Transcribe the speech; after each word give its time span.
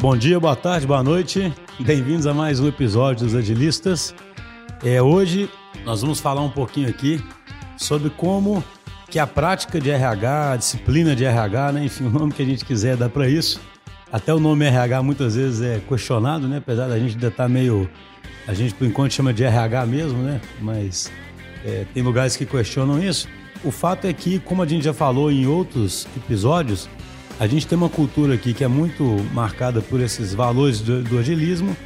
Bom 0.00 0.16
dia, 0.16 0.38
boa 0.38 0.54
tarde, 0.54 0.86
boa 0.86 1.02
noite. 1.02 1.52
Bem-vindos 1.80 2.26
a 2.26 2.32
mais 2.32 2.60
um 2.60 2.68
episódio 2.68 3.26
dos 3.26 3.34
Agilistas. 3.34 4.14
É, 4.84 5.02
hoje 5.02 5.50
nós 5.84 6.02
vamos 6.02 6.20
falar 6.20 6.40
um 6.40 6.50
pouquinho 6.50 6.88
aqui 6.88 7.22
sobre 7.76 8.10
como 8.10 8.62
que 9.10 9.18
a 9.18 9.26
prática 9.26 9.80
de 9.80 9.90
RH, 9.90 10.52
a 10.52 10.56
disciplina 10.56 11.16
de 11.16 11.24
RH, 11.24 11.72
né, 11.72 11.84
enfim, 11.84 12.04
o 12.04 12.10
nome 12.10 12.32
que 12.32 12.42
a 12.42 12.46
gente 12.46 12.64
quiser 12.64 12.96
dar 12.96 13.08
para 13.08 13.28
isso. 13.28 13.60
Até 14.12 14.32
o 14.32 14.38
nome 14.38 14.64
RH 14.64 15.02
muitas 15.02 15.34
vezes 15.34 15.60
é 15.60 15.80
questionado, 15.80 16.46
né, 16.46 16.58
apesar 16.58 16.88
da 16.88 16.98
gente 16.98 17.14
ainda 17.14 17.28
estar 17.28 17.44
tá 17.44 17.48
meio 17.48 17.88
a 18.46 18.54
gente 18.54 18.72
por 18.74 18.86
enquanto 18.86 19.12
chama 19.12 19.32
de 19.32 19.44
RH 19.44 19.84
mesmo, 19.84 20.22
né? 20.22 20.40
Mas 20.58 21.12
é, 21.62 21.84
tem 21.92 22.02
lugares 22.02 22.34
que 22.34 22.46
questionam 22.46 23.02
isso. 23.02 23.28
O 23.62 23.70
fato 23.70 24.06
é 24.06 24.12
que, 24.12 24.38
como 24.38 24.62
a 24.62 24.66
gente 24.66 24.84
já 24.84 24.94
falou 24.94 25.30
em 25.30 25.46
outros 25.46 26.08
episódios, 26.16 26.88
a 27.38 27.46
gente 27.46 27.66
tem 27.66 27.78
uma 27.78 27.88
cultura 27.88 28.34
aqui 28.34 28.52
que 28.52 28.64
é 28.64 28.68
muito 28.68 29.04
marcada 29.32 29.80
por 29.80 30.00
esses 30.00 30.34
valores 30.34 30.80
do, 30.80 31.02
do 31.02 31.18
agilismo 31.18 31.76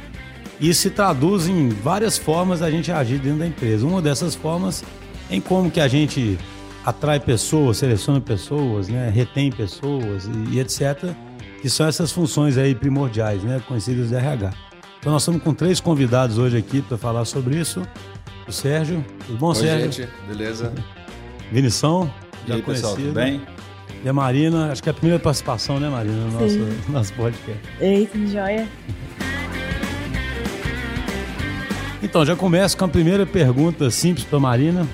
e 0.59 0.73
se 0.73 0.89
traduz 0.89 1.47
em 1.47 1.69
várias 1.69 2.17
formas 2.17 2.61
a 2.61 2.71
gente 2.71 2.91
agir 2.91 3.19
dentro 3.19 3.39
da 3.39 3.47
empresa. 3.47 3.85
Uma 3.85 4.01
dessas 4.01 4.33
formas 4.33 4.83
é 5.29 5.35
em 5.35 5.41
como 5.41 5.69
que 5.69 5.79
a 5.79 5.87
gente 5.87 6.37
atrai 6.83 7.19
pessoas, 7.19 7.77
seleciona 7.77 8.19
pessoas, 8.19 8.87
né, 8.87 9.11
retém 9.13 9.51
pessoas 9.51 10.25
e, 10.25 10.55
e, 10.55 10.59
etc. 10.59 11.13
Que 11.61 11.69
são 11.69 11.87
essas 11.87 12.11
funções 12.11 12.57
aí 12.57 12.73
primordiais, 12.73 13.43
né, 13.43 13.61
conhecidas 13.67 14.09
de 14.09 14.15
RH. 14.15 14.53
Então 14.99 15.11
nós 15.11 15.21
estamos 15.21 15.43
com 15.43 15.53
três 15.53 15.79
convidados 15.79 16.37
hoje 16.37 16.57
aqui 16.57 16.81
para 16.81 16.97
falar 16.97 17.25
sobre 17.25 17.59
isso. 17.59 17.81
O 18.47 18.51
Sérgio, 18.51 19.05
tudo 19.25 19.37
bom, 19.37 19.49
Oi, 19.49 19.55
Sérgio? 19.55 19.91
gente, 19.91 20.09
beleza? 20.27 20.73
Vinição, 21.51 22.11
já 22.47 22.55
e 22.55 22.57
aí, 22.57 22.61
conhecido. 22.61 22.89
pessoal, 22.89 22.95
tudo 22.95 23.13
bem? 23.13 23.52
E 24.03 24.09
a 24.09 24.11
Marina, 24.11 24.69
acho 24.69 24.83
que 24.83 24.89
é 24.89 24.91
a 24.91 24.93
primeira 24.93 25.17
participação, 25.17 25.79
né, 25.79 25.87
Marina, 25.87 26.25
no 26.25 26.31
nosso, 26.31 26.57
no 26.57 26.93
nosso 26.93 27.13
podcast. 27.13 27.61
Ei, 27.79 28.05
que 28.05 28.27
joia. 28.27 28.67
Então, 32.01 32.25
já 32.25 32.35
começo 32.35 32.77
com 32.77 32.83
a 32.83 32.89
primeira 32.89 33.25
pergunta 33.25 33.89
simples 33.89 34.25
para 34.25 34.37
Marina. 34.41 34.85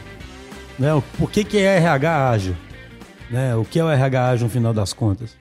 Né? 0.78 0.89
Por 1.17 1.31
que, 1.31 1.44
que 1.44 1.58
é 1.58 1.78
RH 1.78 2.30
ágil? 2.30 2.56
Né? 3.31 3.56
O 3.56 3.66
que 3.66 3.80
é 3.80 3.83
o 3.83 3.89
RH 3.89 4.30
ágil 4.30 4.45
no 4.45 4.53
final 4.53 4.75
das 4.75 4.94
contas? 4.94 5.36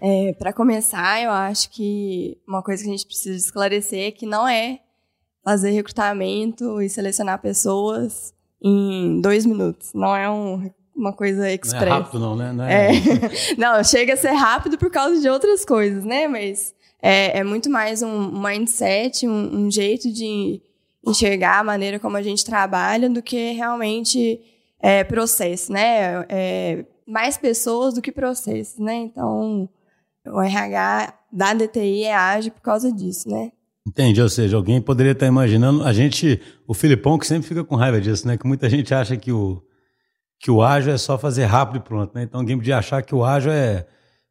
É, 0.00 0.32
para 0.38 0.50
começar, 0.54 1.22
eu 1.22 1.30
acho 1.30 1.68
que 1.68 2.38
uma 2.48 2.62
coisa 2.62 2.82
que 2.82 2.88
a 2.88 2.92
gente 2.92 3.04
precisa 3.04 3.36
esclarecer 3.36 4.08
é 4.08 4.10
que 4.10 4.24
não 4.24 4.48
é 4.48 4.80
fazer 5.44 5.72
recrutamento 5.72 6.80
e 6.80 6.88
selecionar 6.88 7.38
pessoas 7.42 8.32
em 8.62 9.20
dois 9.20 9.44
minutos. 9.44 9.92
Não 9.94 10.16
é 10.16 10.30
um 10.30 10.70
uma 10.98 11.12
coisa 11.12 11.50
express. 11.50 11.74
Não 11.74 11.86
é 11.86 11.90
rápido 11.90 12.18
não, 12.18 12.36
né? 12.36 12.52
Não, 12.52 12.64
é... 12.64 12.90
É. 12.90 12.92
não, 13.56 13.84
chega 13.84 14.14
a 14.14 14.16
ser 14.16 14.32
rápido 14.32 14.76
por 14.76 14.90
causa 14.90 15.20
de 15.20 15.28
outras 15.28 15.64
coisas, 15.64 16.04
né? 16.04 16.26
Mas 16.26 16.74
é, 17.00 17.38
é 17.38 17.44
muito 17.44 17.70
mais 17.70 18.02
um 18.02 18.30
mindset, 18.30 19.26
um, 19.26 19.66
um, 19.66 19.70
jeito 19.70 20.12
de 20.12 20.60
enxergar 21.06 21.60
a 21.60 21.64
maneira 21.64 21.98
como 21.98 22.16
a 22.16 22.22
gente 22.22 22.44
trabalha 22.44 23.08
do 23.08 23.22
que 23.22 23.52
realmente 23.52 24.40
é, 24.80 25.04
processo, 25.04 25.72
né? 25.72 26.26
É, 26.28 26.84
mais 27.06 27.38
pessoas 27.38 27.94
do 27.94 28.02
que 28.02 28.10
processo, 28.10 28.82
né? 28.82 28.96
Então, 28.96 29.68
o 30.26 30.40
RH 30.42 31.14
da 31.32 31.54
DTI 31.54 32.04
é 32.04 32.14
ágil 32.14 32.52
por 32.52 32.60
causa 32.60 32.92
disso, 32.92 33.28
né? 33.28 33.52
Entendi, 33.86 34.20
ou 34.20 34.28
seja, 34.28 34.56
alguém 34.56 34.82
poderia 34.82 35.12
estar 35.12 35.26
imaginando, 35.26 35.82
a 35.82 35.92
gente, 35.94 36.40
o 36.66 36.74
Filipão 36.74 37.16
que 37.16 37.26
sempre 37.26 37.48
fica 37.48 37.64
com 37.64 37.74
raiva 37.74 37.98
disso, 37.98 38.26
né? 38.26 38.36
Que 38.36 38.46
muita 38.46 38.68
gente 38.68 38.92
acha 38.92 39.16
que 39.16 39.32
o 39.32 39.62
que 40.38 40.50
o 40.50 40.62
ágil 40.62 40.92
é 40.92 40.98
só 40.98 41.18
fazer 41.18 41.44
rápido 41.44 41.78
e 41.78 41.80
pronto, 41.80 42.14
né? 42.14 42.22
Então 42.22 42.40
alguém 42.40 42.56
podia 42.56 42.78
achar 42.78 43.02
que 43.02 43.14
o 43.14 43.24
ágil 43.24 43.50
é 43.50 43.86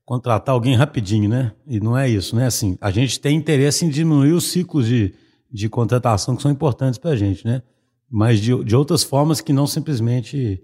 contratar 0.06 0.54
alguém 0.54 0.74
rapidinho, 0.74 1.30
né? 1.30 1.52
E 1.68 1.82
não 1.82 1.98
é 1.98 2.10
isso, 2.10 2.36
né? 2.36 2.46
Assim, 2.46 2.78
a 2.80 2.90
gente 2.90 3.20
tem 3.20 3.36
interesse 3.36 3.86
em 3.86 3.90
diminuir 3.90 4.32
os 4.32 4.46
ciclos 4.46 4.88
de, 4.88 5.14
de 5.52 5.68
contratação 5.68 6.36
que 6.36 6.42
são 6.42 6.50
importantes 6.50 6.98
para 6.98 7.12
a 7.12 7.16
gente, 7.16 7.46
né? 7.46 7.62
Mas 8.10 8.40
de, 8.40 8.64
de 8.64 8.74
outras 8.74 9.04
formas 9.04 9.42
que 9.42 9.52
não 9.52 9.68
simplesmente 9.68 10.64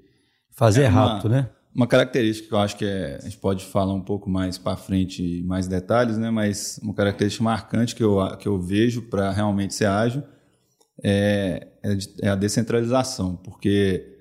fazer 0.49 0.83
é 0.83 0.89
uma, 0.89 1.07
rápido, 1.07 1.29
né? 1.29 1.49
Uma 1.75 1.87
característica 1.87 2.47
que 2.47 2.53
eu 2.53 2.59
acho 2.59 2.77
que 2.77 2.85
é, 2.85 3.17
a 3.17 3.25
gente 3.25 3.37
pode 3.37 3.65
falar 3.65 3.93
um 3.93 4.01
pouco 4.01 4.29
mais 4.29 4.57
para 4.57 4.77
frente, 4.77 5.43
mais 5.43 5.67
detalhes, 5.67 6.17
né? 6.17 6.31
Mas 6.31 6.79
uma 6.81 6.93
característica 6.93 7.43
marcante 7.43 7.93
que 7.93 8.03
eu, 8.03 8.19
que 8.37 8.47
eu 8.47 8.57
vejo 8.57 9.01
para 9.09 9.29
realmente 9.29 9.73
ser 9.73 9.87
ágil 9.87 10.23
é, 11.03 11.67
é, 11.83 11.97
é 12.21 12.29
a 12.29 12.35
descentralização, 12.35 13.35
porque 13.35 14.12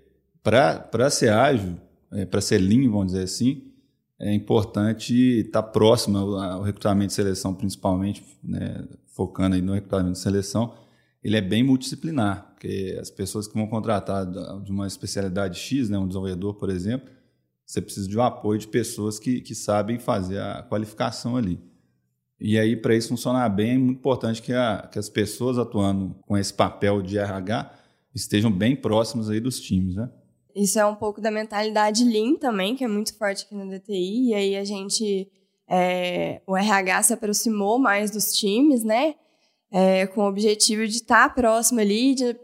para 0.42 1.10
ser 1.10 1.32
ágil, 1.32 1.76
é, 2.10 2.26
para 2.26 2.40
ser 2.40 2.58
lean, 2.58 2.90
vamos 2.90 3.12
dizer 3.12 3.24
assim, 3.24 3.72
é 4.18 4.32
importante 4.32 5.14
estar 5.40 5.62
tá 5.62 5.68
próximo 5.68 6.18
ao, 6.18 6.62
recrutamento 6.62 7.08
de 7.08 7.14
seleção, 7.14 7.54
principalmente, 7.54 8.24
né, 8.42 8.84
focando 9.08 9.56
aí 9.56 9.62
no 9.62 9.72
recrutamento 9.72 10.12
de 10.12 10.18
seleção, 10.18 10.74
ele 11.22 11.36
é 11.36 11.40
bem 11.40 11.62
multidisciplinar, 11.62 12.50
porque 12.52 12.98
as 13.00 13.10
pessoas 13.10 13.46
que 13.46 13.54
vão 13.54 13.66
contratar 13.66 14.26
de 14.62 14.70
uma 14.70 14.86
especialidade 14.86 15.58
X, 15.58 15.88
né, 15.88 15.98
um 15.98 16.06
desenvolvedor, 16.06 16.54
por 16.54 16.70
exemplo, 16.70 17.08
você 17.64 17.80
precisa 17.80 18.08
de 18.08 18.18
um 18.18 18.22
apoio 18.22 18.58
de 18.58 18.68
pessoas 18.68 19.18
que, 19.18 19.40
que 19.40 19.54
sabem 19.54 19.98
fazer 19.98 20.40
a 20.40 20.62
qualificação 20.62 21.36
ali. 21.36 21.60
E 22.38 22.58
aí, 22.58 22.76
para 22.76 22.94
isso 22.94 23.08
funcionar 23.08 23.48
bem, 23.48 23.74
é 23.74 23.78
muito 23.78 23.98
importante 23.98 24.42
que, 24.42 24.52
a, 24.52 24.88
que 24.90 24.98
as 24.98 25.08
pessoas 25.08 25.58
atuando 25.58 26.16
com 26.26 26.36
esse 26.36 26.52
papel 26.52 27.00
de 27.00 27.16
RH 27.16 27.72
estejam 28.14 28.50
bem 28.50 28.74
próximas 28.74 29.30
aí 29.30 29.38
dos 29.38 29.60
times, 29.60 29.94
né? 29.94 30.10
Isso 30.54 30.78
é 30.78 30.84
um 30.84 30.94
pouco 30.94 31.20
da 31.20 31.30
mentalidade 31.30 32.04
Lean 32.04 32.36
também, 32.36 32.76
que 32.76 32.84
é 32.84 32.88
muito 32.88 33.16
forte 33.16 33.44
aqui 33.44 33.54
no 33.54 33.68
DTI. 33.68 34.30
E 34.30 34.34
aí 34.34 34.56
a 34.56 34.64
gente, 34.64 35.30
é, 35.68 36.40
o 36.46 36.56
RH 36.56 37.02
se 37.04 37.12
aproximou 37.12 37.78
mais 37.78 38.10
dos 38.10 38.32
times, 38.32 38.84
né? 38.84 39.14
É, 39.70 40.06
com 40.06 40.22
o 40.22 40.28
objetivo 40.28 40.86
de 40.86 40.96
estar 40.96 41.28
tá 41.28 41.34
próximo 41.34 41.80
ali, 41.80 42.14
de, 42.14 42.36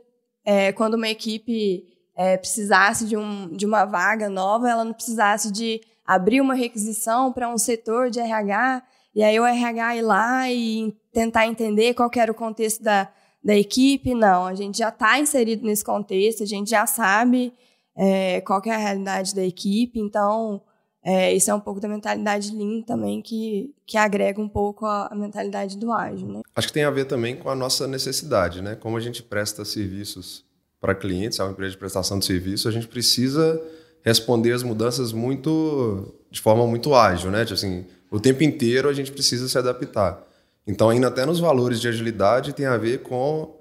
é, 0.45 0.73
quando 0.73 0.95
uma 0.95 1.09
equipe 1.09 1.85
é, 2.17 2.39
precisasse 2.39 3.07
de, 3.07 3.17
um, 3.17 3.49
de 3.55 3.67
uma 3.67 3.85
vaga 3.85 4.31
nova, 4.31 4.69
ela 4.69 4.85
não 4.85 4.95
precisasse 4.95 5.53
de 5.53 5.81
abrir 6.07 6.41
uma 6.41 6.55
requisição 6.55 7.31
para 7.31 7.49
um 7.49 7.59
setor 7.59 8.09
de 8.09 8.19
RH, 8.19 8.83
e 9.15 9.23
aí 9.23 9.39
o 9.39 9.45
RH 9.45 9.97
ir 9.97 10.03
lá 10.03 10.51
e 10.51 10.97
tentar 11.13 11.47
entender 11.47 11.93
qual 11.93 12.11
era 12.17 12.33
o 12.33 12.35
contexto 12.35 12.83
da, 12.83 13.13
da 13.45 13.55
equipe. 13.55 14.15
Não, 14.15 14.47
a 14.47 14.55
gente 14.55 14.79
já 14.79 14.89
está 14.89 15.19
inserido 15.21 15.67
nesse 15.67 15.85
contexto, 15.85 16.43
a 16.43 16.47
gente 16.47 16.71
já 16.71 16.87
sabe 16.87 17.53
é, 17.99 18.41
qual 18.43 18.63
é 18.65 18.71
a 18.71 18.79
realidade 18.79 19.35
da 19.35 19.43
equipe. 19.43 19.99
Então, 19.99 20.63
é, 21.05 21.35
isso 21.35 21.51
é 21.51 21.55
um 21.55 21.61
pouco 21.61 21.81
da 21.81 21.89
mentalidade 21.89 22.55
Lean 22.55 22.83
também, 22.83 23.21
que, 23.21 23.75
que 23.85 23.99
agrega 23.99 24.41
um 24.41 24.49
pouco 24.49 24.87
a, 24.87 25.09
a, 25.11 25.15
mentalidade 25.17 25.77
do 25.77 25.93
ágil. 25.93 26.29
Né? 26.29 26.43
Acho 26.55 26.69
que 26.69 26.73
tem 26.73 26.85
a 26.85 26.91
ver 26.91 27.07
também 27.07 27.35
com 27.35 27.51
a 27.51 27.57
nossa 27.57 27.89
necessidade, 27.89 28.63
né? 28.63 28.77
Como 28.77 28.97
a 28.97 29.01
gente 29.01 29.23
presta 29.23 29.65
serviços 29.65 30.45
para 30.81 30.95
clientes, 30.95 31.41
é 31.41 31.43
uma 31.43 31.51
empresa 31.51 31.73
de 31.73 31.79
prestação 31.79 32.21
de 32.21 32.25
serviço, 32.25 32.69
a 32.69 32.71
gente 32.71 32.87
precisa 32.87 33.61
responder 34.03 34.53
as 34.53 34.63
mudanças 34.63 35.13
muito 35.13 36.15
de 36.31 36.41
forma 36.41 36.65
muito 36.67 36.95
ágil, 36.95 37.33
né? 37.33 37.45
Tipo 37.45 37.55
assim, 37.55 37.85
o 38.11 38.21
tempo 38.21 38.45
inteiro 38.45 38.89
a 38.89 38.93
gente 38.93 39.11
precisa 39.11 39.49
se 39.49 39.59
adaptar. 39.59 40.23
Então, 40.67 40.91
ainda 40.91 41.09
até 41.09 41.27
nos 41.27 41.41
valores 41.41 41.81
de 41.81 41.89
agilidade 41.89 42.53
tem 42.53 42.67
a 42.67 42.77
ver 42.77 43.03
com 43.03 43.58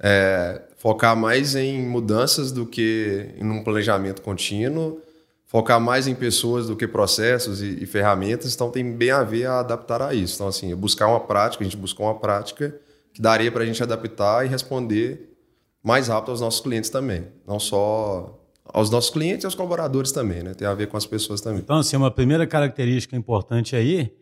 é, 0.00 0.62
focar 0.76 1.14
mais 1.14 1.54
em 1.54 1.86
mudanças 1.86 2.50
do 2.50 2.64
que 2.64 3.34
em 3.36 3.48
um 3.48 3.62
planejamento 3.62 4.22
contínuo, 4.22 5.00
focar 5.46 5.80
mais 5.80 6.06
em 6.06 6.14
pessoas 6.14 6.68
do 6.68 6.76
que 6.76 6.88
processos 6.88 7.60
e, 7.60 7.82
e, 7.82 7.86
ferramentas, 7.86 8.54
então 8.54 8.70
tem 8.70 8.90
bem 8.90 9.10
a 9.10 9.22
ver 9.22 9.46
a 9.46 9.60
adaptar 9.60 10.00
a 10.00 10.14
isso. 10.14 10.36
Então, 10.36 10.48
assim, 10.48 10.74
buscar 10.74 11.06
uma 11.08 11.20
prática, 11.20 11.62
a 11.62 11.66
gente 11.66 11.76
buscou 11.76 12.06
uma 12.06 12.14
prática 12.14 12.74
que 13.12 13.20
daria 13.20 13.52
para 13.52 13.62
a 13.62 13.66
gente 13.66 13.82
adaptar 13.82 14.46
e 14.46 14.48
responder 14.48 15.36
mais 15.82 16.08
rápido 16.08 16.30
aos 16.30 16.40
nossos 16.40 16.60
clientes 16.60 16.88
também. 16.88 17.26
Não 17.46 17.58
só 17.58 18.38
aos 18.64 18.88
nossos 18.90 19.10
clientes 19.10 19.42
e 19.44 19.46
aos 19.46 19.54
colaboradores 19.54 20.12
também, 20.12 20.42
né? 20.42 20.54
Tem 20.54 20.66
a 20.66 20.74
ver 20.74 20.86
com 20.86 20.96
as 20.96 21.04
pessoas 21.04 21.40
também. 21.40 21.60
Então, 21.60 21.76
assim, 21.76 21.96
uma 21.96 22.10
primeira 22.10 22.46
característica 22.46 23.16
importante 23.16 23.74
aí 23.74 24.14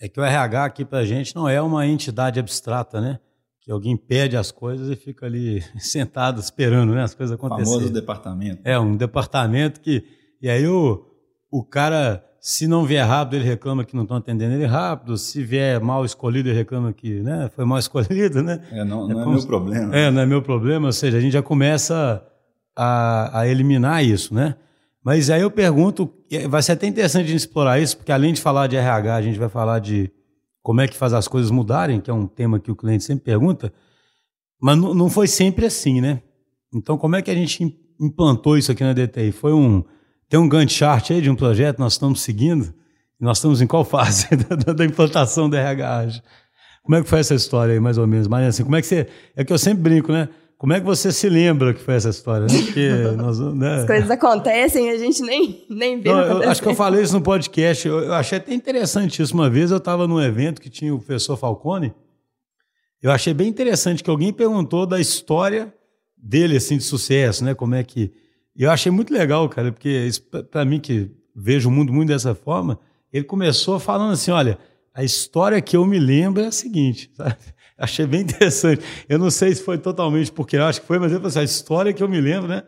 é 0.00 0.08
que 0.08 0.18
o 0.18 0.24
RH 0.24 0.64
aqui 0.64 0.84
para 0.84 1.00
a 1.00 1.04
gente 1.04 1.36
não 1.36 1.48
é 1.48 1.60
uma 1.60 1.86
entidade 1.86 2.40
abstrata, 2.40 3.00
né? 3.00 3.20
Que 3.64 3.70
alguém 3.70 3.96
pede 3.96 4.36
as 4.36 4.50
coisas 4.50 4.90
e 4.90 4.96
fica 4.96 5.26
ali 5.26 5.62
sentado 5.78 6.40
esperando 6.40 6.92
né, 6.94 7.02
as 7.02 7.14
coisas 7.14 7.34
acontecerem. 7.34 7.72
Famoso 7.72 7.92
departamento. 7.92 8.60
É, 8.64 8.78
um 8.78 8.96
departamento 8.96 9.80
que. 9.80 10.04
E 10.40 10.50
aí 10.50 10.66
o, 10.66 11.04
o 11.50 11.64
cara, 11.64 12.24
se 12.40 12.66
não 12.66 12.84
vier 12.84 13.06
rápido, 13.06 13.36
ele 13.36 13.44
reclama 13.44 13.84
que 13.84 13.94
não 13.94 14.02
estão 14.02 14.16
atendendo 14.16 14.54
ele 14.54 14.66
rápido. 14.66 15.16
Se 15.16 15.44
vier 15.44 15.80
mal 15.80 16.04
escolhido, 16.04 16.48
ele 16.48 16.58
reclama 16.58 16.92
que 16.92 17.20
né, 17.20 17.48
foi 17.54 17.64
mal 17.64 17.78
escolhido. 17.80 18.42
Né? 18.42 18.60
É, 18.72 18.84
não, 18.84 19.08
é, 19.08 19.14
não 19.14 19.22
é 19.22 19.26
meu 19.26 19.46
problema. 19.46 19.96
É, 19.96 20.10
não 20.10 20.20
é 20.20 20.26
meu 20.26 20.42
problema. 20.42 20.86
Ou 20.86 20.92
seja, 20.92 21.18
a 21.18 21.20
gente 21.20 21.32
já 21.32 21.42
começa 21.42 22.26
a, 22.76 23.40
a 23.40 23.46
eliminar 23.46 24.04
isso, 24.04 24.34
né? 24.34 24.56
Mas 25.04 25.30
aí 25.30 25.42
eu 25.42 25.50
pergunto, 25.50 26.12
vai 26.48 26.62
ser 26.62 26.72
até 26.72 26.86
interessante 26.86 27.24
a 27.24 27.28
gente 27.28 27.38
explorar 27.38 27.80
isso, 27.80 27.96
porque 27.96 28.12
além 28.12 28.32
de 28.32 28.40
falar 28.40 28.68
de 28.68 28.76
RH, 28.76 29.14
a 29.16 29.22
gente 29.22 29.38
vai 29.38 29.48
falar 29.48 29.80
de 29.80 30.12
como 30.62 30.80
é 30.80 30.88
que 30.88 30.96
faz 30.96 31.12
as 31.12 31.26
coisas 31.26 31.50
mudarem, 31.50 32.00
que 32.00 32.10
é 32.10 32.14
um 32.14 32.26
tema 32.26 32.60
que 32.60 32.70
o 32.70 32.76
cliente 32.76 33.04
sempre 33.04 33.24
pergunta, 33.24 33.72
mas 34.60 34.78
não 34.78 35.10
foi 35.10 35.26
sempre 35.26 35.66
assim, 35.66 36.00
né? 36.00 36.22
Então, 36.72 36.96
como 36.96 37.16
é 37.16 37.22
que 37.22 37.30
a 37.30 37.34
gente 37.34 37.76
implantou 38.00 38.56
isso 38.56 38.70
aqui 38.70 38.84
na 38.84 38.92
DTI? 38.92 39.32
Foi 39.32 39.52
um 39.52 39.84
tem 40.28 40.40
um 40.40 40.48
Gantt 40.48 40.72
chart 40.72 41.10
aí 41.10 41.20
de 41.20 41.28
um 41.28 41.36
projeto 41.36 41.78
nós 41.78 41.92
estamos 41.92 42.22
seguindo. 42.22 42.72
nós 43.20 43.36
estamos 43.36 43.60
em 43.60 43.66
qual 43.66 43.84
fase 43.84 44.28
da, 44.34 44.72
da 44.72 44.84
implantação 44.84 45.50
da 45.50 45.58
RH? 45.58 46.22
Como 46.82 46.96
é 46.96 47.02
que 47.02 47.08
foi 47.08 47.20
essa 47.20 47.34
história 47.34 47.74
aí, 47.74 47.80
mais 47.80 47.98
ou 47.98 48.06
menos? 48.06 48.26
Mas 48.28 48.48
assim, 48.48 48.64
como 48.64 48.74
é 48.74 48.80
que 48.80 48.86
você. 48.86 49.06
É 49.36 49.44
que 49.44 49.52
eu 49.52 49.58
sempre 49.58 49.82
brinco, 49.82 50.10
né? 50.10 50.30
Como 50.62 50.72
é 50.72 50.78
que 50.78 50.86
você 50.86 51.10
se 51.10 51.28
lembra 51.28 51.74
que 51.74 51.80
foi 51.80 51.94
essa 51.94 52.10
história? 52.10 52.46
Né? 52.46 52.62
Porque 52.62 52.88
nós, 53.18 53.40
né? 53.40 53.80
As 53.80 53.84
coisas 53.84 54.08
acontecem 54.08 54.86
e 54.86 54.90
a 54.90 54.96
gente 54.96 55.20
nem, 55.20 55.66
nem 55.68 56.00
vê. 56.00 56.08
Não, 56.08 56.20
eu, 56.40 56.48
acho 56.48 56.62
que 56.62 56.68
eu 56.68 56.74
falei 56.76 57.02
isso 57.02 57.14
no 57.14 57.20
podcast. 57.20 57.88
Eu, 57.88 57.98
eu 57.98 58.14
achei 58.14 58.38
até 58.38 58.54
interessante 58.54 59.20
isso. 59.20 59.34
Uma 59.34 59.50
vez 59.50 59.72
eu 59.72 59.78
estava 59.78 60.06
num 60.06 60.22
evento 60.22 60.60
que 60.60 60.70
tinha 60.70 60.94
o 60.94 60.98
professor 60.98 61.36
Falcone. 61.36 61.92
Eu 63.02 63.10
achei 63.10 63.34
bem 63.34 63.48
interessante 63.48 64.04
que 64.04 64.10
alguém 64.10 64.32
perguntou 64.32 64.86
da 64.86 65.00
história 65.00 65.74
dele, 66.16 66.58
assim, 66.58 66.76
de 66.76 66.84
sucesso, 66.84 67.44
né? 67.44 67.54
Como 67.54 67.74
é 67.74 67.82
que. 67.82 68.12
Eu 68.56 68.70
achei 68.70 68.92
muito 68.92 69.12
legal, 69.12 69.48
cara, 69.48 69.72
porque 69.72 70.08
para 70.48 70.64
mim 70.64 70.78
que 70.78 71.10
vejo 71.34 71.68
o 71.68 71.72
mundo 71.72 71.92
muito 71.92 72.10
dessa 72.10 72.36
forma, 72.36 72.78
ele 73.12 73.24
começou 73.24 73.80
falando 73.80 74.12
assim: 74.12 74.30
olha, 74.30 74.56
a 74.94 75.02
história 75.02 75.60
que 75.60 75.76
eu 75.76 75.84
me 75.84 75.98
lembro 75.98 76.40
é 76.40 76.46
a 76.46 76.52
seguinte, 76.52 77.10
sabe? 77.18 77.34
Achei 77.82 78.06
bem 78.06 78.20
interessante. 78.22 78.84
Eu 79.08 79.18
não 79.18 79.28
sei 79.28 79.52
se 79.54 79.62
foi 79.62 79.76
totalmente 79.76 80.30
porque 80.30 80.56
eu 80.56 80.64
acho 80.64 80.80
que 80.80 80.86
foi, 80.86 81.00
mas 81.00 81.10
eu 81.10 81.24
assim, 81.26 81.40
a 81.40 81.42
história 81.42 81.92
que 81.92 82.02
eu 82.02 82.08
me 82.08 82.20
lembro, 82.20 82.48
né? 82.48 82.62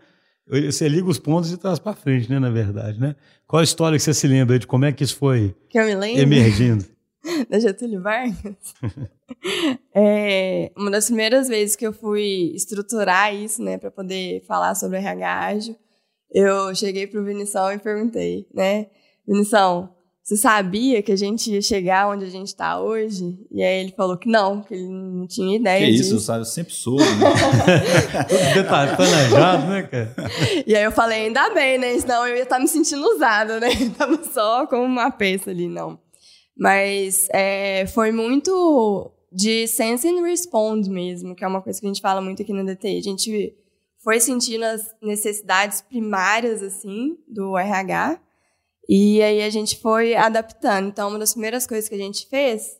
Você 0.47 0.89
liga 0.89 1.09
os 1.09 1.19
pontos 1.19 1.49
de 1.49 1.57
trás 1.57 1.79
para 1.79 1.95
frente, 1.95 2.29
né? 2.29 2.39
Na 2.39 2.51
verdade, 2.51 2.99
né? 3.01 3.15
Qual 3.47 3.61
a 3.61 3.65
história 3.65 3.97
que 3.97 4.03
você 4.03 4.13
se 4.13 4.27
lembra 4.27 4.59
de 4.59 4.67
como 4.67 4.85
é 4.85 4.93
que 4.93 5.05
isso 5.05 5.17
foi 5.17 5.55
que 5.71 5.79
eu 5.79 5.85
me 5.85 5.95
lembro? 5.95 6.21
emergindo? 6.21 6.85
da 7.49 7.59
Getúlio 7.59 8.03
Vargas. 8.03 8.75
é, 9.95 10.73
uma 10.77 10.91
das 10.91 11.07
primeiras 11.07 11.49
vezes 11.49 11.77
que 11.77 11.87
eu 11.87 11.93
fui 11.93 12.53
estruturar 12.55 13.35
isso, 13.35 13.63
né, 13.63 13.79
para 13.79 13.91
poder 13.91 14.43
falar 14.47 14.75
sobre 14.75 14.99
RH 14.99 15.39
ágil, 15.39 15.77
eu 16.31 16.75
cheguei 16.75 17.07
pro 17.07 17.25
Vinição 17.25 17.73
e 17.73 17.79
perguntei, 17.79 18.47
né, 18.53 18.89
Vinição, 19.27 19.94
você 20.25 20.39
sabia 20.39 21.03
que 21.03 21.13
a 21.13 21.17
gente 21.17 21.53
ia 21.53 21.61
chegar 21.61 22.09
onde 22.09 22.25
a 22.25 22.31
gente 22.31 22.47
está 22.47 22.81
hoje? 22.81 23.39
E 23.51 23.63
aí 23.63 23.83
ele 23.83 23.93
falou 23.95 24.17
que 24.17 24.27
não, 24.27 24.63
que 24.63 24.73
ele 24.73 24.89
não 24.89 25.27
tinha 25.27 25.55
ideia 25.55 25.85
que 25.85 25.93
disso. 25.93 26.17
isso, 26.17 26.25
sabe? 26.25 26.41
Eu 26.41 26.45
sempre 26.47 26.73
soube, 26.73 27.05
né? 27.05 28.25
Tudo 28.27 28.55
detalhe, 28.55 28.97
planejado, 28.97 29.67
né, 29.67 29.83
cara? 29.83 30.15
E 30.67 30.75
aí 30.75 30.83
eu 30.83 30.93
falei, 30.93 31.27
ainda 31.27 31.51
bem, 31.51 31.77
né? 31.77 31.99
Senão 31.99 32.27
eu 32.27 32.37
ia 32.37 32.45
estar 32.45 32.57
tá 32.57 32.63
me 32.63 32.67
sentindo 32.67 33.07
usada, 33.07 33.61
né? 33.61 33.69
tava 33.99 34.25
só 34.25 34.67
como 34.67 34.85
uma 34.85 35.11
peça 35.11 35.51
ali, 35.51 35.69
não. 35.69 35.99
Mas 36.57 37.29
é, 37.31 37.85
foi 37.89 38.11
muito 38.11 39.13
de 39.31 39.67
sense 39.67 40.09
and 40.09 40.23
respond 40.23 40.89
mesmo, 40.89 41.35
que 41.35 41.45
é 41.45 41.47
uma 41.47 41.61
coisa 41.61 41.79
que 41.79 41.87
a 41.87 41.91
gente 41.91 42.01
fala 42.01 42.23
muito 42.23 42.41
aqui 42.41 42.53
no 42.55 42.65
DTI. 42.65 42.97
A 42.97 43.03
gente 43.03 43.55
foi 44.03 44.19
sentindo 44.21 44.65
as 44.65 44.91
necessidades 45.03 45.83
primárias, 45.83 46.63
assim, 46.63 47.19
do 47.29 47.59
RH, 47.59 48.19
e 48.89 49.23
aí 49.23 49.43
a 49.43 49.51
gente 49.51 49.79
foi 49.79 50.15
adaptando. 50.15 50.89
Então, 50.89 51.09
uma 51.09 51.19
das 51.19 51.33
primeiras 51.33 51.67
coisas 51.67 51.89
que 51.89 51.95
a 51.95 51.99
gente 51.99 52.27
fez 52.29 52.79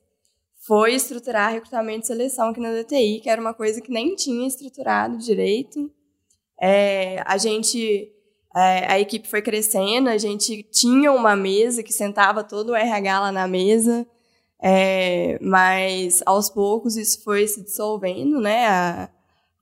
foi 0.67 0.95
estruturar 0.95 1.53
recrutamento 1.53 2.05
e 2.05 2.07
seleção 2.07 2.49
aqui 2.49 2.61
na 2.61 2.73
DTI, 2.73 3.21
que 3.21 3.29
era 3.29 3.41
uma 3.41 3.53
coisa 3.53 3.81
que 3.81 3.91
nem 3.91 4.15
tinha 4.15 4.47
estruturado 4.47 5.19
direito. 5.19 5.91
É, 6.61 7.23
a 7.27 7.37
gente, 7.37 8.11
é, 8.57 8.93
a 8.93 8.99
equipe 8.99 9.29
foi 9.29 9.43
crescendo, 9.43 10.09
a 10.09 10.17
gente 10.17 10.63
tinha 10.65 11.13
uma 11.13 11.37
mesa 11.37 11.83
que 11.83 11.93
sentava 11.93 12.43
todo 12.43 12.71
o 12.71 12.75
RH 12.75 13.21
lá 13.21 13.33
na 13.33 13.47
mesa, 13.47 14.07
é, 14.63 15.39
mas 15.43 16.23
aos 16.25 16.49
poucos 16.49 16.97
isso 16.97 17.23
foi 17.23 17.47
se 17.47 17.63
dissolvendo, 17.63 18.41
né? 18.41 18.67
A, 18.67 19.11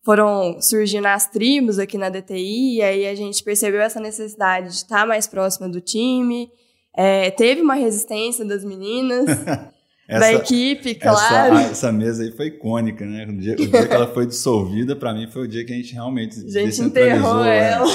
foram 0.04 0.60
surgindo 0.60 1.06
as 1.06 1.28
tribos 1.28 1.78
aqui 1.78 1.96
na 1.96 2.08
DTI, 2.08 2.76
e 2.76 2.82
aí 2.82 3.06
a 3.06 3.14
gente 3.14 3.43
percebeu 3.43 3.81
essa 3.81 4.00
necessidade 4.00 4.69
de 4.69 4.75
estar 4.75 5.06
mais 5.06 5.26
próxima 5.26 5.69
do 5.69 5.81
time. 5.81 6.50
É, 6.94 7.31
teve 7.31 7.60
uma 7.62 7.75
resistência 7.75 8.44
das 8.44 8.64
meninas, 8.64 9.26
essa, 10.08 10.20
da 10.20 10.32
equipe, 10.32 10.96
claro. 10.96 11.54
Essa, 11.54 11.70
essa, 11.70 11.93
mesa 11.93 12.25
aí 12.25 12.32
foi 12.32 12.49
icônica, 12.49 13.06
né? 13.06 13.26
O 13.26 13.37
dia, 13.37 13.54
o 13.54 13.56
dia 13.56 13.87
que 13.87 13.94
ela 13.94 14.08
foi 14.08 14.26
dissolvida, 14.26 14.96
para 14.96 15.14
mim, 15.14 15.28
foi 15.28 15.44
o 15.44 15.49
dia 15.49 15.64
que 15.64 15.72
a 15.72 15.76
gente 15.76 15.94
realmente 15.94 16.44
a 16.44 16.50
gente 16.50 16.82
enterrou 16.82 17.44
ela. 17.44 17.87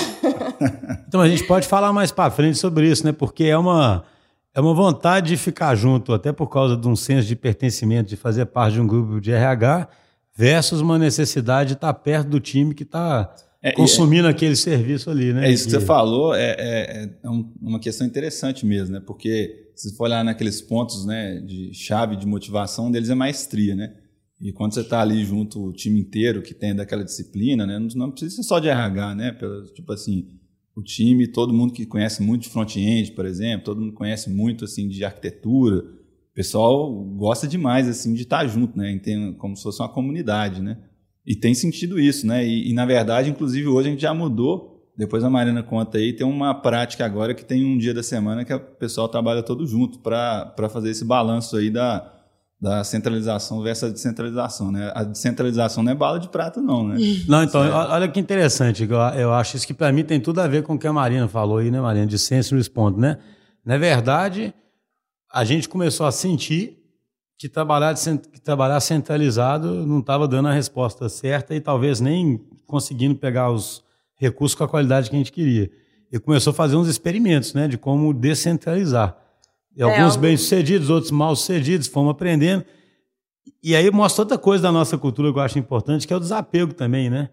então 1.08 1.20
a 1.20 1.28
gente 1.28 1.44
pode 1.44 1.68
falar 1.68 1.92
mais 1.92 2.12
para 2.12 2.32
frente 2.32 2.58
sobre 2.58 2.90
isso, 2.90 3.06
né? 3.06 3.12
Porque 3.12 3.44
é 3.44 3.58
uma 3.58 4.04
é 4.56 4.62
uma 4.62 4.74
vontade 4.74 5.28
de 5.28 5.38
ficar 5.38 5.76
junto, 5.76 6.14
até 6.14 6.32
por 6.32 6.48
causa 6.48 6.76
de 6.76 6.88
um 6.88 6.96
senso 6.96 7.28
de 7.28 7.36
pertencimento, 7.36 8.10
de 8.10 8.16
fazer 8.16 8.46
parte 8.46 8.74
de 8.74 8.82
um 8.82 8.88
grupo 8.88 9.22
de 9.22 9.32
RH 9.32 9.88
versus 10.38 10.82
uma 10.82 11.00
necessidade 11.00 11.70
de 11.70 11.74
estar 11.74 11.94
perto 11.96 12.30
do 12.30 12.40
time 12.40 12.76
que 12.76 12.84
está 12.84 13.36
é, 13.60 13.72
consumindo 13.72 14.28
é, 14.28 14.32
aquele 14.32 14.56
serviço 14.56 15.10
ali, 15.10 15.34
né? 15.34 15.48
É 15.48 15.52
isso 15.52 15.66
que 15.66 15.72
você 15.72 15.82
falou, 15.82 16.36
é, 16.36 16.56
é, 16.60 17.10
é 17.24 17.30
um, 17.30 17.52
uma 17.60 17.80
questão 17.80 18.06
interessante 18.06 18.64
mesmo, 18.64 18.94
né? 18.94 19.02
Porque 19.06 19.72
se 19.76 19.96
for 19.96 20.04
olhar 20.04 20.24
naqueles 20.24 20.62
pontos 20.62 21.06
né, 21.08 21.40
de 21.40 21.74
chave 21.74 22.16
de 22.16 22.28
motivação, 22.28 22.88
um 22.88 22.92
deles 22.92 23.10
é 23.10 23.16
maestria, 23.16 23.76
né? 23.76 23.96
E 24.40 24.52
quando 24.52 24.76
você 24.76 24.82
está 24.82 25.02
ali 25.02 25.26
junto 25.26 25.60
o 25.60 25.74
time 25.74 26.00
inteiro 26.00 26.44
que 26.44 26.54
tem 26.54 26.76
daquela 26.76 27.04
disciplina, 27.04 27.66
né? 27.66 27.80
Não, 27.80 27.88
não 27.96 28.12
precisa 28.12 28.36
ser 28.36 28.44
só 28.44 28.60
de 28.60 28.70
RH, 28.70 29.16
né? 29.16 29.32
Pelo, 29.32 29.64
tipo 29.74 29.92
assim, 29.92 30.28
o 30.76 30.84
time, 30.84 31.28
todo 31.28 31.52
mundo 31.52 31.74
que 31.74 31.88
conhece 31.88 32.22
muito 32.22 32.44
de 32.44 32.50
front-end, 32.50 33.12
por 33.14 33.26
exemplo, 33.26 33.66
todo 33.66 33.82
mundo 33.82 33.94
conhece 33.94 34.30
muito 34.30 34.66
assim 34.66 34.88
de 34.88 35.04
arquitetura, 35.04 35.84
pessoal 36.38 36.94
gosta 36.94 37.48
demais 37.48 37.90
assim 37.90 38.14
de 38.14 38.22
estar 38.22 38.46
junto, 38.46 38.78
né? 38.78 39.00
Tem, 39.04 39.34
como 39.34 39.58
se 39.58 39.64
fosse 39.64 39.82
uma 39.82 39.90
comunidade, 39.90 40.62
né? 40.62 40.78
E 41.26 41.36
tem 41.36 41.56
sentido 41.56 42.00
isso, 42.00 42.28
né? 42.28 42.46
E, 42.46 42.70
e, 42.70 42.74
na 42.74 42.86
verdade, 42.86 43.32
inclusive 43.32 43.68
hoje 43.68 43.88
a 43.88 43.92
gente 43.92 44.02
já 44.04 44.14
mudou. 44.14 44.88
Depois 44.96 45.24
a 45.24 45.32
Marina 45.32 45.64
conta 45.64 45.98
aí, 45.98 46.14
tem 46.14 46.26
uma 46.26 46.54
prática 46.54 47.04
agora 47.04 47.34
que 47.34 47.44
tem 47.44 47.66
um 47.66 47.76
dia 47.76 47.92
da 47.92 48.04
semana 48.04 48.46
que 48.46 48.54
o 48.54 48.60
pessoal 48.60 49.08
trabalha 49.10 49.42
todo 49.42 49.66
junto 49.66 49.98
para 49.98 50.70
fazer 50.72 50.92
esse 50.92 51.04
balanço 51.04 51.58
aí 51.58 51.72
da, 51.72 52.14
da 52.62 52.84
centralização 52.84 53.62
versus 53.64 53.90
a 53.90 53.92
descentralização, 53.92 54.72
né? 54.72 54.92
A 54.94 55.04
descentralização 55.04 55.82
não 55.82 55.92
é 55.92 55.96
bala 55.96 56.20
de 56.20 56.30
prata, 56.30 56.62
não, 56.62 56.88
né? 56.88 56.98
Não, 57.28 57.44
então, 57.44 57.64
certo. 57.64 57.92
olha 57.92 58.08
que 58.08 58.20
interessante. 58.20 58.84
Eu, 58.84 58.98
eu 59.20 59.34
acho 59.34 59.58
isso 59.58 59.66
que 59.66 59.74
para 59.74 59.92
mim 59.92 60.04
tem 60.04 60.20
tudo 60.20 60.40
a 60.40 60.48
ver 60.48 60.62
com 60.62 60.76
o 60.76 60.80
que 60.80 60.86
a 60.86 60.94
Marina 60.94 61.28
falou 61.28 61.58
aí, 61.58 61.72
né, 61.72 61.82
Marina? 61.82 62.06
De 62.06 62.20
sense 62.20 62.54
response, 62.54 63.00
né? 63.00 63.18
Na 63.66 63.78
verdade, 63.78 64.54
a 65.32 65.44
gente 65.44 65.68
começou 65.68 66.06
a 66.06 66.12
sentir 66.12 66.78
que 67.38 67.48
trabalhar, 67.48 67.94
que 67.96 68.42
trabalhar 68.42 68.80
centralizado 68.80 69.86
não 69.86 70.00
estava 70.00 70.28
dando 70.28 70.48
a 70.48 70.54
resposta 70.54 71.08
certa 71.08 71.54
e 71.54 71.62
talvez 71.62 72.00
nem 72.00 72.42
conseguindo 72.66 73.16
pegar 73.16 73.52
os 73.52 73.84
recursos 74.16 74.56
com 74.56 74.64
a 74.64 74.68
qualidade 74.68 75.10
que 75.10 75.16
a 75.16 75.20
gente 75.20 75.32
queria. 75.32 75.70
E 76.12 76.20
começou 76.20 76.52
a 76.52 76.54
fazer 76.54 76.76
uns 76.76 76.88
experimentos 76.88 77.54
né, 77.54 77.68
de 77.68 77.78
como 77.78 78.14
descentralizar. 78.14 79.16
E 79.76 79.84
alguns 79.84 80.16
é, 80.16 80.20
bem-sucedidos, 80.20 80.90
outros 80.90 81.12
mal-sucedidos, 81.12 81.88
fomos 81.88 82.12
aprendendo. 82.12 82.66
E 83.62 83.76
aí 83.76 83.92
mostra 83.92 84.24
outra 84.24 84.38
coisa 84.38 84.64
da 84.64 84.72
nossa 84.72 84.98
cultura 84.98 85.32
que 85.32 85.38
eu 85.38 85.44
acho 85.44 85.60
importante, 85.60 86.08
que 86.08 86.14
é 86.14 86.16
o 86.16 86.20
desapego 86.20 86.74
também, 86.74 87.10
né? 87.10 87.30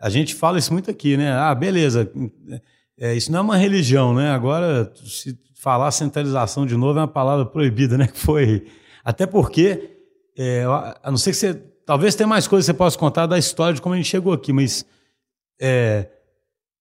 A 0.00 0.08
gente 0.08 0.34
fala 0.34 0.58
isso 0.58 0.72
muito 0.72 0.90
aqui, 0.90 1.16
né? 1.16 1.32
Ah, 1.32 1.54
beleza, 1.54 2.10
é, 2.98 3.14
isso 3.14 3.30
não 3.30 3.40
é 3.40 3.42
uma 3.42 3.56
religião, 3.56 4.14
né? 4.14 4.30
Agora, 4.30 4.90
se 5.04 5.38
falar 5.62 5.92
centralização 5.92 6.66
de 6.66 6.76
novo 6.76 6.98
é 6.98 7.02
uma 7.02 7.08
palavra 7.08 7.46
proibida, 7.46 7.96
né? 7.96 8.08
Que 8.08 8.18
foi. 8.18 8.66
Até 9.04 9.26
porque, 9.26 9.96
é, 10.36 10.64
a 11.02 11.08
não 11.08 11.16
ser 11.16 11.30
que 11.30 11.36
você. 11.36 11.54
Talvez 11.86 12.16
tenha 12.16 12.26
mais 12.26 12.48
coisas 12.48 12.66
que 12.66 12.72
você 12.72 12.76
possa 12.76 12.98
contar 12.98 13.26
da 13.26 13.38
história 13.38 13.74
de 13.74 13.80
como 13.80 13.94
a 13.94 13.96
gente 13.96 14.08
chegou 14.08 14.32
aqui, 14.32 14.52
mas. 14.52 14.84
É, 15.60 16.08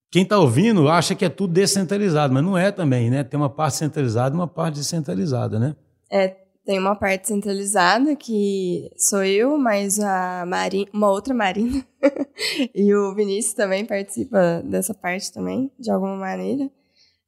quem 0.10 0.24
está 0.24 0.40
ouvindo 0.40 0.90
acha 0.90 1.14
que 1.14 1.24
é 1.24 1.30
tudo 1.30 1.54
descentralizado, 1.54 2.34
mas 2.34 2.44
não 2.44 2.58
é 2.58 2.72
também, 2.72 3.10
né? 3.10 3.24
Tem 3.24 3.40
uma 3.40 3.50
parte 3.50 3.78
centralizada 3.78 4.36
e 4.36 4.38
uma 4.38 4.48
parte 4.48 4.76
descentralizada, 4.80 5.60
né? 5.60 5.76
É, 6.12 6.36
tem 6.66 6.80
uma 6.80 6.96
parte 6.96 7.28
centralizada 7.28 8.16
que 8.16 8.92
sou 8.98 9.24
eu, 9.24 9.58
mas 9.58 10.00
a 10.00 10.44
Marina, 10.48 10.90
uma 10.92 11.10
outra 11.10 11.34
Marina 11.36 11.86
e 12.74 12.94
o 12.96 13.14
Vinícius 13.14 13.54
também 13.54 13.86
participa 13.86 14.62
dessa 14.66 14.94
parte 14.94 15.32
também, 15.32 15.72
de 15.80 15.92
alguma 15.92 16.18
maneira. 16.18 16.70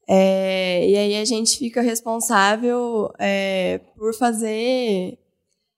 É, 0.07 0.87
e 0.87 0.97
aí 0.97 1.15
a 1.15 1.25
gente 1.25 1.57
fica 1.57 1.81
responsável 1.81 3.11
é, 3.17 3.79
por 3.95 4.13
fazer 4.13 5.17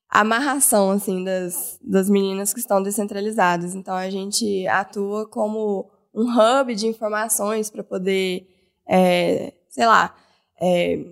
a 0.09 0.21
amarração 0.21 0.91
assim 0.91 1.23
das, 1.23 1.79
das 1.81 2.09
meninas 2.09 2.53
que 2.53 2.59
estão 2.59 2.81
descentralizadas. 2.81 3.75
Então 3.75 3.93
a 3.95 4.09
gente 4.09 4.65
atua 4.67 5.27
como 5.27 5.89
um 6.13 6.23
hub 6.23 6.73
de 6.73 6.87
informações 6.87 7.69
para 7.69 7.83
poder, 7.83 8.47
é, 8.87 9.53
sei 9.69 9.85
lá, 9.85 10.15
é, 10.59 11.05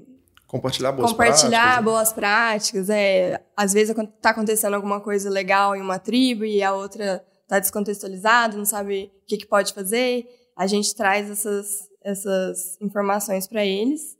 compartilhar 0.48 0.91
boas 0.91 1.12
compartilhar 1.12 1.50
práticas. 1.50 1.77
Né? 1.77 1.82
boas 1.82 2.13
práticas. 2.13 2.89
É, 2.89 3.43
às 3.58 3.74
vezes 3.74 3.96
está 3.98 4.29
acontecendo 4.29 4.75
alguma 4.75 5.01
coisa 5.01 5.29
legal 5.29 5.75
em 5.75 5.82
uma 5.82 6.00
tribo 6.00 6.46
e 6.46 6.63
a 6.63 6.74
outra 6.74 7.24
está 7.41 7.60
descontextualizada, 7.60 8.58
não 8.58 8.65
sabe 8.65 9.12
o 9.24 9.25
que, 9.27 9.38
que 9.38 9.46
pode 9.46 9.74
fazer. 9.74 10.25
A 10.55 10.65
gente 10.67 10.96
traz 10.96 11.29
essas 11.29 11.89
essas 12.04 12.78
informações 12.82 13.48
para 13.48 13.66
eles. 13.66 14.18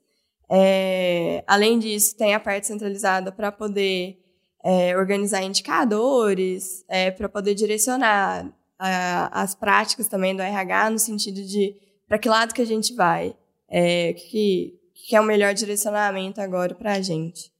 É, 0.50 1.44
além 1.48 1.80
disso, 1.80 2.16
tem 2.16 2.34
a 2.34 2.40
parte 2.40 2.68
centralizada 2.68 3.32
para 3.32 3.52
poder 3.52 4.20
é, 4.64 4.96
organizar 4.98 5.44
indicadores, 5.44 6.86
é, 6.88 7.12
para 7.12 7.28
poder 7.28 7.54
direcionar 7.54 8.52
a, 8.80 9.42
as 9.42 9.56
práticas 9.56 10.08
também 10.08 10.36
do 10.36 10.42
RH 10.42 10.90
no 10.92 11.00
sentido 11.00 11.42
de 11.44 11.76
para 12.08 12.20
que 12.20 12.30
lado 12.30 12.54
que 12.54 12.62
a 12.62 12.66
gente 12.66 12.94
vai, 12.94 13.36
é, 13.68 14.14
que, 14.14 14.80
que 14.94 15.16
é 15.16 15.22
o 15.22 15.24
melhor 15.24 15.54
direcionamento 15.54 16.40
agora 16.40 16.76
para 16.76 16.94
a 16.94 17.02
gente. 17.02 17.52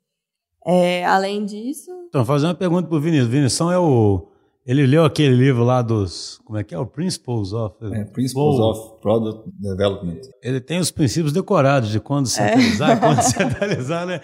É, 0.66 1.04
além 1.06 1.44
disso. 1.44 1.92
Então, 2.08 2.26
fazer 2.26 2.46
uma 2.46 2.56
pergunta 2.56 2.88
para 2.88 2.98
o 2.98 3.02
Vinícius. 3.02 3.28
Vinícius 3.28 3.72
é 3.72 3.78
o. 3.78 4.28
Ele 4.66 4.88
leu 4.88 5.04
aquele 5.04 5.36
livro 5.36 5.64
lá 5.64 5.82
dos. 5.82 6.40
Como 6.46 6.58
é 6.58 6.64
que 6.64 6.74
é? 6.74 6.80
O 6.80 6.86
Principles 6.86 7.52
of. 7.52 7.76
É, 7.82 8.06
Principles 8.06 8.60
of 8.60 9.02
Product 9.02 9.50
Development. 9.60 10.22
Ele 10.42 10.62
tem 10.62 10.80
os 10.80 10.90
princípios 10.90 11.34
decorados 11.34 11.90
de 11.90 12.00
quando 12.00 12.28
centralizar 12.28 12.92
é. 12.92 12.94
e 12.94 13.00
quando 13.00 13.22
centralizar, 13.24 14.06
né? 14.06 14.22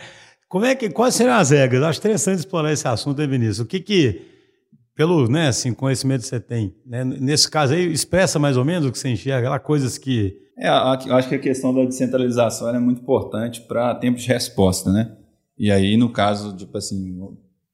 Como 0.48 0.65
é 0.65 0.74
que, 0.74 0.89
quais 0.89 1.13
seriam 1.13 1.36
as 1.36 1.51
regras? 1.51 1.84
Acho 1.84 2.00
interessante 2.00 2.39
explorar 2.39 2.72
esse 2.72 2.88
assunto, 2.88 3.22
hein, 3.22 3.27
Vinícius? 3.27 3.60
O 3.60 3.65
que 3.65 3.79
que, 3.79 4.22
pelo 4.96 5.27
né, 5.29 5.50
assim, 5.50 5.74
conhecimento 5.74 6.22
que 6.22 6.27
você 6.27 6.39
tem, 6.39 6.74
né, 6.84 7.03
nesse 7.03 7.48
caso 7.48 7.75
aí, 7.75 7.86
expressa 7.91 8.39
mais 8.39 8.58
ou 8.58 8.65
menos 8.65 8.88
o 8.88 8.91
que 8.91 8.98
você 8.98 9.10
enxerga, 9.10 9.48
lá, 9.48 9.60
coisas 9.60 10.00
que... 10.00 10.36
É, 10.58 10.67
eu 10.67 11.15
acho 11.15 11.29
que 11.29 11.36
a 11.36 11.39
questão 11.39 11.74
da 11.74 11.86
descentralização 11.86 12.67
é 12.74 12.79
muito 12.79 13.01
importante 13.01 13.62
para 13.62 13.93
tempo 13.93 14.17
de 14.17 14.27
resposta, 14.27 14.91
né? 14.91 15.15
E 15.55 15.69
aí, 15.69 15.96
no 15.96 16.10
caso, 16.10 16.55
tipo 16.55 16.75
assim, 16.75 17.15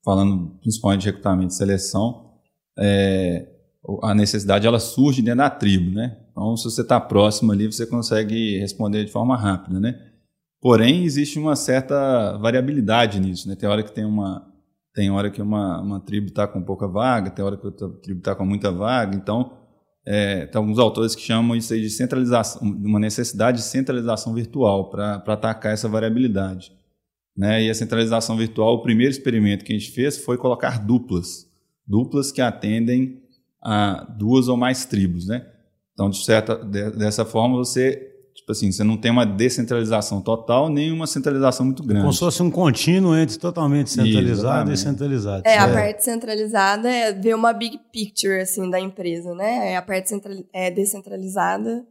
falando 0.04 0.58
principalmente 0.60 1.02
de 1.02 1.08
recrutamento 1.08 1.54
e 1.54 1.56
seleção, 1.56 2.26
é, 2.78 3.48
a 4.04 4.14
necessidade 4.14 4.68
ela 4.68 4.80
surge 4.80 5.22
dentro 5.22 5.40
da 5.40 5.50
tribo, 5.50 5.92
né? 5.92 6.18
Então, 6.32 6.56
se 6.58 6.66
você 6.66 6.82
está 6.82 7.00
próximo 7.00 7.52
ali, 7.52 7.66
você 7.68 7.86
consegue 7.86 8.58
responder 8.60 9.06
de 9.06 9.12
forma 9.12 9.38
rápida, 9.38 9.80
né? 9.80 10.00
Porém, 10.62 11.04
existe 11.04 11.38
uma 11.38 11.56
certa 11.56 12.38
variabilidade 12.38 13.20
nisso, 13.20 13.48
né? 13.48 13.56
Tem 13.56 13.70
hora 13.70 13.84
que 13.84 13.94
tem 13.94 14.06
uma 14.06 14.52
tem 14.94 15.12
hora 15.12 15.30
que 15.30 15.42
uma, 15.42 15.82
uma 15.82 16.00
tribo 16.00 16.28
está 16.28 16.48
com 16.48 16.64
pouca 16.64 16.88
vaga, 16.88 17.30
tem 17.30 17.44
hora 17.44 17.58
que 17.58 17.66
outra 17.66 17.90
tribo 18.02 18.20
está 18.20 18.34
com 18.34 18.46
muita 18.46 18.72
vaga. 18.72 19.14
Então, 19.14 19.52
é, 20.06 20.46
tem 20.46 20.58
alguns 20.58 20.80
autores 20.80 21.14
que 21.14 21.22
chamam 21.22 21.56
isso 21.56 21.74
aí 21.74 21.82
de 21.82 21.90
centralização, 21.90 22.62
uma 22.62 23.00
necessidade 23.00 23.58
de 23.58 23.64
centralização 23.64 24.34
virtual 24.34 24.90
para 24.90 25.16
atacar 25.16 25.74
essa 25.74 25.90
variabilidade. 25.90 26.72
Né? 27.36 27.64
E 27.64 27.70
a 27.70 27.74
centralização 27.74 28.38
virtual, 28.38 28.76
o 28.76 28.84
primeiro 28.84 29.12
experimento 29.12 29.66
que 29.66 29.74
a 29.74 29.78
gente 29.78 29.92
fez 29.92 30.18
foi 30.18 30.38
colocar 30.38 30.86
duplas, 30.86 31.46
duplas 31.88 32.32
que 32.32 32.42
atendem 32.42 33.22
a 33.64 34.06
duas 34.18 34.48
ou 34.48 34.58
mais 34.58 34.86
tribos, 34.86 35.28
né? 35.28 35.46
Então, 35.94 36.10
de 36.10 36.24
certa, 36.24 36.56
dessa 36.56 37.24
forma, 37.24 37.58
você 37.58 38.16
Tipo 38.36 38.52
assim, 38.52 38.70
você 38.70 38.84
não 38.84 38.98
tem 38.98 39.10
uma 39.10 39.26
descentralização 39.26 40.22
total, 40.22 40.70
nem 40.70 40.92
uma 40.92 41.08
centralização 41.08 41.66
muito 41.66 41.82
grande. 41.82 42.02
Como 42.02 42.14
se 42.14 42.20
fosse 42.20 42.44
um 42.44 42.52
contínuo 42.52 43.16
entre 43.16 43.40
totalmente 43.40 43.90
centralizado 43.90 44.72
e 44.74 44.78
centralizado. 44.78 45.44
É, 45.48 45.58
a 45.58 45.72
parte 45.72 46.04
centralizada 46.04 46.92
é 46.92 47.14
ver 47.14 47.34
uma 47.34 47.54
big 47.54 47.80
picture, 47.94 48.42
assim, 48.42 48.70
da 48.70 48.78
empresa, 48.78 49.34
né? 49.34 49.72
É, 49.72 49.78
a 49.78 49.82
parte 49.82 50.10
central, 50.10 50.36
é, 50.52 50.70
descentralizada 50.70 51.88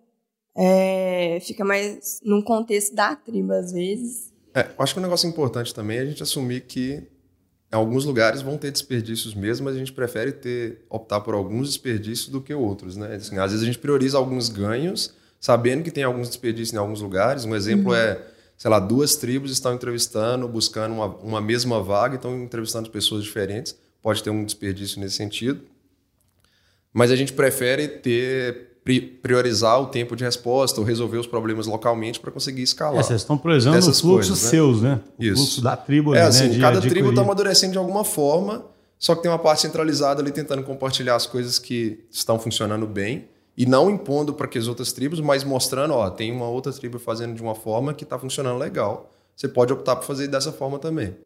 é, 0.56 1.38
fica 1.40 1.64
mais 1.64 2.20
num 2.22 2.42
contexto 2.42 2.94
da 2.94 3.16
tribo, 3.16 3.52
às 3.52 3.72
vezes. 3.72 4.30
É, 4.54 4.68
acho 4.78 4.92
que 4.92 5.00
um 5.00 5.02
negócio 5.02 5.28
importante 5.28 5.74
também 5.74 5.96
é 5.96 6.00
a 6.02 6.06
gente 6.06 6.22
assumir 6.22 6.60
que 6.60 7.08
alguns 7.74 8.04
lugares 8.04 8.40
vão 8.40 8.56
ter 8.56 8.70
desperdícios 8.70 9.34
mesmo, 9.34 9.64
mas 9.64 9.74
a 9.74 9.78
gente 9.78 9.92
prefere 9.92 10.32
ter 10.32 10.84
optar 10.88 11.20
por 11.20 11.34
alguns 11.34 11.68
desperdícios 11.68 12.28
do 12.28 12.40
que 12.40 12.54
outros, 12.54 12.96
né? 12.96 13.16
Assim, 13.16 13.38
às 13.38 13.50
vezes 13.50 13.62
a 13.62 13.66
gente 13.66 13.78
prioriza 13.78 14.16
alguns 14.16 14.48
ganhos 14.48 15.12
sabendo 15.40 15.82
que 15.82 15.90
tem 15.90 16.04
alguns 16.04 16.28
desperdícios 16.28 16.72
em 16.72 16.78
alguns 16.78 17.02
lugares. 17.02 17.44
Um 17.44 17.54
exemplo 17.54 17.90
uhum. 17.90 17.96
é, 17.96 18.18
sei 18.56 18.70
lá, 18.70 18.78
duas 18.78 19.16
tribos 19.16 19.50
estão 19.50 19.74
entrevistando, 19.74 20.48
buscando 20.48 20.94
uma, 20.94 21.06
uma 21.06 21.40
mesma 21.40 21.82
vaga, 21.82 22.16
estão 22.16 22.42
entrevistando 22.42 22.88
pessoas 22.88 23.22
diferentes. 23.22 23.76
Pode 24.00 24.22
ter 24.22 24.30
um 24.30 24.44
desperdício 24.44 24.98
nesse 25.00 25.16
sentido. 25.16 25.60
Mas 26.92 27.10
a 27.10 27.16
gente 27.16 27.32
prefere 27.32 27.88
ter 27.88 28.73
priorizar 29.22 29.80
o 29.80 29.86
tempo 29.86 30.14
de 30.14 30.24
resposta 30.24 30.78
ou 30.78 30.86
resolver 30.86 31.16
os 31.16 31.26
problemas 31.26 31.66
localmente 31.66 32.20
para 32.20 32.30
conseguir 32.30 32.62
escalar. 32.62 33.00
É, 33.00 33.02
vocês 33.02 33.22
estão 33.22 33.38
priorizando 33.38 33.78
os 33.78 34.00
fluxos 34.00 34.28
coisas, 34.28 34.44
né? 34.44 34.50
seus, 34.50 34.82
né? 34.82 35.00
Isso. 35.18 35.32
O 35.32 35.36
fluxo 35.36 35.62
da 35.62 35.76
tribo. 35.76 36.14
É 36.14 36.20
ali, 36.20 36.28
assim, 36.28 36.48
né? 36.48 36.60
cada 36.60 36.80
tribo 36.80 37.08
está 37.08 37.22
amadurecendo 37.22 37.72
de 37.72 37.78
alguma 37.78 38.04
forma, 38.04 38.66
só 38.98 39.14
que 39.14 39.22
tem 39.22 39.30
uma 39.30 39.38
parte 39.38 39.62
centralizada 39.62 40.20
ali 40.20 40.30
tentando 40.30 40.62
compartilhar 40.62 41.14
as 41.14 41.26
coisas 41.26 41.58
que 41.58 42.04
estão 42.10 42.38
funcionando 42.38 42.86
bem 42.86 43.26
e 43.56 43.64
não 43.64 43.88
impondo 43.88 44.34
para 44.34 44.46
que 44.46 44.58
as 44.58 44.66
outras 44.66 44.92
tribos, 44.92 45.20
mas 45.20 45.44
mostrando, 45.44 45.94
ó, 45.94 46.10
tem 46.10 46.30
uma 46.30 46.48
outra 46.48 46.72
tribo 46.72 46.98
fazendo 46.98 47.34
de 47.34 47.40
uma 47.40 47.54
forma 47.54 47.94
que 47.94 48.04
está 48.04 48.18
funcionando 48.18 48.58
legal. 48.58 49.10
Você 49.34 49.48
pode 49.48 49.72
optar 49.72 49.96
por 49.96 50.04
fazer 50.04 50.28
dessa 50.28 50.52
forma 50.52 50.78
também. 50.78 51.16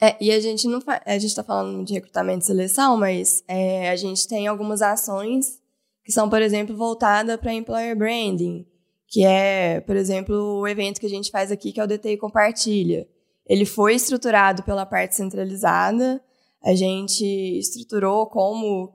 É, 0.00 0.14
e 0.20 0.30
a 0.30 0.38
gente 0.38 0.68
não 0.68 0.82
a 0.86 1.12
gente 1.14 1.26
está 1.26 1.42
falando 1.42 1.82
de 1.82 1.94
recrutamento 1.94 2.44
e 2.44 2.46
seleção, 2.46 2.98
mas 2.98 3.42
é, 3.48 3.88
a 3.88 3.96
gente 3.96 4.28
tem 4.28 4.46
algumas 4.46 4.82
ações 4.82 5.58
que 6.06 6.12
são, 6.12 6.30
por 6.30 6.40
exemplo, 6.40 6.76
voltadas 6.76 7.36
para 7.36 7.52
employer 7.52 7.96
branding, 7.96 8.64
que 9.08 9.24
é, 9.24 9.80
por 9.80 9.96
exemplo, 9.96 10.60
o 10.60 10.68
evento 10.68 11.00
que 11.00 11.06
a 11.06 11.10
gente 11.10 11.32
faz 11.32 11.50
aqui, 11.50 11.72
que 11.72 11.80
é 11.80 11.84
o 11.84 11.86
DTI 11.86 12.16
Compartilha. 12.16 13.08
Ele 13.44 13.66
foi 13.66 13.96
estruturado 13.96 14.62
pela 14.62 14.86
parte 14.86 15.16
centralizada, 15.16 16.22
a 16.62 16.76
gente 16.76 17.24
estruturou 17.58 18.28
como 18.28 18.94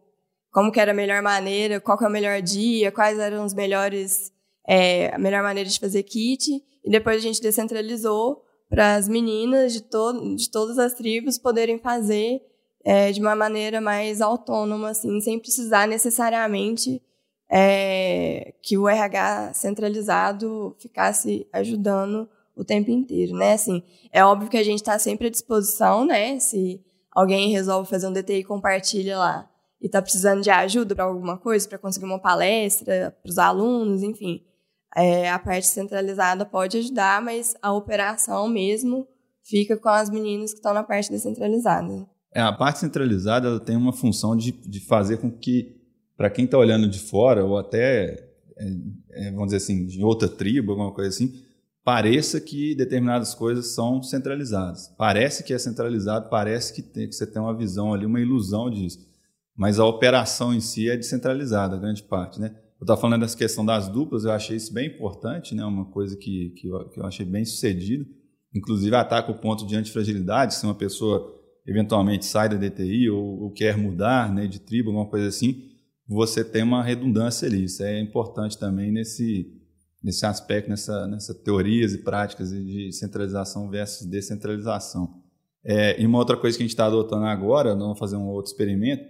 como 0.51 0.71
que 0.71 0.79
era 0.79 0.91
a 0.91 0.95
melhor 0.95 1.21
maneira, 1.21 1.79
qual 1.79 1.97
que 1.97 2.03
é 2.03 2.07
o 2.07 2.11
melhor 2.11 2.41
dia, 2.41 2.91
quais 2.91 3.17
eram 3.19 3.45
os 3.45 3.53
melhores, 3.53 4.31
é, 4.67 5.13
a 5.13 5.17
melhor 5.17 5.43
maneira 5.43 5.69
de 5.69 5.79
fazer 5.79 6.03
kit. 6.03 6.61
E 6.83 6.89
depois 6.89 7.17
a 7.17 7.19
gente 7.19 7.41
descentralizou 7.41 8.41
para 8.69 8.95
as 8.95 9.07
meninas 9.07 9.71
de, 9.71 9.81
to 9.81 10.35
de 10.35 10.51
todas 10.51 10.77
as 10.77 10.93
tribos 10.93 11.37
poderem 11.37 11.79
fazer 11.79 12.41
é, 12.83 13.11
de 13.11 13.19
uma 13.19 13.35
maneira 13.35 13.79
mais 13.79 14.21
autônoma, 14.21 14.89
assim, 14.89 15.19
sem 15.21 15.39
precisar 15.39 15.87
necessariamente 15.87 17.01
é, 17.49 18.53
que 18.61 18.77
o 18.77 18.87
RH 18.87 19.53
centralizado 19.53 20.75
ficasse 20.79 21.47
ajudando 21.51 22.29
o 22.55 22.63
tempo 22.63 22.91
inteiro, 22.91 23.35
né? 23.35 23.53
Assim, 23.53 23.83
é 24.11 24.23
óbvio 24.23 24.49
que 24.49 24.57
a 24.57 24.63
gente 24.63 24.79
está 24.79 24.97
sempre 24.97 25.27
à 25.27 25.29
disposição, 25.29 26.05
né? 26.05 26.39
Se 26.39 26.81
alguém 27.11 27.51
resolve 27.51 27.89
fazer 27.89 28.07
um 28.07 28.13
DTI 28.13 28.43
compartilha 28.43 29.17
lá, 29.17 29.49
e 29.81 29.87
está 29.87 30.01
precisando 30.01 30.41
de 30.41 30.49
ajuda 30.49 30.95
para 30.95 31.05
alguma 31.05 31.37
coisa, 31.37 31.67
para 31.67 31.79
conseguir 31.79 32.05
uma 32.05 32.19
palestra 32.19 33.17
para 33.21 33.29
os 33.29 33.37
alunos, 33.39 34.03
enfim, 34.03 34.45
é, 34.95 35.29
a 35.29 35.39
parte 35.39 35.67
centralizada 35.67 36.45
pode 36.45 36.77
ajudar, 36.77 37.21
mas 37.21 37.55
a 37.61 37.73
operação 37.73 38.47
mesmo 38.47 39.07
fica 39.43 39.75
com 39.75 39.89
as 39.89 40.09
meninas 40.09 40.51
que 40.51 40.59
estão 40.59 40.73
na 40.73 40.83
parte 40.83 41.09
descentralizada. 41.09 42.07
É, 42.33 42.41
a 42.41 42.51
parte 42.51 42.79
centralizada 42.79 43.47
ela 43.47 43.59
tem 43.59 43.75
uma 43.75 43.93
função 43.93 44.35
de, 44.35 44.51
de 44.51 44.79
fazer 44.79 45.17
com 45.17 45.31
que, 45.31 45.75
para 46.15 46.29
quem 46.29 46.45
está 46.45 46.57
olhando 46.57 46.87
de 46.87 46.99
fora, 46.99 47.43
ou 47.43 47.57
até, 47.57 48.29
é, 48.57 48.73
é, 49.11 49.31
vamos 49.31 49.45
dizer 49.47 49.57
assim, 49.57 49.85
de 49.85 50.03
outra 50.03 50.27
tribo, 50.27 50.71
alguma 50.71 50.93
coisa 50.93 51.09
assim, 51.09 51.33
pareça 51.83 52.39
que 52.39 52.75
determinadas 52.75 53.33
coisas 53.33 53.73
são 53.73 54.01
centralizadas. 54.01 54.87
Parece 54.97 55.43
que 55.43 55.53
é 55.53 55.57
centralizado, 55.57 56.29
parece 56.29 56.73
que, 56.73 56.81
tem, 56.81 57.07
que 57.07 57.15
você 57.15 57.25
tem 57.25 57.41
uma 57.41 57.55
visão 57.55 57.93
ali, 57.93 58.05
uma 58.05 58.21
ilusão 58.21 58.69
disso 58.69 59.11
mas 59.55 59.79
a 59.79 59.85
operação 59.85 60.53
em 60.53 60.59
si 60.59 60.89
é 60.89 60.97
descentralizada, 60.97 61.77
grande 61.77 62.03
parte, 62.03 62.39
né? 62.39 62.55
Eu 62.79 62.83
estava 62.83 62.99
falando 62.99 63.21
dessa 63.21 63.37
questão 63.37 63.63
das 63.63 63.87
duplas, 63.87 64.23
eu 64.23 64.31
achei 64.31 64.57
isso 64.57 64.73
bem 64.73 64.87
importante, 64.87 65.53
né? 65.53 65.63
Uma 65.63 65.85
coisa 65.85 66.17
que, 66.17 66.49
que, 66.57 66.67
eu, 66.67 66.89
que 66.89 66.99
eu 66.99 67.05
achei 67.05 67.25
bem 67.25 67.45
sucedido. 67.45 68.07
Inclusive, 68.55 68.95
ataca 68.95 69.31
o 69.31 69.37
ponto 69.37 69.65
de 69.67 69.75
antifragilidade, 69.75 70.55
se 70.55 70.65
uma 70.65 70.73
pessoa 70.73 71.39
eventualmente 71.65 72.25
sai 72.25 72.49
da 72.49 72.55
DTI 72.55 73.09
ou, 73.09 73.43
ou, 73.43 73.51
quer 73.51 73.77
mudar 73.77 74.33
né, 74.33 74.47
de 74.47 74.59
tribo, 74.59 74.89
alguma 74.89 75.07
coisa 75.07 75.27
assim, 75.27 75.69
você 76.07 76.43
tem 76.43 76.63
uma 76.63 76.83
redundância 76.83 77.47
ali. 77.47 77.63
Isso 77.65 77.83
é 77.83 77.99
importante 77.99 78.57
também 78.57 78.91
nesse, 78.91 79.47
nesse 80.03 80.25
aspecto, 80.25 80.69
nessa, 80.69 81.07
nessa 81.07 81.33
teorias 81.33 81.93
e 81.93 81.99
práticas 81.99 82.49
de 82.49 82.91
centralização 82.91 83.69
versus 83.69 84.07
descentralização. 84.07 85.21
É, 85.63 86.01
e 86.01 86.05
uma 86.05 86.17
outra 86.17 86.35
coisa 86.35 86.57
que 86.57 86.63
a 86.63 86.65
gente 86.65 86.73
está 86.73 86.85
adotando 86.85 87.25
agora, 87.25 87.75
vamos 87.75 87.99
fazer 87.99 88.15
um 88.15 88.27
outro 88.27 88.51
experimento, 88.51 89.03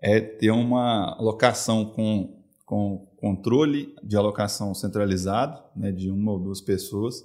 é 0.00 0.20
ter 0.20 0.50
uma 0.50 1.16
alocação 1.18 1.84
com, 1.84 2.44
com 2.64 3.12
controle 3.16 3.94
de 4.04 4.16
alocação 4.16 4.72
centralizado, 4.72 5.60
né, 5.74 5.90
de 5.90 6.10
uma 6.10 6.32
ou 6.32 6.38
duas 6.38 6.60
pessoas, 6.60 7.24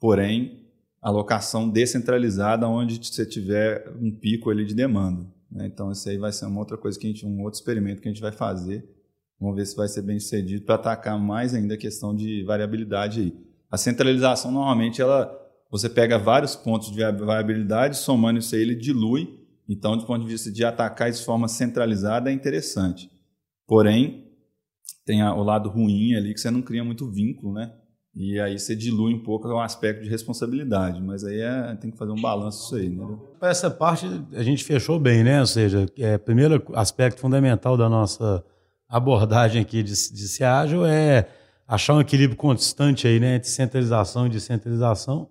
porém 0.00 0.65
alocação 1.08 1.68
descentralizada 1.68 2.68
onde 2.68 2.98
você 2.98 3.26
tiver 3.26 3.88
um 4.00 4.10
pico 4.10 4.50
ali 4.50 4.64
de 4.64 4.74
demanda. 4.74 5.26
Né? 5.50 5.66
Então 5.66 5.90
isso 5.90 6.08
aí 6.08 6.18
vai 6.18 6.32
ser 6.32 6.46
uma 6.46 6.60
outra 6.60 6.76
coisa 6.76 6.98
que 6.98 7.06
a 7.06 7.10
gente, 7.10 7.26
um 7.26 7.42
outro 7.42 7.58
experimento 7.58 8.00
que 8.02 8.08
a 8.08 8.12
gente 8.12 8.20
vai 8.20 8.32
fazer. 8.32 8.88
Vamos 9.38 9.56
ver 9.56 9.66
se 9.66 9.76
vai 9.76 9.88
ser 9.88 10.02
bem 10.02 10.18
sucedido 10.18 10.64
para 10.64 10.76
atacar 10.76 11.18
mais 11.18 11.54
ainda 11.54 11.74
a 11.74 11.78
questão 11.78 12.14
de 12.14 12.42
variabilidade 12.44 13.20
aí. 13.20 13.46
A 13.70 13.76
centralização 13.76 14.50
normalmente 14.50 15.02
ela 15.02 15.42
você 15.68 15.88
pega 15.88 16.16
vários 16.16 16.54
pontos 16.54 16.92
de 16.92 17.00
variabilidade, 17.00 17.96
somando 17.96 18.38
isso 18.38 18.54
aí 18.54 18.62
ele 18.62 18.74
dilui 18.74 19.46
então, 19.68 19.96
do 19.96 20.06
ponto 20.06 20.22
de 20.22 20.30
vista 20.30 20.50
de 20.50 20.64
atacar 20.64 21.10
de 21.10 21.22
forma 21.24 21.48
centralizada, 21.48 22.30
é 22.30 22.32
interessante. 22.32 23.10
Porém, 23.66 24.24
tem 25.04 25.22
o 25.22 25.42
lado 25.42 25.68
ruim 25.68 26.14
ali 26.14 26.32
que 26.32 26.40
você 26.40 26.50
não 26.50 26.62
cria 26.62 26.84
muito 26.84 27.10
vínculo, 27.10 27.52
né? 27.52 27.74
E 28.18 28.40
aí 28.40 28.58
você 28.58 28.74
dilui 28.74 29.12
um 29.12 29.22
pouco 29.22 29.46
o 29.46 29.60
aspecto 29.60 30.02
de 30.02 30.08
responsabilidade, 30.08 31.02
mas 31.02 31.22
aí 31.22 31.38
é, 31.38 31.74
tem 31.74 31.90
que 31.90 31.98
fazer 31.98 32.12
um 32.12 32.20
balanço 32.20 32.62
disso 32.62 32.76
aí, 32.76 32.88
né? 32.88 33.18
Essa 33.42 33.70
parte 33.70 34.06
a 34.32 34.42
gente 34.42 34.64
fechou 34.64 34.98
bem, 34.98 35.22
né? 35.22 35.38
Ou 35.38 35.46
seja, 35.46 35.84
é, 35.98 36.16
primeiro 36.16 36.64
aspecto 36.74 37.20
fundamental 37.20 37.76
da 37.76 37.90
nossa 37.90 38.42
abordagem 38.88 39.60
aqui 39.60 39.82
de, 39.82 39.92
de 39.92 40.28
ser 40.28 40.44
ágil 40.44 40.86
é 40.86 41.28
achar 41.68 41.92
um 41.92 42.00
equilíbrio 42.00 42.38
constante 42.38 43.06
aí, 43.06 43.20
né, 43.20 43.36
entre 43.36 43.50
centralização 43.50 44.26
e 44.26 44.30
descentralização, 44.30 45.28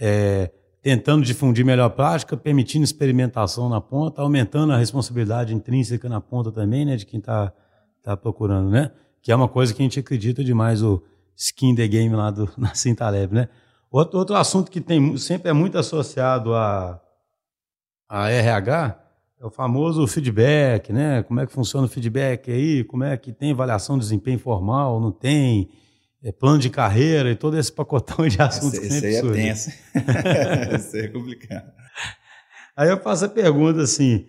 é, 0.00 0.50
tentando 0.80 1.24
difundir 1.24 1.66
melhor 1.66 1.90
prática, 1.90 2.36
permitindo 2.36 2.84
experimentação 2.84 3.68
na 3.68 3.80
ponta, 3.80 4.22
aumentando 4.22 4.72
a 4.72 4.78
responsabilidade 4.78 5.52
intrínseca 5.52 6.08
na 6.08 6.20
ponta 6.20 6.50
também, 6.50 6.86
né, 6.86 6.96
de 6.96 7.04
quem 7.04 7.18
está 7.18 7.52
tá 8.02 8.16
procurando, 8.16 8.70
né? 8.70 8.92
Que 9.20 9.32
é 9.32 9.36
uma 9.36 9.48
coisa 9.48 9.74
que 9.74 9.82
a 9.82 9.84
gente 9.84 9.98
acredita 9.98 10.44
demais, 10.44 10.80
o 10.82 11.02
skin 11.36 11.74
the 11.74 11.86
game 11.86 12.14
lá 12.14 12.30
do 12.30 12.50
Nassim 12.56 12.94
Taleb, 12.94 13.34
né? 13.34 13.48
Outro, 13.90 14.18
outro 14.18 14.34
assunto 14.34 14.70
que 14.70 14.80
tem, 14.80 15.16
sempre 15.16 15.50
é 15.50 15.52
muito 15.52 15.78
associado 15.78 16.54
a, 16.54 17.00
a 18.08 18.30
RH 18.30 19.02
é 19.38 19.44
o 19.44 19.50
famoso 19.50 20.06
feedback, 20.06 20.92
né? 20.92 21.22
Como 21.22 21.40
é 21.40 21.46
que 21.46 21.52
funciona 21.52 21.86
o 21.86 21.90
feedback 21.90 22.50
aí? 22.50 22.82
Como 22.84 23.04
é 23.04 23.16
que 23.16 23.32
tem 23.32 23.52
avaliação 23.52 23.96
de 23.96 24.04
desempenho 24.04 24.38
formal? 24.38 24.98
Não 24.98 25.12
tem? 25.12 25.68
É 26.22 26.32
plano 26.32 26.58
de 26.58 26.70
carreira 26.70 27.30
e 27.30 27.36
todo 27.36 27.56
esse 27.56 27.70
pacotão 27.70 28.26
de 28.26 28.40
assuntos 28.40 28.78
esse, 28.78 28.88
que 28.88 28.94
Esse 28.94 29.06
aí 29.06 29.14
é 29.14 29.32
tenso. 29.32 29.70
esse 30.74 31.00
é 31.00 31.08
complicado. 31.08 31.70
Aí 32.74 32.88
eu 32.88 32.98
faço 33.00 33.26
a 33.26 33.28
pergunta 33.28 33.82
assim, 33.82 34.26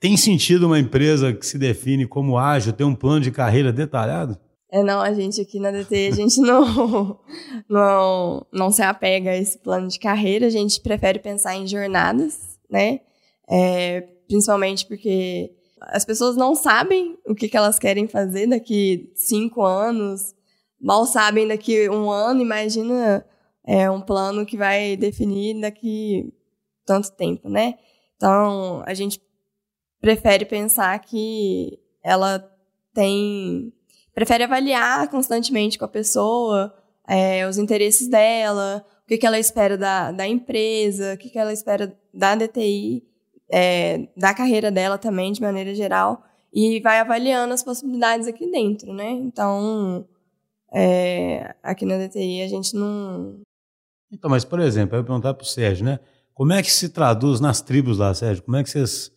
tem 0.00 0.16
sentido 0.16 0.66
uma 0.66 0.78
empresa 0.78 1.32
que 1.32 1.44
se 1.44 1.58
define 1.58 2.06
como 2.06 2.38
ágil 2.38 2.72
ter 2.72 2.84
um 2.84 2.94
plano 2.94 3.20
de 3.20 3.30
carreira 3.30 3.72
detalhado? 3.72 4.38
É, 4.76 4.82
não, 4.82 5.00
a 5.00 5.14
gente 5.14 5.40
aqui 5.40 5.58
na 5.58 5.70
DT, 5.70 6.08
a 6.08 6.14
gente 6.14 6.38
não, 6.38 7.18
não, 7.66 8.46
não 8.52 8.70
se 8.70 8.82
apega 8.82 9.30
a 9.30 9.36
esse 9.36 9.56
plano 9.58 9.88
de 9.88 9.98
carreira, 9.98 10.46
a 10.46 10.50
gente 10.50 10.82
prefere 10.82 11.18
pensar 11.18 11.56
em 11.56 11.66
jornadas, 11.66 12.58
né? 12.68 13.00
É, 13.48 14.02
principalmente 14.28 14.84
porque 14.84 15.50
as 15.80 16.04
pessoas 16.04 16.36
não 16.36 16.54
sabem 16.54 17.16
o 17.26 17.34
que, 17.34 17.48
que 17.48 17.56
elas 17.56 17.78
querem 17.78 18.06
fazer 18.06 18.48
daqui 18.48 19.10
cinco 19.14 19.62
anos, 19.62 20.34
mal 20.78 21.06
sabem 21.06 21.48
daqui 21.48 21.88
um 21.88 22.10
ano, 22.10 22.42
imagina 22.42 23.24
é, 23.66 23.90
um 23.90 24.02
plano 24.02 24.44
que 24.44 24.58
vai 24.58 24.94
definir 24.94 25.58
daqui 25.58 26.34
tanto 26.84 27.10
tempo, 27.12 27.48
né? 27.48 27.78
Então, 28.16 28.82
a 28.84 28.92
gente 28.92 29.22
prefere 30.02 30.44
pensar 30.44 30.98
que 30.98 31.78
ela 32.02 32.46
tem 32.92 33.72
prefere 34.16 34.44
avaliar 34.44 35.08
constantemente 35.10 35.78
com 35.78 35.84
a 35.84 35.88
pessoa 35.88 36.74
é, 37.06 37.46
os 37.46 37.58
interesses 37.58 38.08
dela, 38.08 38.82
o 39.04 39.06
que, 39.06 39.18
que 39.18 39.26
ela 39.26 39.38
espera 39.38 39.76
da, 39.76 40.10
da 40.10 40.26
empresa, 40.26 41.12
o 41.12 41.18
que, 41.18 41.28
que 41.28 41.38
ela 41.38 41.52
espera 41.52 41.94
da 42.14 42.34
DTI, 42.34 43.04
é, 43.52 44.08
da 44.16 44.32
carreira 44.32 44.70
dela 44.70 44.96
também, 44.96 45.32
de 45.32 45.42
maneira 45.42 45.74
geral, 45.74 46.24
e 46.50 46.80
vai 46.80 46.98
avaliando 46.98 47.52
as 47.52 47.62
possibilidades 47.62 48.26
aqui 48.26 48.50
dentro, 48.50 48.94
né? 48.94 49.10
Então, 49.10 50.08
é, 50.72 51.54
aqui 51.62 51.84
na 51.84 51.98
DTI 51.98 52.40
a 52.40 52.48
gente 52.48 52.74
não. 52.74 53.42
Então, 54.10 54.30
mas, 54.30 54.46
por 54.46 54.60
exemplo, 54.60 54.96
eu 54.96 55.02
vou 55.02 55.08
perguntar 55.08 55.34
para 55.34 55.44
o 55.44 55.46
Sérgio, 55.46 55.84
né? 55.84 56.00
Como 56.32 56.54
é 56.54 56.62
que 56.62 56.72
se 56.72 56.88
traduz 56.88 57.38
nas 57.38 57.60
tribos 57.60 57.98
lá, 57.98 58.14
Sérgio? 58.14 58.42
Como 58.42 58.56
é 58.56 58.62
que 58.62 58.70
vocês, 58.70 59.12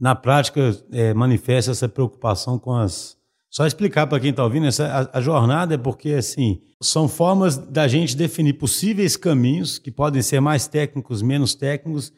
na 0.00 0.14
prática, 0.14 0.60
é, 0.92 1.12
manifestam 1.12 1.72
essa 1.72 1.88
preocupação 1.88 2.56
com 2.56 2.72
as 2.72 3.17
só 3.50 3.66
explicar 3.66 4.06
para 4.06 4.20
quem 4.20 4.30
está 4.30 4.44
ouvindo, 4.44 4.66
essa, 4.66 4.86
a, 5.12 5.18
a, 5.18 5.20
jornada 5.20 5.74
é 5.74 5.78
porque, 5.78 6.10
assim, 6.10 6.60
são 6.82 7.08
formas 7.08 7.56
da 7.56 7.88
gente 7.88 8.16
definir 8.16 8.54
possíveis 8.54 9.16
caminhos 9.16 9.78
que 9.78 9.90
podem 9.90 10.20
ser 10.20 10.40
mais 10.40 10.68
técnicos, 10.68 11.22
menos 11.22 11.54
técnicos, 11.54 12.12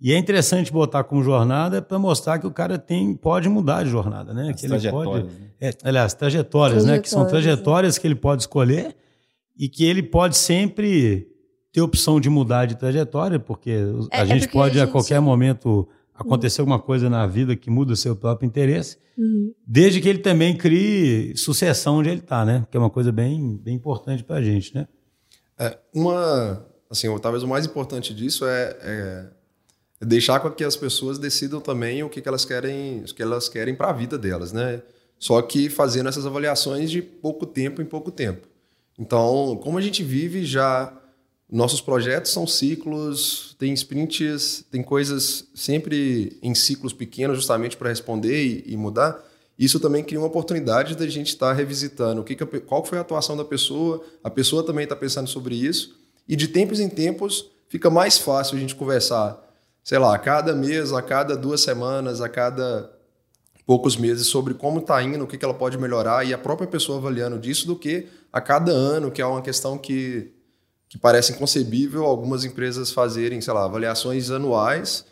e 0.00 0.12
é 0.12 0.18
interessante 0.18 0.70
botar 0.70 1.04
como 1.04 1.22
jornada 1.22 1.80
para 1.80 1.98
mostrar 1.98 2.38
que 2.38 2.46
o 2.46 2.50
cara 2.50 2.78
tem, 2.78 3.14
pode 3.14 3.48
mudar 3.48 3.82
de 3.82 3.90
jornada, 3.90 4.32
né? 4.32 4.50
As 4.50 4.60
que 4.60 4.66
ele 4.66 4.90
pode, 4.90 5.24
né? 5.24 5.30
é, 5.60 5.70
aliás, 5.82 6.12
trajetórias, 6.12 6.14
trajetórias, 6.14 6.84
né? 6.84 6.98
Que 6.98 7.08
são 7.08 7.26
trajetórias 7.26 7.98
que 7.98 8.06
ele 8.06 8.14
pode 8.14 8.42
escolher 8.42 8.94
e 9.58 9.68
que 9.68 9.84
ele 9.84 10.02
pode 10.02 10.36
sempre 10.36 11.26
ter 11.72 11.80
opção 11.80 12.20
de 12.20 12.28
mudar 12.28 12.66
de 12.66 12.76
trajetória, 12.76 13.38
porque 13.40 13.70
é, 14.12 14.18
a 14.18 14.22
é 14.22 14.26
gente 14.26 14.48
pode 14.48 14.78
a, 14.78 14.82
gente... 14.82 14.88
a 14.90 14.92
qualquer 14.92 15.20
momento 15.20 15.88
acontecer 16.16 16.60
alguma 16.60 16.78
coisa 16.78 17.10
na 17.10 17.26
vida 17.26 17.54
que 17.54 17.70
muda 17.70 17.92
o 17.92 17.96
seu 17.96 18.16
próprio 18.16 18.46
interesse, 18.46 18.98
uhum. 19.16 19.52
desde 19.66 20.00
que 20.00 20.08
ele 20.08 20.18
também 20.18 20.56
crie 20.56 21.36
sucessão 21.36 21.98
onde 21.98 22.08
ele 22.08 22.20
está, 22.20 22.44
né? 22.44 22.66
Que 22.70 22.76
é 22.76 22.80
uma 22.80 22.90
coisa 22.90 23.12
bem, 23.12 23.56
bem 23.56 23.74
importante 23.74 24.24
para 24.24 24.36
a 24.36 24.42
gente, 24.42 24.74
né? 24.74 24.88
É, 25.58 25.78
uma, 25.94 26.66
assim, 26.90 27.06
talvez 27.18 27.42
o 27.42 27.48
mais 27.48 27.66
importante 27.66 28.14
disso 28.14 28.46
é, 28.46 28.76
é, 28.80 29.26
é 30.00 30.04
deixar 30.04 30.40
com 30.40 30.50
que 30.50 30.64
as 30.64 30.76
pessoas 30.76 31.18
decidam 31.18 31.60
também 31.60 32.02
o 32.02 32.08
que, 32.08 32.20
que 32.20 32.28
elas 32.28 32.44
querem, 32.44 33.00
o 33.00 33.14
que 33.14 33.22
elas 33.22 33.48
querem 33.48 33.74
para 33.74 33.90
a 33.90 33.92
vida 33.92 34.18
delas, 34.18 34.52
né? 34.52 34.82
Só 35.18 35.40
que 35.40 35.70
fazendo 35.70 36.08
essas 36.08 36.26
avaliações 36.26 36.90
de 36.90 37.00
pouco 37.00 37.46
tempo 37.46 37.80
em 37.80 37.86
pouco 37.86 38.10
tempo. 38.10 38.46
Então, 38.98 39.58
como 39.62 39.78
a 39.78 39.80
gente 39.80 40.02
vive 40.02 40.44
já 40.44 40.92
nossos 41.50 41.80
projetos 41.80 42.32
são 42.32 42.46
ciclos, 42.46 43.54
tem 43.58 43.72
sprints, 43.72 44.64
tem 44.70 44.82
coisas 44.82 45.46
sempre 45.54 46.36
em 46.42 46.54
ciclos 46.54 46.92
pequenos, 46.92 47.36
justamente 47.36 47.76
para 47.76 47.88
responder 47.88 48.44
e, 48.44 48.72
e, 48.72 48.76
mudar. 48.76 49.22
Isso 49.56 49.78
também 49.78 50.02
cria 50.02 50.18
uma 50.18 50.26
oportunidade 50.26 50.96
da 50.96 51.06
gente 51.06 51.28
estar 51.28 51.48
tá 51.48 51.52
revisitando 51.52 52.20
o 52.20 52.24
que, 52.24 52.34
que 52.34 52.42
a, 52.42 52.60
qual 52.60 52.84
foi 52.84 52.98
a 52.98 53.00
atuação 53.02 53.36
da 53.36 53.44
pessoa, 53.44 54.04
a 54.24 54.30
pessoa 54.30 54.64
também 54.64 54.84
está 54.84 54.96
pensando 54.96 55.28
sobre 55.28 55.54
isso, 55.54 55.96
e 56.28 56.34
de 56.34 56.48
tempos 56.48 56.80
em 56.80 56.88
tempos 56.88 57.48
fica 57.68 57.88
mais 57.88 58.18
fácil 58.18 58.56
a 58.56 58.60
gente 58.60 58.74
conversar, 58.74 59.40
sei 59.84 59.98
lá, 59.98 60.16
a 60.16 60.18
cada 60.18 60.52
mês, 60.52 60.92
a 60.92 61.00
cada 61.00 61.36
duas 61.36 61.60
semanas, 61.60 62.20
a 62.20 62.28
cada 62.28 62.90
poucos 63.64 63.96
meses 63.96 64.26
sobre 64.26 64.54
como 64.54 64.80
está 64.80 65.00
indo, 65.02 65.24
o 65.24 65.26
que, 65.26 65.38
que 65.38 65.44
ela 65.44 65.54
pode 65.54 65.78
melhorar 65.78 66.24
e 66.26 66.34
a 66.34 66.38
própria 66.38 66.68
pessoa 66.68 66.98
avaliando 66.98 67.38
disso 67.38 67.66
do 67.66 67.76
que 67.76 68.06
a 68.32 68.40
cada 68.40 68.72
ano, 68.72 69.10
que 69.10 69.22
é 69.22 69.26
uma 69.26 69.42
questão 69.42 69.78
que 69.78 70.35
que 70.88 70.98
parece 70.98 71.32
inconcebível 71.32 72.04
algumas 72.04 72.44
empresas 72.44 72.92
fazerem, 72.92 73.40
sei 73.40 73.52
lá, 73.52 73.64
avaliações 73.64 74.30
anuais 74.30 75.04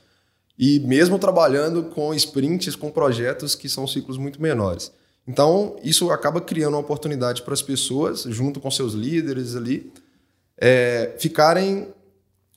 e 0.59 0.79
mesmo 0.81 1.19
trabalhando 1.19 1.85
com 1.85 2.15
sprints, 2.15 2.77
com 2.77 2.91
projetos 2.91 3.55
que 3.55 3.69
são 3.69 3.87
ciclos 3.87 4.17
muito 4.17 4.41
menores. 4.41 4.93
Então, 5.27 5.77
isso 5.83 6.11
acaba 6.11 6.41
criando 6.41 6.75
uma 6.75 6.81
oportunidade 6.81 7.43
para 7.43 7.55
as 7.55 7.63
pessoas, 7.63 8.23
junto 8.23 8.61
com 8.61 8.71
seus 8.71 8.93
líderes 8.93 9.57
ali, 9.57 9.93
é, 10.59 11.15
ficarem 11.19 11.89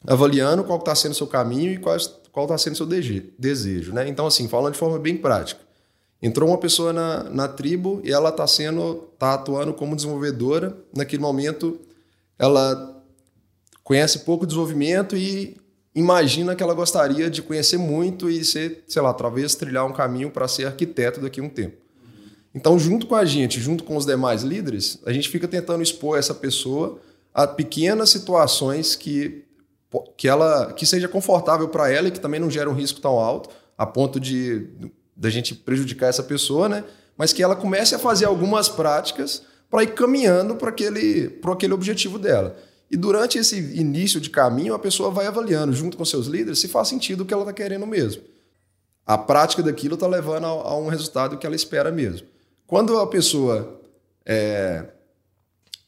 avaliando 0.05 0.63
qual 0.63 0.77
está 0.77 0.93
sendo 0.93 1.13
o 1.13 1.15
seu 1.15 1.27
caminho 1.27 1.71
e 1.71 1.77
qual 1.77 1.95
está 1.95 2.57
sendo 2.57 2.73
o 2.73 2.77
seu 2.77 2.85
desejo. 2.85 3.93
Né? 3.93 4.07
Então, 4.07 4.27
assim, 4.27 4.47
falando 4.47 4.73
de 4.73 4.79
forma 4.79 4.99
bem 4.99 5.17
prática. 5.17 5.61
Entrou 6.21 6.49
uma 6.49 6.57
pessoa 6.57 6.91
na, 6.91 7.23
na 7.23 7.47
tribo 7.47 8.01
e 8.03 8.11
ela 8.11 8.29
está 8.29 8.45
sendo, 8.47 9.07
está 9.13 9.35
atuando 9.35 9.73
como 9.73 9.95
desenvolvedora. 9.95 10.75
Naquele 10.95 11.21
momento, 11.21 11.79
ela 12.37 12.96
conhece 13.87 14.19
pouco 14.19 14.45
desenvolvimento 14.45 15.15
e 15.15 15.55
imagina 15.95 16.53
que 16.57 16.61
ela 16.61 16.73
gostaria 16.73 17.29
de 17.29 17.41
conhecer 17.41 17.77
muito 17.77 18.29
e 18.29 18.43
ser, 18.43 18.83
sei 18.85 19.01
lá, 19.01 19.13
talvez 19.13 19.55
trilhar 19.55 19.85
um 19.85 19.93
caminho 19.93 20.29
para 20.29 20.45
ser 20.45 20.65
arquiteto 20.65 21.21
daqui 21.21 21.39
a 21.39 21.43
um 21.43 21.47
tempo. 21.47 21.77
Então, 22.53 22.77
junto 22.77 23.07
com 23.07 23.15
a 23.15 23.23
gente, 23.23 23.61
junto 23.61 23.85
com 23.85 23.95
os 23.95 24.05
demais 24.05 24.43
líderes, 24.43 24.99
a 25.05 25.13
gente 25.13 25.29
fica 25.29 25.47
tentando 25.47 25.81
expor 25.81 26.19
essa 26.19 26.33
pessoa 26.33 26.99
a 27.33 27.47
pequenas 27.47 28.09
situações 28.09 28.93
que 28.93 29.45
que 30.17 30.27
ela 30.27 30.73
que 30.73 30.85
seja 30.85 31.07
confortável 31.07 31.69
para 31.69 31.89
ela 31.89 32.09
e 32.09 32.11
que 32.11 32.19
também 32.19 32.41
não 32.41 32.51
gera 32.51 32.69
um 32.69 32.73
risco 32.73 32.99
tão 32.99 33.17
alto 33.17 33.49
a 33.77 33.85
ponto 33.85 34.19
de 34.19 34.67
da 35.15 35.29
gente 35.29 35.55
prejudicar 35.55 36.09
essa 36.09 36.23
pessoa, 36.23 36.67
né? 36.67 36.83
Mas 37.15 37.31
que 37.31 37.41
ela 37.41 37.55
comece 37.55 37.95
a 37.95 37.99
fazer 37.99 38.25
algumas 38.25 38.67
práticas 38.67 39.43
para 39.69 39.83
ir 39.83 39.93
caminhando 39.93 40.57
para 40.57 40.71
aquele, 40.71 41.39
aquele 41.41 41.73
objetivo 41.73 42.19
dela. 42.19 42.57
E 42.89 42.95
durante 42.95 43.37
esse 43.37 43.57
início 43.57 44.19
de 44.21 44.29
caminho, 44.29 44.73
a 44.73 44.79
pessoa 44.79 45.11
vai 45.11 45.27
avaliando, 45.27 45.73
junto 45.73 45.97
com 45.97 46.05
seus 46.05 46.27
líderes, 46.27 46.59
se 46.59 46.67
faz 46.67 46.87
sentido 46.87 47.21
o 47.21 47.25
que 47.25 47.33
ela 47.33 47.43
está 47.43 47.53
querendo 47.53 47.85
mesmo. 47.85 48.21
A 49.05 49.17
prática 49.17 49.61
daquilo 49.61 49.95
está 49.95 50.07
levando 50.07 50.45
a, 50.45 50.49
a, 50.49 50.77
um 50.77 50.87
resultado 50.87 51.37
que 51.37 51.45
ela 51.45 51.55
espera 51.55 51.91
mesmo. 51.91 52.27
Quando 52.65 52.97
a 52.97 53.07
pessoa 53.07 53.81
é, 54.25 54.85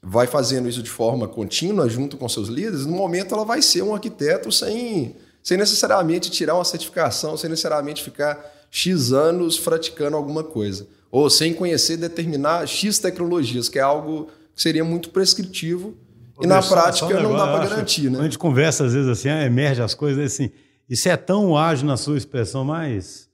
vai 0.02 0.28
fazendo 0.28 0.68
isso 0.68 0.84
de 0.84 0.90
forma 0.90 1.28
contínua, 1.28 1.90
junto 1.90 2.18
com 2.18 2.28
seus 2.28 2.50
líderes, 2.50 2.86
no 2.86 2.96
momento 2.96 3.34
ela 3.34 3.46
vai 3.46 3.62
ser 3.62 3.82
um 3.82 3.94
arquiteto 3.94 4.52
sem, 4.52 5.16
sem 5.42 5.58
necessariamente 5.58 6.30
tirar 6.30 6.56
uma 6.56 6.66
certificação, 6.66 7.38
sem 7.38 7.50
necessariamente 7.50 8.04
ficar 8.04 8.68
X 8.70 9.14
anos 9.14 9.58
praticando 9.58 10.18
alguma 10.18 10.44
coisa. 10.44 10.86
Ou 11.10 11.30
sem 11.30 11.54
conhecer 11.54 11.98
determinar 11.98 12.68
X 12.68 13.00
tecnologias, 13.00 13.70
que 13.70 13.80
é 13.80 13.82
algo 13.82 14.30
que 14.54 14.62
seria 14.62 14.84
muito 14.84 15.10
prescritivo 15.10 15.96
e 16.42 16.48
na 16.48 16.62
prática 16.62 17.22
não 17.22 17.36
dá 17.36 17.48
para 17.48 17.68
garantir, 17.68 18.10
né? 18.10 18.20
A 18.20 18.24
gente 18.24 18.38
conversa 18.38 18.86
às 18.86 18.94
vezes 18.94 19.10
assim, 19.10 19.30
ah, 19.30 19.46
emerge 19.46 19.82
as 19.82 19.94
coisas 19.94 20.34
assim. 20.34 20.50
Isso 20.90 21.08
é 21.10 21.18
tão 21.18 21.58
ágil 21.58 21.86
na 21.86 21.98
sua 21.98 22.18
expressão 22.18 22.64
mais 22.64 23.30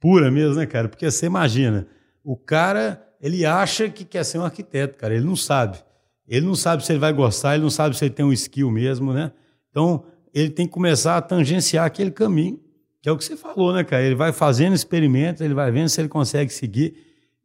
pura 0.00 0.30
mesmo, 0.30 0.56
né, 0.56 0.66
cara? 0.66 0.88
Porque 0.88 1.10
você 1.10 1.26
imagina, 1.26 1.86
o 2.22 2.36
cara, 2.36 3.02
ele 3.20 3.46
acha 3.46 3.88
que 3.88 4.04
quer 4.04 4.24
ser 4.24 4.38
um 4.38 4.44
arquiteto, 4.44 4.98
cara, 4.98 5.14
ele 5.14 5.24
não 5.24 5.36
sabe. 5.36 5.78
Ele 6.26 6.44
não 6.44 6.54
sabe 6.54 6.84
se 6.84 6.92
ele 6.92 6.98
vai 6.98 7.12
gostar, 7.12 7.54
ele 7.54 7.62
não 7.62 7.70
sabe 7.70 7.96
se 7.96 8.04
ele 8.04 8.14
tem 8.14 8.24
um 8.24 8.32
skill 8.32 8.70
mesmo, 8.70 9.12
né? 9.12 9.32
Então, 9.70 10.04
ele 10.34 10.50
tem 10.50 10.66
que 10.66 10.72
começar 10.72 11.16
a 11.16 11.22
tangenciar 11.22 11.86
aquele 11.86 12.10
caminho, 12.10 12.60
que 13.00 13.08
é 13.08 13.12
o 13.12 13.16
que 13.16 13.24
você 13.24 13.36
falou, 13.36 13.72
né, 13.72 13.82
cara? 13.82 14.02
Ele 14.02 14.14
vai 14.14 14.32
fazendo 14.32 14.74
experimentos, 14.74 15.40
ele 15.40 15.54
vai 15.54 15.70
vendo 15.70 15.88
se 15.88 16.00
ele 16.00 16.08
consegue 16.08 16.52
seguir. 16.52 16.94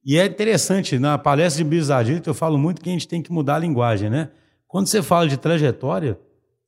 E 0.04 0.18
é 0.18 0.26
interessante, 0.26 1.00
na 1.00 1.18
palestra 1.18 1.64
de 1.64 1.94
Agility 1.94 2.28
eu 2.28 2.34
falo 2.34 2.58
muito 2.58 2.82
que 2.82 2.90
a 2.90 2.92
gente 2.92 3.08
tem 3.08 3.22
que 3.22 3.32
mudar 3.32 3.56
a 3.56 3.60
linguagem, 3.60 4.10
né? 4.10 4.30
Quando 4.74 4.88
você 4.88 5.04
fala 5.04 5.28
de 5.28 5.38
trajetória, 5.38 6.18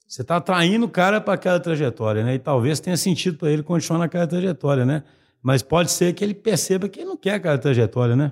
você 0.07 0.21
está 0.21 0.35
atraindo 0.35 0.85
o 0.85 0.87
cara 0.87 1.19
para 1.19 1.33
aquela 1.33 1.59
trajetória, 1.59 2.23
né? 2.23 2.35
E 2.35 2.37
talvez 2.37 2.79
tenha 2.79 2.95
sentido 2.95 3.35
para 3.35 3.49
ele 3.49 3.63
continuar 3.63 3.97
naquela 3.97 4.27
trajetória, 4.27 4.85
né? 4.85 5.01
Mas 5.41 5.63
pode 5.63 5.89
ser 5.89 6.13
que 6.13 6.23
ele 6.23 6.35
perceba 6.35 6.87
que 6.87 6.99
ele 6.99 7.07
não 7.07 7.17
quer 7.17 7.33
aquela 7.33 7.57
trajetória, 7.57 8.15
né? 8.15 8.31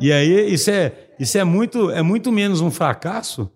E 0.00 0.12
aí 0.12 0.52
isso 0.52 0.72
é, 0.72 0.92
isso 1.20 1.38
é, 1.38 1.44
muito, 1.44 1.88
é 1.92 2.02
muito 2.02 2.32
menos 2.32 2.60
um 2.60 2.68
fracasso 2.68 3.48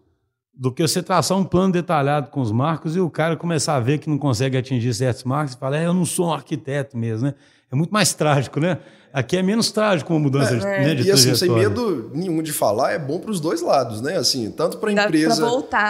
do 0.54 0.70
que 0.70 0.86
você 0.86 1.02
traçar 1.02 1.36
um 1.36 1.44
plano 1.44 1.72
detalhado 1.72 2.30
com 2.30 2.40
os 2.40 2.52
marcos 2.52 2.94
e 2.94 3.00
o 3.00 3.10
cara 3.10 3.36
começar 3.36 3.74
a 3.74 3.80
ver 3.80 3.98
que 3.98 4.08
não 4.08 4.18
consegue 4.18 4.56
atingir 4.56 4.94
certos 4.94 5.24
marcos 5.24 5.56
e 5.56 5.58
falar, 5.58 5.78
é, 5.78 5.86
eu 5.86 5.92
não 5.92 6.04
sou 6.04 6.28
um 6.28 6.32
arquiteto 6.32 6.96
mesmo, 6.96 7.26
né? 7.26 7.34
É 7.72 7.76
muito 7.76 7.90
mais 7.90 8.12
trágico, 8.12 8.58
né? 8.58 8.78
Aqui 9.12 9.36
é 9.36 9.42
menos 9.42 9.72
trágico 9.72 10.12
uma 10.12 10.20
mudança 10.20 10.54
é, 10.54 10.58
de, 10.58 10.86
né, 10.86 10.94
de 10.94 11.08
E 11.08 11.10
assim, 11.10 11.34
sem 11.34 11.50
medo 11.50 12.10
nenhum 12.14 12.42
de 12.42 12.52
falar, 12.52 12.92
é 12.92 12.98
bom 12.98 13.18
para 13.18 13.30
os 13.30 13.40
dois 13.40 13.60
lados, 13.60 14.00
né? 14.00 14.16
Assim, 14.16 14.50
tanto 14.52 14.78
para 14.78 14.90
a 14.90 14.92
empresa 14.92 15.46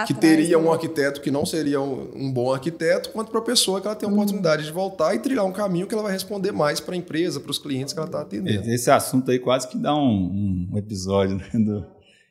que 0.06 0.14
teria 0.14 0.58
um 0.58 0.64
né? 0.64 0.70
arquiteto 0.70 1.20
que 1.20 1.30
não 1.30 1.44
seria 1.44 1.80
um, 1.80 2.10
um 2.14 2.32
bom 2.32 2.52
arquiteto, 2.52 3.10
quanto 3.10 3.30
para 3.30 3.40
a 3.40 3.44
pessoa 3.44 3.80
que 3.80 3.86
ela 3.86 3.96
tem 3.96 4.08
a 4.08 4.12
oportunidade 4.12 4.64
de 4.64 4.72
voltar 4.72 5.14
e 5.14 5.18
trilhar 5.18 5.44
um 5.44 5.52
caminho 5.52 5.86
que 5.86 5.94
ela 5.94 6.02
vai 6.02 6.12
responder 6.12 6.50
mais 6.50 6.80
para 6.80 6.94
a 6.94 6.96
empresa, 6.96 7.40
para 7.40 7.50
os 7.50 7.58
clientes 7.58 7.92
que 7.92 7.98
ela 7.98 8.08
está 8.08 8.22
atendendo. 8.22 8.70
Esse 8.70 8.90
assunto 8.90 9.30
aí 9.30 9.38
quase 9.38 9.68
que 9.68 9.76
dá 9.76 9.94
um, 9.94 10.68
um 10.72 10.78
episódio, 10.78 11.36
né? 11.36 11.46
Do, 11.52 11.86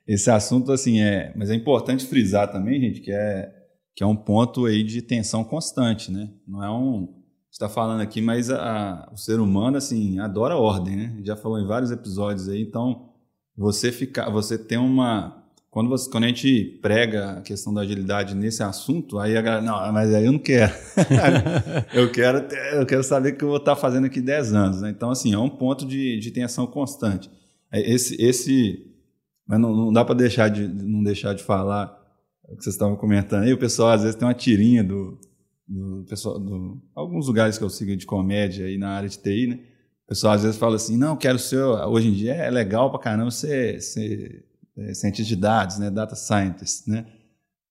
esse 0.08 0.32
assunto, 0.32 0.72
assim, 0.72 1.02
é... 1.02 1.32
Mas 1.36 1.52
é 1.52 1.56
importante 1.56 2.04
frisar 2.08 2.52
também, 2.52 2.82
gente, 2.82 3.00
que 3.02 3.12
é, 3.12 3.48
que 3.96 4.04
é 4.04 4.08
um 4.08 4.16
ponto 4.16 4.66
aí 4.66 4.84
de 4.84 5.04
tensão 5.04 5.44
constante, 5.44 6.12
né? 6.12 6.30
Não 6.48 6.64
é 6.64 6.70
um 6.72 7.19
está 7.52 7.68
falando 7.68 8.02
aqui, 8.02 8.22
mas 8.22 8.50
a, 8.50 8.58
a, 8.58 9.14
o 9.14 9.18
ser 9.18 9.40
humano 9.40 9.78
assim 9.78 10.20
adora 10.20 10.56
ordem, 10.56 10.96
né? 10.96 11.18
Já 11.24 11.36
falou 11.36 11.60
em 11.60 11.66
vários 11.66 11.92
episódios 11.92 12.48
aí, 12.48 12.62
então 12.62 13.10
você 13.58 13.92
ficar, 13.92 14.30
você 14.30 14.58
tem 14.58 14.78
uma 14.78 15.40
quando 15.70 15.90
você 15.90 16.10
quando 16.10 16.24
a 16.24 16.28
gente 16.28 16.80
prega 16.82 17.32
a 17.34 17.42
questão 17.42 17.74
da 17.74 17.82
agilidade 17.82 18.34
nesse 18.34 18.64
assunto, 18.64 19.20
aí 19.20 19.38
a 19.38 19.42
galera, 19.42 19.62
não, 19.62 19.94
mas 19.94 20.14
aí 20.14 20.26
eu 20.26 20.32
não 20.32 20.40
quero. 20.40 20.74
eu 21.94 22.12
quero 22.12 22.40
eu 22.74 22.86
quero 22.86 23.04
saber 23.04 23.34
o 23.34 23.38
que 23.38 23.44
eu 23.44 23.50
vou 23.50 23.58
estar 23.58 23.76
fazendo 23.76 24.06
aqui 24.06 24.22
10 24.22 24.54
anos, 24.54 24.82
né? 24.82 24.90
Então 24.90 25.12
assim, 25.12 25.34
é 25.34 25.38
um 25.38 25.50
ponto 25.50 25.86
de, 25.86 26.20
de 26.20 26.32
tensão 26.32 26.66
constante. 26.66 27.30
É, 27.72 27.82
esse 27.92 28.16
esse 28.22 28.86
mas 29.48 29.60
não, 29.60 29.76
não 29.76 29.92
dá 29.94 30.06
para 30.06 30.16
deixar 30.16 30.50
de 30.50 30.68
não 30.68 31.04
deixar 31.04 31.34
de 31.34 31.44
falar 31.44 31.98
o 32.48 32.56
que 32.56 32.64
vocês 32.64 32.76
estavam 32.76 32.96
comentando 32.96 33.44
aí, 33.44 33.54
o 33.54 33.58
pessoal 33.58 33.90
às 33.90 34.02
vezes 34.02 34.16
tem 34.16 34.28
uma 34.28 34.34
tirinha 34.34 34.84
do 34.84 35.20
do 35.70 36.04
pessoal, 36.10 36.40
do, 36.40 36.82
alguns 36.96 37.28
lugares 37.28 37.58
que 37.58 37.64
eu 37.64 37.70
sigo 37.70 37.96
de 37.96 38.06
comédia 38.06 38.66
aí 38.66 38.78
na 38.78 38.90
área 38.90 39.08
de 39.08 39.20
TI, 39.20 39.48
né? 39.48 39.60
O 40.06 40.10
pessoal 40.10 40.34
às 40.34 40.42
vezes 40.42 40.58
fala 40.58 40.76
assim, 40.76 40.98
não, 40.98 41.16
quero 41.16 41.38
ser, 41.38 41.62
hoje 41.62 42.08
em 42.08 42.14
dia 42.14 42.34
é 42.34 42.50
legal 42.50 42.90
pra 42.90 43.00
caramba 43.00 43.30
ser, 43.30 43.80
ser 43.80 44.44
é, 44.76 44.94
cientista 44.96 45.30
de 45.30 45.40
dados, 45.40 45.78
né? 45.78 45.92
Data 45.92 46.16
scientist, 46.16 46.88
né? 46.88 47.06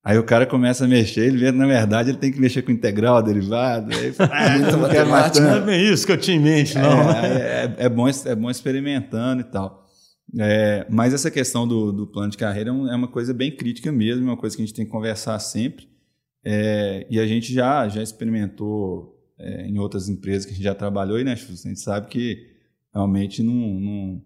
Aí 0.04 0.16
o 0.16 0.24
cara 0.24 0.46
começa 0.46 0.84
a 0.84 0.88
mexer, 0.88 1.26
ele 1.26 1.38
vê 1.38 1.50
na 1.50 1.66
verdade 1.66 2.11
ele 2.11 2.18
tem 2.18 2.30
que 2.30 2.40
mexer 2.40 2.62
com 2.62 2.70
integral, 2.70 3.20
derivado, 3.20 3.92
aí 3.92 4.14
ah, 4.20 4.58
não 4.76 4.88
quero 4.88 5.11
mais 5.11 5.38
Não 5.38 5.56
é 5.56 5.61
bem 5.61 5.92
isso 5.92 6.06
que 6.06 6.12
eu 6.12 6.16
tinha 6.16 6.37
em 6.37 6.40
mente, 6.40 6.78
não. 6.78 7.11
É, 7.11 7.64
é, 7.64 7.74
é, 7.78 7.88
bom, 7.88 8.08
é 8.08 8.34
bom 8.37 8.48
experimentando 8.48 9.40
e 9.40 9.44
tal. 9.44 9.84
É, 10.38 10.87
mas 10.88 11.12
essa 11.12 11.30
questão 11.30 11.66
do, 11.66 11.90
do 11.90 12.06
plano 12.06 12.30
de 12.30 12.38
carreira 12.38 12.70
é, 12.70 12.72
é 12.72 12.94
uma 12.94 13.08
coisa 13.08 13.34
bem 13.34 13.54
crítica 13.54 13.90
mesmo, 13.90 14.22
é 14.22 14.30
uma 14.30 14.37
coisa 14.37 14.54
que 14.54 14.62
a 14.62 14.64
gente 14.64 14.74
tem 14.74 14.84
que 14.84 14.90
conversar 14.90 15.38
sempre. 15.40 15.88
É, 16.44 17.07
e 17.11 17.18
a 17.18 17.27
gente 17.27 17.53
já, 17.53 17.88
já 17.88 18.03
experimentou 18.03 19.18
é, 19.38 19.66
em 19.66 19.79
outras 19.79 20.09
empresas 20.09 20.44
que 20.44 20.53
a 20.53 20.55
gente 20.55 20.64
já 20.64 20.74
trabalhou, 20.74 21.18
e 21.18 21.24
né, 21.24 21.33
a 21.33 21.37
gente 21.37 21.81
sabe 21.81 22.09
que 22.09 22.46
realmente 22.92 23.42
não, 23.42 23.55
não, 23.55 24.22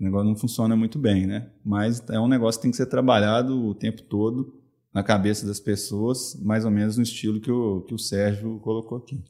o 0.00 0.04
negócio 0.04 0.28
não 0.28 0.36
funciona 0.36 0.76
muito 0.76 0.98
bem, 0.98 1.26
né? 1.26 1.50
Mas 1.64 2.02
é 2.10 2.18
um 2.18 2.28
negócio 2.28 2.60
que 2.60 2.62
tem 2.62 2.70
que 2.70 2.76
ser 2.76 2.86
trabalhado 2.86 3.66
o 3.66 3.74
tempo 3.74 4.02
todo 4.02 4.54
na 4.92 5.02
cabeça 5.02 5.46
das 5.46 5.58
pessoas, 5.58 6.40
mais 6.40 6.64
ou 6.64 6.70
menos 6.70 6.96
no 6.96 7.02
estilo 7.02 7.40
que 7.40 7.50
o, 7.50 7.80
que 7.82 7.94
o 7.94 7.98
Sérgio 7.98 8.60
colocou 8.60 8.98
aqui. 8.98 9.22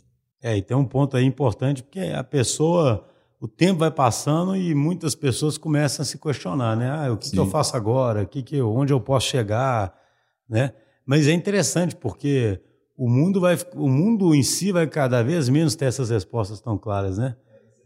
É, 0.42 0.56
e 0.56 0.62
tem 0.62 0.76
um 0.76 0.84
ponto 0.84 1.16
aí 1.16 1.24
importante, 1.24 1.82
porque 1.82 2.00
a 2.00 2.22
pessoa, 2.22 3.08
o 3.40 3.48
tempo 3.48 3.80
vai 3.80 3.90
passando 3.90 4.54
e 4.54 4.74
muitas 4.74 5.14
pessoas 5.14 5.56
começam 5.56 6.02
a 6.02 6.06
se 6.06 6.18
questionar, 6.18 6.76
né? 6.76 6.90
Ah, 6.90 7.10
o 7.10 7.16
que, 7.16 7.30
que 7.30 7.38
eu 7.38 7.46
faço 7.46 7.74
agora? 7.76 8.22
O 8.22 8.26
que 8.26 8.42
que 8.42 8.56
eu, 8.56 8.70
onde 8.70 8.92
eu 8.92 9.00
posso 9.00 9.26
chegar? 9.26 9.98
Né? 10.46 10.74
Mas 11.06 11.26
é 11.26 11.32
interessante 11.32 11.94
porque 11.94 12.60
o 12.96 13.08
mundo 13.08 13.40
vai, 13.40 13.58
o 13.74 13.88
mundo 13.88 14.34
em 14.34 14.42
si 14.42 14.72
vai 14.72 14.86
cada 14.86 15.22
vez 15.22 15.48
menos 15.48 15.74
ter 15.74 15.86
essas 15.86 16.10
respostas 16.10 16.60
tão 16.60 16.78
claras, 16.78 17.18
né? 17.18 17.36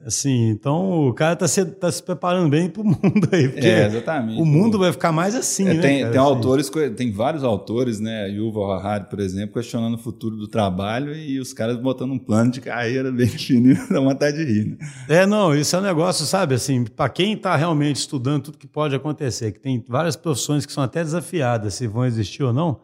Assim, 0.04 0.50
então 0.50 1.08
o 1.08 1.12
cara 1.12 1.32
está 1.32 1.48
se, 1.48 1.64
tá 1.64 1.90
se 1.90 2.00
preparando 2.00 2.48
bem 2.48 2.70
para 2.70 2.82
o 2.82 2.84
mundo 2.86 3.28
aí, 3.32 3.52
é, 3.56 3.86
exatamente. 3.86 4.40
o 4.40 4.44
mundo 4.44 4.78
vai 4.78 4.92
ficar 4.92 5.10
mais 5.10 5.34
assim, 5.34 5.66
é, 5.66 5.74
né? 5.74 5.80
Tem, 5.80 6.00
cara, 6.00 6.12
tem 6.12 6.20
assim. 6.20 6.30
autores, 6.30 6.70
tem 6.96 7.10
vários 7.10 7.42
autores, 7.42 7.98
né? 7.98 8.28
Yuval 8.30 8.70
Harari, 8.74 9.06
por 9.10 9.18
exemplo, 9.18 9.54
questionando 9.54 9.94
o 9.94 9.98
futuro 9.98 10.36
do 10.36 10.46
trabalho 10.46 11.12
e 11.16 11.40
os 11.40 11.52
caras 11.52 11.76
botando 11.76 12.12
um 12.12 12.18
plano 12.18 12.52
de 12.52 12.60
carreira 12.60 13.10
bem 13.10 13.26
definido, 13.26 13.80
dá 13.90 13.98
vontade 13.98 14.36
de 14.36 14.44
rir, 14.44 14.66
né? 14.66 14.76
É, 15.08 15.26
não, 15.26 15.52
isso 15.52 15.74
é 15.74 15.80
um 15.80 15.82
negócio, 15.82 16.24
sabe, 16.24 16.54
assim, 16.54 16.84
para 16.84 17.08
quem 17.08 17.32
está 17.32 17.56
realmente 17.56 17.96
estudando 17.96 18.44
tudo 18.44 18.58
que 18.58 18.68
pode 18.68 18.94
acontecer, 18.94 19.50
que 19.50 19.58
tem 19.58 19.84
várias 19.88 20.14
profissões 20.14 20.64
que 20.64 20.72
são 20.72 20.84
até 20.84 21.02
desafiadas 21.02 21.74
se 21.74 21.88
vão 21.88 22.06
existir 22.06 22.44
ou 22.44 22.52
não, 22.52 22.78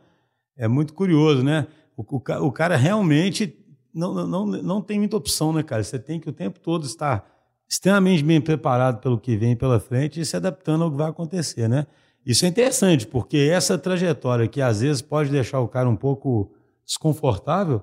é 0.57 0.69
muito 0.69 0.95
curioso, 0.95 1.43
né? 1.43 1.67
O, 1.97 2.03
o, 2.03 2.47
o, 2.47 2.53
cara 2.53 2.77
realmente 2.77 3.57
não, 3.93 4.27
não, 4.27 4.47
não 4.47 4.83
tem 4.83 4.99
muita 4.99 5.17
opção, 5.17 5.53
né, 5.53 5.63
cara? 5.63 5.83
Você 5.83 5.99
tem 5.99 6.19
que 6.19 6.29
o 6.29 6.33
tempo 6.33 6.59
todo 6.59 6.85
estar 6.85 7.29
extremamente 7.69 8.23
bem 8.23 8.41
preparado 8.41 9.01
pelo 9.01 9.19
que 9.19 9.37
vem 9.37 9.57
pela 9.57 9.81
frente 9.81 10.21
e 10.21 10.25
se 10.25 10.37
adaptando 10.37 10.85
ao 10.85 10.91
que 10.91 10.97
vai 10.97 11.11
acontecer, 11.11 11.69
né? 11.69 11.87
Isso 12.25 12.45
é 12.45 12.49
interessante, 12.49 13.07
porque 13.07 13.37
essa 13.53 13.77
trajetória 13.77 14.49
que 14.49 14.61
às 14.61 14.81
vezes 14.81 15.03
pode 15.03 15.31
deixar 15.31 15.61
o 15.61 15.69
cara 15.69 15.89
um 15.89 15.97
pouco 15.97 16.51
desconfortável, 16.85 17.83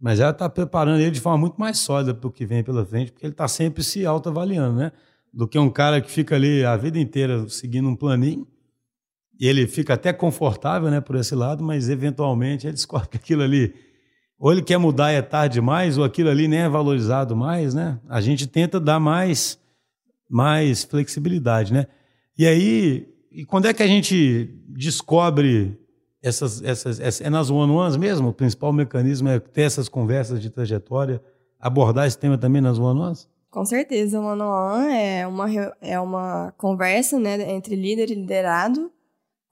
mas 0.00 0.20
ela 0.20 0.30
está 0.30 0.48
preparando 0.48 1.00
ele 1.00 1.10
de 1.10 1.20
forma 1.20 1.38
muito 1.38 1.56
mais 1.56 1.78
sólida 1.78 2.14
para 2.14 2.28
o 2.28 2.32
que 2.32 2.46
vem 2.46 2.62
pela 2.62 2.84
frente, 2.84 3.10
porque 3.10 3.26
ele 3.26 3.32
está 3.32 3.48
sempre 3.48 3.82
se 3.82 4.06
autoavaliando, 4.06 4.76
né? 4.76 4.92
Do 5.32 5.48
que 5.48 5.58
um 5.58 5.70
cara 5.70 6.00
que 6.00 6.10
fica 6.10 6.36
ali 6.36 6.64
a 6.64 6.76
vida 6.76 6.98
inteira 6.98 7.48
seguindo 7.48 7.88
um 7.88 7.96
planinho 7.96 8.46
ele 9.40 9.66
fica 9.66 9.94
até 9.94 10.12
confortável 10.12 10.90
né, 10.90 11.00
por 11.00 11.16
esse 11.16 11.34
lado, 11.34 11.62
mas 11.62 11.88
eventualmente 11.88 12.66
ele 12.66 12.74
descobre 12.74 13.08
que 13.08 13.16
aquilo 13.16 13.42
ali, 13.42 13.74
ou 14.38 14.52
ele 14.52 14.62
quer 14.62 14.78
mudar 14.78 15.12
e 15.12 15.16
é 15.16 15.22
tarde 15.22 15.54
demais, 15.54 15.98
ou 15.98 16.04
aquilo 16.04 16.30
ali 16.30 16.48
nem 16.48 16.60
é 16.60 16.68
valorizado 16.68 17.36
mais, 17.36 17.74
né? 17.74 17.98
A 18.08 18.20
gente 18.20 18.46
tenta 18.46 18.78
dar 18.78 19.00
mais, 19.00 19.58
mais 20.28 20.84
flexibilidade, 20.84 21.72
né? 21.72 21.86
E 22.36 22.46
aí, 22.46 23.08
e 23.30 23.44
quando 23.44 23.66
é 23.66 23.74
que 23.74 23.82
a 23.82 23.86
gente 23.86 24.50
descobre 24.68 25.78
essas, 26.22 26.62
essas, 26.62 27.00
essas 27.00 27.26
é 27.26 27.30
nas 27.30 27.50
one-ones 27.50 27.96
mesmo? 27.96 28.28
O 28.28 28.32
principal 28.32 28.72
mecanismo 28.72 29.28
é 29.28 29.38
ter 29.38 29.62
essas 29.62 29.88
conversas 29.88 30.40
de 30.40 30.50
trajetória, 30.50 31.22
abordar 31.60 32.06
esse 32.06 32.18
tema 32.18 32.38
também 32.38 32.62
nas 32.62 32.78
one-ones? 32.78 33.28
Com 33.50 33.64
certeza, 33.64 34.18
o 34.18 34.24
one-on-one 34.24 34.92
é 34.92 35.26
uma, 35.26 35.48
é 35.80 36.00
uma 36.00 36.52
conversa 36.56 37.20
né, 37.20 37.52
entre 37.52 37.76
líder 37.76 38.10
e 38.10 38.14
liderado 38.14 38.90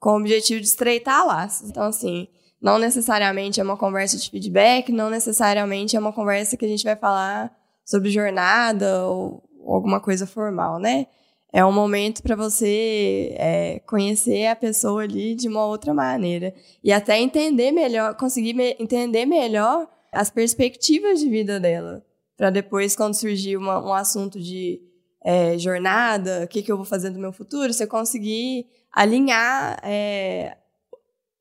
com 0.03 0.09
o 0.09 0.17
objetivo 0.17 0.59
de 0.59 0.67
estreitar 0.67 1.25
laços. 1.25 1.69
Então, 1.69 1.83
assim, 1.83 2.27
não 2.61 2.77
necessariamente 2.77 3.61
é 3.61 3.63
uma 3.63 3.77
conversa 3.77 4.17
de 4.17 4.29
feedback, 4.29 4.91
não 4.91 5.09
necessariamente 5.09 5.95
é 5.95 5.99
uma 5.99 6.11
conversa 6.11 6.57
que 6.57 6.65
a 6.65 6.67
gente 6.67 6.83
vai 6.83 6.97
falar 6.97 7.55
sobre 7.85 8.09
jornada 8.09 9.05
ou, 9.05 9.41
alguma 9.65 10.01
coisa 10.01 10.27
formal, 10.27 10.77
né? 10.77 11.07
É 11.53 11.63
um 11.63 11.71
momento 11.71 12.21
para 12.21 12.35
você 12.35 13.33
é, 13.37 13.79
conhecer 13.87 14.47
a 14.47 14.57
pessoa 14.57 15.03
ali 15.03 15.35
de 15.35 15.47
uma 15.47 15.65
outra 15.65 15.93
maneira 15.93 16.53
e 16.83 16.91
até 16.91 17.17
entender 17.17 17.71
melhor, 17.71 18.13
conseguir 18.17 18.53
me 18.53 18.75
entender 18.77 19.25
melhor 19.25 19.87
as 20.11 20.29
perspectivas 20.29 21.21
de 21.21 21.29
vida 21.29 21.61
dela, 21.61 22.03
para 22.35 22.49
depois, 22.49 22.93
quando 22.93 23.13
surgir 23.13 23.55
uma, 23.55 23.81
um 23.81 23.93
assunto 23.93 24.37
de 24.37 24.81
é, 25.23 25.57
jornada, 25.57 26.43
o 26.43 26.47
que, 26.49 26.61
que 26.61 26.69
eu 26.69 26.75
vou 26.75 26.85
fazer 26.85 27.09
do 27.09 27.19
meu 27.19 27.31
futuro, 27.31 27.71
você 27.71 27.87
conseguir 27.87 28.67
alinhar 28.93 29.79
é, 29.83 30.55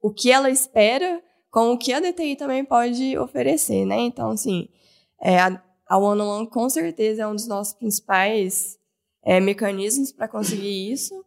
o 0.01 0.11
que 0.11 0.33
ela 0.33 0.51
espera 0.51 1.23
com 1.51 1.73
o 1.73 1.79
que 1.79 1.93
a 1.93 2.01
DTI 2.01 2.35
também 2.35 2.65
pode 2.65 3.17
oferecer, 3.19 3.85
né? 3.85 4.01
Então, 4.01 4.31
assim, 4.31 4.69
é, 5.21 5.39
a, 5.39 5.99
One 5.99 6.23
on 6.23 6.39
One 6.39 6.47
com 6.49 6.69
certeza 6.71 7.23
é 7.23 7.27
um 7.27 7.35
dos 7.35 7.47
nossos 7.47 7.75
principais 7.75 8.79
é, 9.23 9.39
mecanismos 9.39 10.11
para 10.11 10.27
conseguir 10.27 10.91
isso. 10.91 11.23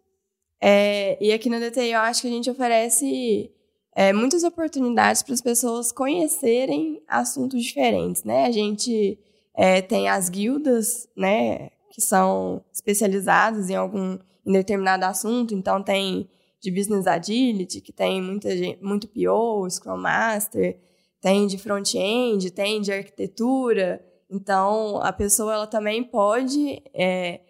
É, 0.59 1.15
e 1.23 1.31
aqui 1.31 1.47
na 1.47 1.59
DTI 1.59 1.91
eu 1.91 1.99
acho 1.99 2.21
que 2.21 2.27
a 2.27 2.31
gente 2.31 2.49
oferece 2.49 3.51
é, 3.95 4.11
muitas 4.11 4.43
oportunidades 4.43 5.21
para 5.21 5.35
as 5.35 5.41
pessoas 5.41 5.91
conhecerem 5.91 7.03
assuntos 7.07 7.63
diferentes, 7.63 8.23
né? 8.23 8.45
A 8.45 8.51
gente 8.51 9.19
é, 9.53 9.79
tem 9.81 10.09
as 10.09 10.27
guildas, 10.27 11.07
né? 11.15 11.69
Que 11.91 12.01
são 12.01 12.63
especializadas 12.73 13.69
em 13.69 13.75
algum 13.75 14.17
em 14.45 14.51
determinado 14.51 15.05
assunto, 15.05 15.53
então 15.53 15.81
tem 15.81 16.29
de 16.61 16.71
Business 16.71 17.05
Agility, 17.07 17.81
que 17.81 17.93
tem 17.93 18.21
muita 18.21 18.55
gente, 18.55 18.83
muito 18.83 19.07
PO, 19.07 19.69
Scrum 19.69 19.97
Master, 19.97 20.77
tem 21.21 21.47
de 21.47 21.57
front-end, 21.57 22.51
tem 22.51 22.81
de 22.81 22.91
arquitetura. 22.91 24.03
Então, 24.29 24.99
a 25.01 25.13
pessoa 25.13 25.53
ela 25.53 25.67
também 25.67 26.03
pode 26.03 26.81
é, 26.93 27.41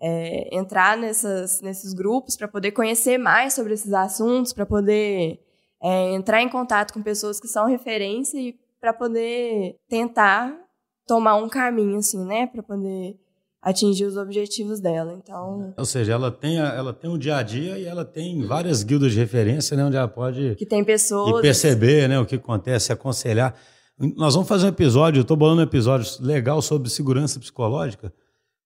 é, 0.00 0.56
entrar 0.56 0.96
nessas, 0.96 1.60
nesses 1.60 1.92
grupos 1.92 2.36
para 2.36 2.48
poder 2.48 2.72
conhecer 2.72 3.18
mais 3.18 3.54
sobre 3.54 3.74
esses 3.74 3.92
assuntos, 3.92 4.52
para 4.52 4.66
poder 4.66 5.40
é, 5.82 6.12
entrar 6.14 6.42
em 6.42 6.48
contato 6.48 6.92
com 6.92 7.02
pessoas 7.02 7.40
que 7.40 7.48
são 7.48 7.66
referência 7.66 8.38
e 8.38 8.58
para 8.80 8.92
poder 8.92 9.76
tentar 9.88 10.56
tomar 11.06 11.36
um 11.36 11.48
caminho, 11.48 11.98
assim, 11.98 12.24
né? 12.24 12.46
Para 12.46 12.62
poder 12.62 13.18
atingir 13.62 14.04
os 14.04 14.16
objetivos 14.16 14.80
dela. 14.80 15.12
Então, 15.12 15.74
ou 15.76 15.84
seja, 15.84 16.12
ela 16.12 16.30
tem 16.30 16.60
a, 16.60 16.68
ela 16.68 16.92
tem 16.92 17.10
o 17.10 17.18
dia 17.18 17.36
a 17.36 17.42
dia 17.42 17.78
e 17.78 17.84
ela 17.84 18.04
tem 18.04 18.46
várias 18.46 18.82
guildas 18.82 19.12
de 19.12 19.18
referência, 19.18 19.76
né, 19.76 19.84
onde 19.84 19.96
ela 19.96 20.08
pode 20.08 20.54
que 20.56 20.66
tem 20.66 20.84
pessoas 20.84 21.38
e 21.38 21.42
perceber, 21.42 22.08
né, 22.08 22.18
o 22.18 22.26
que 22.26 22.36
acontece, 22.36 22.92
aconselhar. 22.92 23.54
Nós 24.16 24.34
vamos 24.34 24.48
fazer 24.48 24.66
um 24.66 24.68
episódio, 24.68 25.18
eu 25.18 25.22
estou 25.22 25.36
bolando 25.36 25.60
um 25.60 25.64
episódio 25.64 26.08
legal 26.20 26.62
sobre 26.62 26.88
segurança 26.88 27.40
psicológica, 27.40 28.12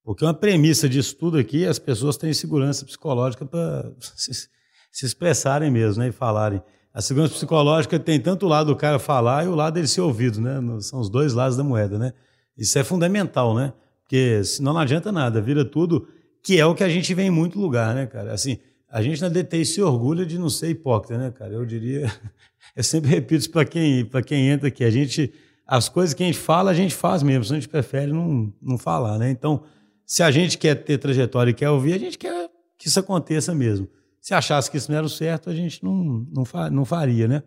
porque 0.03 0.23
uma 0.23 0.33
premissa 0.33 0.87
disso 0.87 1.15
tudo 1.15 1.37
aqui 1.37 1.65
é 1.65 1.69
as 1.69 1.79
pessoas 1.79 2.17
têm 2.17 2.31
segurança 2.33 2.85
psicológica 2.85 3.45
para 3.45 3.91
se, 4.15 4.47
se, 4.91 5.05
expressarem 5.05 5.71
mesmo, 5.71 6.03
né, 6.03 6.09
e 6.09 6.11
falarem. 6.11 6.61
A 6.93 7.01
segurança 7.01 7.33
psicológica 7.33 7.97
tem 7.97 8.19
tanto 8.19 8.45
o 8.45 8.49
lado 8.49 8.67
do 8.67 8.75
cara 8.75 8.99
falar 8.99 9.45
e 9.45 9.47
o 9.47 9.55
lado 9.55 9.73
dele 9.73 9.87
ser 9.87 10.01
ouvido, 10.01 10.39
né? 10.39 10.59
São 10.79 10.99
os 10.99 11.09
dois 11.09 11.33
lados 11.33 11.57
da 11.57 11.63
moeda, 11.63 11.97
né? 11.97 12.13
Isso 12.55 12.77
é 12.77 12.83
fundamental, 12.83 13.55
né? 13.55 13.73
Porque 14.03 14.43
senão 14.43 14.73
não 14.73 14.79
adianta 14.79 15.11
nada, 15.11 15.41
vira 15.41 15.65
tudo, 15.65 16.07
que 16.43 16.59
é 16.59 16.65
o 16.65 16.75
que 16.75 16.83
a 16.83 16.89
gente 16.89 17.13
vê 17.13 17.23
em 17.23 17.29
muito 17.29 17.59
lugar, 17.59 17.95
né, 17.95 18.05
cara? 18.05 18.33
Assim, 18.33 18.57
a 18.89 19.01
gente 19.01 19.21
na 19.21 19.29
DTI 19.29 19.65
se 19.65 19.81
orgulha 19.81 20.25
de 20.25 20.37
não 20.37 20.49
ser 20.49 20.69
hipócrita, 20.69 21.17
né, 21.17 21.31
cara? 21.31 21.53
Eu 21.53 21.65
diria, 21.65 22.11
eu 22.75 22.83
sempre 22.83 23.09
repito 23.09 23.41
isso 23.41 23.51
para 23.51 23.65
quem, 23.65 24.07
quem 24.25 24.49
entra 24.49 24.67
aqui, 24.67 24.83
a 24.83 24.91
gente, 24.91 25.33
as 25.65 25.89
coisas 25.89 26.13
que 26.13 26.21
a 26.21 26.25
gente 26.25 26.37
fala, 26.37 26.71
a 26.71 26.73
gente 26.73 26.93
faz 26.93 27.23
mesmo, 27.23 27.43
a 27.43 27.59
gente 27.59 27.69
prefere 27.69 28.11
não, 28.11 28.53
não 28.61 28.77
falar, 28.77 29.17
né? 29.17 29.31
Então, 29.31 29.63
se 30.05 30.21
a 30.21 30.29
gente 30.29 30.57
quer 30.57 30.75
ter 30.75 30.97
trajetória 30.97 31.51
e 31.51 31.53
quer 31.55 31.69
ouvir, 31.69 31.93
a 31.93 31.97
gente 31.97 32.17
quer 32.17 32.49
que 32.77 32.87
isso 32.87 32.99
aconteça 32.99 33.55
mesmo. 33.55 33.87
Se 34.19 34.33
achasse 34.33 34.69
que 34.69 34.77
isso 34.77 34.91
não 34.91 34.97
era 34.97 35.05
o 35.05 35.09
certo, 35.09 35.49
a 35.49 35.55
gente 35.55 35.83
não, 35.83 36.25
não, 36.31 36.43
não 36.71 36.85
faria, 36.85 37.27
né? 37.27 37.43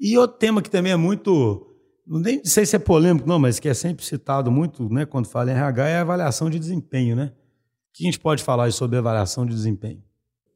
E 0.00 0.16
outro 0.16 0.38
tema 0.38 0.62
que 0.62 0.70
também 0.70 0.92
é 0.92 0.96
muito 0.96 1.69
nem 2.18 2.44
sei 2.44 2.66
se 2.66 2.74
é 2.74 2.78
polêmico, 2.78 3.28
não, 3.28 3.38
mas 3.38 3.60
que 3.60 3.68
é 3.68 3.74
sempre 3.74 4.04
citado 4.04 4.50
muito 4.50 4.92
né, 4.92 5.06
quando 5.06 5.28
fala 5.28 5.50
em 5.50 5.54
RH, 5.54 5.88
é 5.88 5.96
a 5.98 6.00
avaliação 6.00 6.50
de 6.50 6.58
desempenho, 6.58 7.14
né? 7.14 7.32
O 7.32 7.92
que 7.92 8.04
a 8.04 8.06
gente 8.06 8.18
pode 8.18 8.42
falar 8.42 8.72
sobre 8.72 8.98
avaliação 8.98 9.46
de 9.46 9.54
desempenho? 9.54 10.02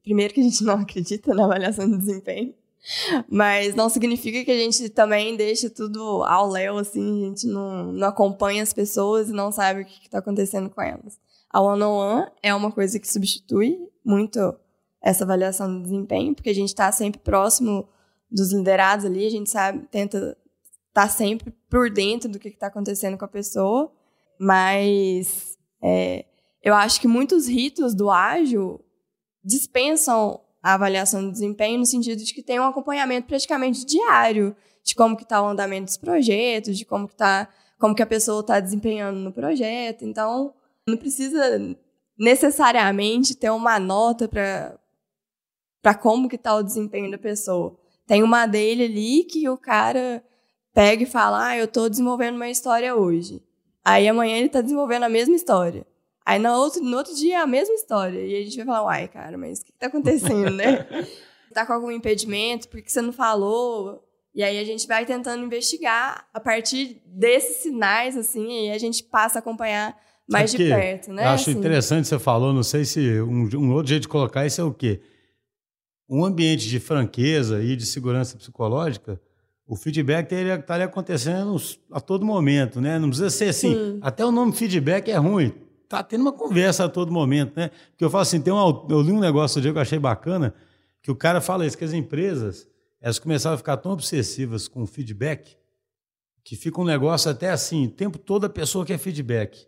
Primeiro 0.02 0.34
que 0.34 0.40
a 0.40 0.42
gente 0.42 0.62
não 0.64 0.74
acredita 0.74 1.32
na 1.32 1.44
avaliação 1.44 1.88
de 1.88 1.96
desempenho, 1.96 2.54
mas 3.30 3.74
não 3.74 3.88
significa 3.88 4.44
que 4.44 4.50
a 4.50 4.58
gente 4.58 4.88
também 4.88 5.36
deixa 5.36 5.70
tudo 5.70 6.24
ao 6.24 6.50
léu, 6.50 6.76
assim, 6.76 7.24
a 7.24 7.28
gente 7.28 7.46
não, 7.46 7.92
não 7.92 8.08
acompanha 8.08 8.62
as 8.62 8.72
pessoas 8.72 9.28
e 9.28 9.32
não 9.32 9.52
sabe 9.52 9.82
o 9.82 9.84
que 9.84 10.02
está 10.02 10.18
acontecendo 10.18 10.68
com 10.68 10.82
elas. 10.82 11.18
A 11.50 11.60
one-on-one 11.60 12.22
-on 12.22 12.24
-one 12.24 12.32
é 12.42 12.54
uma 12.54 12.72
coisa 12.72 12.98
que 12.98 13.10
substitui 13.10 13.78
muito 14.04 14.40
essa 15.00 15.22
avaliação 15.22 15.76
de 15.76 15.84
desempenho, 15.84 16.34
porque 16.34 16.50
a 16.50 16.54
gente 16.54 16.68
está 16.68 16.90
sempre 16.90 17.20
próximo 17.20 17.88
dos 18.30 18.52
liderados 18.52 19.04
ali, 19.04 19.24
a 19.24 19.30
gente 19.30 19.50
sabe, 19.50 19.86
tenta 19.90 20.36
tá 20.94 21.09
sempre 21.09 21.52
por 21.68 21.90
dentro 21.90 22.28
do 22.28 22.38
que 22.38 22.48
está 22.48 22.68
acontecendo 22.68 23.18
com 23.18 23.24
a 23.24 23.28
pessoa, 23.28 23.92
mas 24.38 25.59
é, 25.83 26.24
eu 26.62 26.74
acho 26.74 27.00
que 27.00 27.09
muitos 27.09 27.48
ritos 27.48 27.94
do 27.94 28.11
ágil 28.11 28.80
dispensam 29.44 30.40
a 30.62 30.74
avaliação 30.74 31.26
de 31.26 31.33
desempenho 31.33 31.80
no 31.80 31.85
sentido 31.85 32.24
de 32.24 32.33
que 32.33 32.42
tem 32.42 32.59
um 32.59 32.64
acompanhamento 32.64 33.26
praticamente 33.26 33.85
diário 33.85 34.57
de 34.83 34.94
como 34.94 35.16
que 35.16 35.24
está 35.24 35.42
o 35.42 35.48
andamento 35.48 35.87
dos 35.87 35.96
projetos, 35.96 36.78
de 36.78 36.85
como 36.85 37.09
que 37.09 37.16
tá, 37.16 37.48
como 37.78 37.94
que 37.94 38.02
a 38.02 38.07
pessoa 38.07 38.40
está 38.40 38.61
desempenhando 38.61 39.18
no 39.18 39.33
projeto. 39.33 40.04
Então, 40.04 40.54
não 40.87 40.96
precisa 40.96 41.76
necessariamente 42.18 43.35
ter 43.35 43.50
uma 43.50 43.78
nota 43.78 44.28
para 44.28 44.78
para 45.83 45.94
como 45.94 46.30
que 46.30 46.37
está 46.37 46.54
o 46.54 46.62
desempenho 46.62 47.11
da 47.11 47.18
pessoa. 47.18 47.78
Tem 48.07 48.22
uma 48.22 48.46
dele 48.46 48.85
ali 48.85 49.24
que 49.24 49.46
o 49.50 49.59
cara 49.59 50.24
pega 50.74 51.04
e 51.04 51.06
fala, 51.06 51.48
ah, 51.48 51.56
eu 51.56 51.66
estou 51.66 51.88
desenvolvendo 51.88 52.34
uma 52.34 52.50
história 52.50 52.94
hoje. 52.94 53.40
Aí 53.84 54.08
amanhã 54.08 54.37
ele 54.37 54.46
está 54.46 54.60
desenvolvendo 54.60 55.04
a 55.04 55.08
mesma 55.08 55.37
história. 55.37 55.87
Aí 56.26 56.38
no 56.38 56.50
outro, 56.52 56.82
no 56.82 56.96
outro 56.96 57.14
dia 57.14 57.37
é 57.37 57.40
a 57.40 57.46
mesma 57.46 57.74
história. 57.74 58.18
E 58.18 58.37
a 58.37 58.44
gente 58.44 58.56
vai 58.56 58.66
falar, 58.66 58.84
uai, 58.84 59.08
cara, 59.08 59.38
mas 59.38 59.60
o 59.60 59.64
que 59.64 59.70
está 59.70 59.87
acontecendo, 59.87 60.50
né? 60.50 60.87
tá 61.54 61.64
com 61.64 61.72
algum 61.72 61.90
impedimento? 61.90 62.68
Por 62.68 62.82
que 62.82 62.90
você 62.90 63.00
não 63.00 63.12
falou? 63.12 64.02
E 64.34 64.42
aí 64.42 64.58
a 64.58 64.64
gente 64.64 64.87
vai 64.88 65.06
tentando 65.06 65.44
investigar 65.44 66.26
a 66.34 66.40
partir 66.40 67.00
desses 67.06 67.58
sinais, 67.58 68.16
assim, 68.16 68.66
e 68.66 68.70
a 68.72 68.78
gente 68.78 69.04
passa 69.04 69.38
a 69.38 69.40
acompanhar 69.40 69.96
mais 70.28 70.50
de 70.50 70.56
perto, 70.56 71.12
né? 71.12 71.24
Eu 71.24 71.28
acho 71.28 71.50
assim. 71.50 71.58
interessante 71.58 72.08
você 72.08 72.18
falou, 72.18 72.52
não 72.52 72.62
sei 72.62 72.84
se 72.84 73.20
um, 73.20 73.48
um 73.56 73.72
outro 73.72 73.90
jeito 73.90 74.02
de 74.02 74.08
colocar 74.08 74.44
isso 74.44 74.60
é 74.60 74.64
o 74.64 74.72
quê? 74.72 75.00
Um 76.08 76.24
ambiente 76.24 76.68
de 76.68 76.80
franqueza 76.80 77.62
e 77.62 77.76
de 77.76 77.87
segurança 77.87 78.37
psicológica 78.37 79.20
o 79.66 79.77
feedback 79.77 80.31
estaria 80.33 80.85
acontecendo 80.85 81.57
a 81.90 82.00
todo 82.00 82.24
momento, 82.24 82.81
né? 82.81 82.98
Não 82.98 83.09
precisa 83.09 83.31
ser 83.31 83.48
assim. 83.48 83.74
Sim. 83.74 83.98
Até 84.03 84.24
o 84.24 84.31
nome 84.31 84.53
feedback 84.53 85.11
é 85.11 85.16
ruim. 85.16 85.53
Tá 85.88 86.03
tendo 86.03 86.22
uma 86.22 86.33
conversa 86.33 86.85
a 86.85 86.88
todo 86.88 87.12
momento, 87.12 87.55
né? 87.57 87.70
Porque 87.90 88.05
eu 88.05 88.11
falo 88.11 88.22
assim, 88.22 88.40
tem 88.40 88.53
um, 88.53 88.87
eu 88.90 89.00
li 89.00 89.12
um 89.12 89.20
negócio 89.20 89.61
dia 89.61 89.72
que 89.72 89.79
eu 89.79 89.83
achei 89.83 89.98
bacana, 89.98 90.55
que 91.03 91.11
o 91.11 91.16
cara 91.16 91.40
fala 91.40 91.66
isso, 91.66 91.79
que 91.79 91.85
as 91.85 91.92
empresas 91.92 92.66
elas 93.00 93.18
começaram 93.18 93.55
a 93.55 93.59
ficar 93.59 93.77
tão 93.77 93.92
obsessivas 93.92 94.66
com 94.66 94.83
o 94.83 94.87
feedback 94.87 95.57
que 96.42 96.57
fica 96.57 96.81
um 96.81 96.85
negócio 96.85 97.31
até 97.31 97.50
assim, 97.50 97.87
o 97.87 97.90
tempo 97.90 98.18
todo 98.18 98.44
a 98.44 98.48
pessoa 98.50 98.85
quer 98.85 98.98
feedback. 98.98 99.66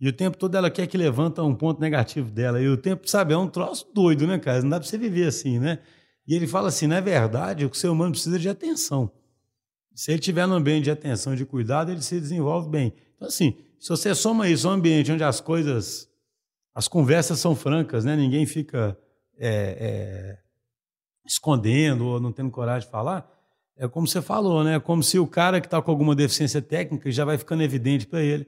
E 0.00 0.08
o 0.08 0.12
tempo 0.12 0.36
todo 0.36 0.56
ela 0.56 0.70
quer 0.70 0.86
que 0.86 0.98
levanta 0.98 1.42
um 1.42 1.54
ponto 1.54 1.80
negativo 1.80 2.30
dela. 2.30 2.60
E 2.60 2.68
o 2.68 2.76
tempo, 2.76 3.08
sabe, 3.08 3.32
é 3.32 3.36
um 3.36 3.48
troço 3.48 3.86
doido, 3.94 4.26
né, 4.26 4.38
cara? 4.38 4.60
Não 4.60 4.68
dá 4.68 4.78
para 4.78 4.88
você 4.88 4.98
viver 4.98 5.28
assim, 5.28 5.58
né? 5.58 5.78
E 6.26 6.34
ele 6.34 6.46
fala 6.46 6.68
assim, 6.68 6.86
na 6.86 7.00
verdade, 7.00 7.64
o 7.64 7.72
ser 7.72 7.88
humano 7.88 8.10
precisa 8.10 8.38
de 8.38 8.48
atenção. 8.48 9.10
Se 9.96 10.12
ele 10.12 10.20
tiver 10.20 10.46
num 10.46 10.56
ambiente 10.56 10.84
de 10.84 10.90
atenção 10.90 11.34
de 11.34 11.46
cuidado, 11.46 11.90
ele 11.90 12.02
se 12.02 12.20
desenvolve 12.20 12.68
bem. 12.68 12.92
Então, 13.16 13.28
assim, 13.28 13.56
se 13.80 13.88
você 13.88 14.14
soma 14.14 14.46
isso 14.46 14.68
a 14.68 14.72
um 14.72 14.74
ambiente 14.74 15.10
onde 15.10 15.24
as 15.24 15.40
coisas, 15.40 16.06
as 16.74 16.86
conversas 16.86 17.40
são 17.40 17.56
francas, 17.56 18.04
né? 18.04 18.14
ninguém 18.14 18.44
fica 18.44 18.94
é, 19.38 19.48
é, 19.80 20.38
escondendo 21.24 22.04
ou 22.04 22.20
não 22.20 22.30
tendo 22.30 22.50
coragem 22.50 22.86
de 22.86 22.92
falar, 22.92 23.26
é 23.74 23.88
como 23.88 24.06
você 24.06 24.20
falou, 24.20 24.62
né? 24.62 24.74
É 24.74 24.80
como 24.80 25.02
se 25.02 25.18
o 25.18 25.26
cara 25.26 25.62
que 25.62 25.66
está 25.66 25.80
com 25.80 25.90
alguma 25.90 26.14
deficiência 26.14 26.60
técnica 26.60 27.10
já 27.10 27.24
vai 27.24 27.38
ficando 27.38 27.62
evidente 27.62 28.06
para 28.06 28.20
ele. 28.22 28.46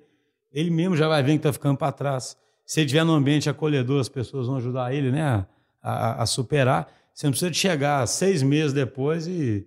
Ele 0.53 0.71
mesmo 0.71 0.97
já 0.99 1.09
vai 1.09 1.23
ver 1.23 1.33
que 1.33 1.39
está 1.39 1.53
ficando 1.53 1.79
para 1.79 1.93
trás. 1.93 2.37
Se 2.67 2.81
ele 2.81 2.87
estiver 2.87 3.05
num 3.05 3.15
ambiente 3.15 3.49
acolhedor, 3.49 4.01
as 4.01 4.09
pessoas 4.11 4.47
vão 4.47 4.57
ajudar 4.57 4.93
ele 4.95 5.11
né, 5.11 5.23
a, 5.23 5.47
a, 5.83 6.23
a 6.23 6.27
superar. 6.27 6.93
Você 7.15 7.27
não 7.27 7.31
precisa 7.31 7.53
chegar 7.55 8.07
seis 8.07 8.43
meses 8.43 8.75
depois 8.75 9.27
e 9.27 9.67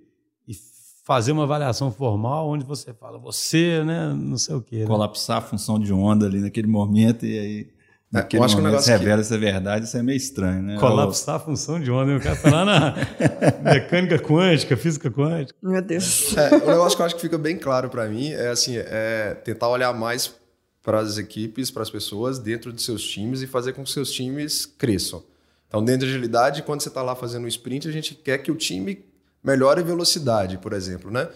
fazer 1.04 1.32
uma 1.32 1.44
avaliação 1.44 1.92
formal 1.92 2.50
onde 2.50 2.66
você 2.66 2.94
fala, 2.94 3.18
você, 3.18 3.84
né, 3.84 4.14
não 4.16 4.38
sei 4.38 4.56
o 4.56 4.62
quê. 4.62 4.80
Né? 4.80 4.86
Colapsar 4.86 5.38
a 5.38 5.42
função 5.42 5.80
de 5.80 5.92
onda 5.92 6.26
ali 6.26 6.40
naquele 6.40 6.68
momento 6.68 7.26
e 7.26 7.40
aí. 7.40 7.68
É, 8.14 8.18
naquele 8.18 8.42
eu 8.42 8.46
acho 8.46 8.56
momento, 8.56 8.66
que 8.66 8.70
o 8.70 8.72
negócio 8.72 8.92
revela 8.92 9.16
que... 9.16 9.22
essa 9.22 9.38
verdade, 9.38 9.86
isso 9.86 9.98
é 9.98 10.04
meio 10.04 10.18
estranho, 10.18 10.62
né? 10.62 10.78
Colapsar 10.78 11.36
a 11.36 11.40
função 11.40 11.80
de 11.80 11.90
onda, 11.90 12.16
o 12.16 12.20
cara 12.20 12.36
tá 12.36 12.52
lá 12.52 12.66
na 12.66 12.96
mecânica 13.64 14.20
quântica, 14.20 14.76
física 14.76 15.10
quântica. 15.10 15.58
Meu 15.62 15.82
Deus. 15.82 16.36
É, 16.36 16.56
o 16.56 16.68
negócio 16.68 16.98
que 16.98 17.02
eu 17.02 17.06
acho 17.06 17.16
que 17.16 17.22
fica 17.22 17.38
bem 17.38 17.58
claro 17.58 17.90
para 17.90 18.08
mim 18.08 18.32
é 18.32 18.50
assim, 18.50 18.76
é 18.76 19.34
tentar 19.46 19.70
olhar 19.70 19.94
mais 19.94 20.36
para 20.84 21.00
as 21.00 21.18
equipes, 21.18 21.72
para 21.72 21.84
as 21.84 21.90
pessoas 21.90 22.38
dentro 22.38 22.74
de 22.74 22.82
seus 22.82 23.04
times 23.04 23.42
e 23.42 23.48
fazer 23.48 23.74
com 23.74 23.84
que 23.84 23.92
seus 23.92 24.12
times 24.12 24.66
cresçam. 24.66 25.24
Então, 25.68 25.84
dentro 25.84 26.06
de 26.06 26.14
agilidade, 26.14 26.64
quando 26.64 26.82
você 26.82 26.90
está 26.90 27.02
lá 27.02 27.16
fazendo 27.16 27.46
um 27.46 27.48
sprint, 27.48 27.88
a 27.88 27.92
gente 27.92 28.14
quer 28.14 28.40
que 28.40 28.52
o 28.52 28.56
time 28.56 29.06
melhore 29.44 29.84
velocidade, 29.84 30.58
por 30.58 30.74
exemplo, 30.74 31.10
né? 31.10 31.30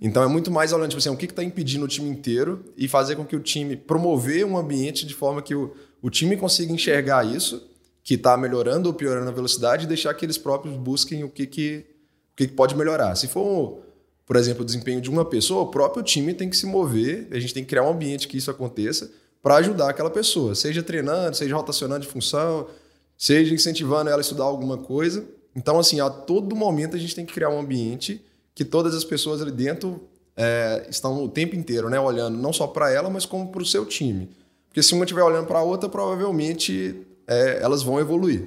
Então 0.00 0.22
é 0.22 0.26
muito 0.26 0.50
mais 0.50 0.72
olhando, 0.72 0.90
tipo 0.90 0.98
assim, 0.98 1.08
o 1.08 1.16
que 1.16 1.24
está 1.24 1.42
impedindo 1.42 1.84
o 1.84 1.88
time 1.88 2.08
inteiro 2.08 2.64
e 2.76 2.86
fazer 2.86 3.16
com 3.16 3.24
que 3.24 3.34
o 3.34 3.40
time 3.40 3.76
promover 3.76 4.44
um 4.44 4.56
ambiente 4.56 5.06
de 5.06 5.14
forma 5.14 5.40
que 5.40 5.54
o, 5.54 5.74
o 6.02 6.10
time 6.10 6.36
consiga 6.36 6.72
enxergar 6.72 7.24
isso, 7.24 7.66
que 8.02 8.14
está 8.14 8.36
melhorando 8.36 8.88
ou 8.88 8.94
piorando 8.94 9.28
a 9.28 9.32
velocidade, 9.32 9.84
e 9.84 9.88
deixar 9.88 10.12
que 10.14 10.24
eles 10.24 10.36
próprios 10.36 10.76
busquem 10.76 11.24
o 11.24 11.30
que, 11.30 11.46
que, 11.46 11.86
o 12.32 12.36
que, 12.36 12.46
que 12.46 12.52
pode 12.52 12.76
melhorar. 12.76 13.16
Se 13.16 13.26
for, 13.26 13.82
por 14.26 14.36
exemplo, 14.36 14.62
o 14.62 14.66
desempenho 14.66 15.00
de 15.00 15.08
uma 15.08 15.24
pessoa, 15.24 15.62
o 15.62 15.70
próprio 15.70 16.02
time 16.02 16.34
tem 16.34 16.50
que 16.50 16.56
se 16.56 16.66
mover, 16.66 17.26
a 17.30 17.38
gente 17.40 17.54
tem 17.54 17.64
que 17.64 17.70
criar 17.70 17.82
um 17.84 17.90
ambiente 17.90 18.28
que 18.28 18.36
isso 18.36 18.50
aconteça 18.50 19.10
para 19.42 19.56
ajudar 19.56 19.90
aquela 19.90 20.10
pessoa, 20.10 20.54
seja 20.54 20.82
treinando, 20.82 21.36
seja 21.36 21.56
rotacionando 21.56 22.02
de 22.02 22.08
função, 22.08 22.68
seja 23.16 23.54
incentivando 23.54 24.10
ela 24.10 24.18
a 24.18 24.20
estudar 24.20 24.44
alguma 24.44 24.76
coisa 24.76 25.24
então, 25.56 25.78
assim, 25.78 26.00
a 26.00 26.10
todo 26.10 26.54
momento 26.54 26.94
a 26.94 26.98
gente 26.98 27.14
tem 27.14 27.24
que 27.24 27.32
criar 27.32 27.48
um 27.48 27.58
ambiente 27.58 28.22
que 28.54 28.62
todas 28.62 28.94
as 28.94 29.04
pessoas 29.04 29.40
ali 29.40 29.50
dentro 29.50 30.02
é, 30.36 30.86
estão 30.90 31.24
o 31.24 31.28
tempo 31.30 31.56
inteiro, 31.56 31.88
né, 31.88 31.98
olhando 31.98 32.36
não 32.36 32.52
só 32.52 32.66
para 32.66 32.92
ela, 32.92 33.08
mas 33.08 33.24
como 33.24 33.48
para 33.48 33.62
o 33.62 33.66
seu 33.66 33.86
time. 33.86 34.28
Porque 34.68 34.82
se 34.82 34.92
uma 34.92 35.04
estiver 35.04 35.22
olhando 35.22 35.46
para 35.46 35.60
a 35.60 35.62
outra, 35.62 35.88
provavelmente 35.88 37.06
é, 37.26 37.62
elas 37.62 37.82
vão 37.82 37.98
evoluir. 37.98 38.46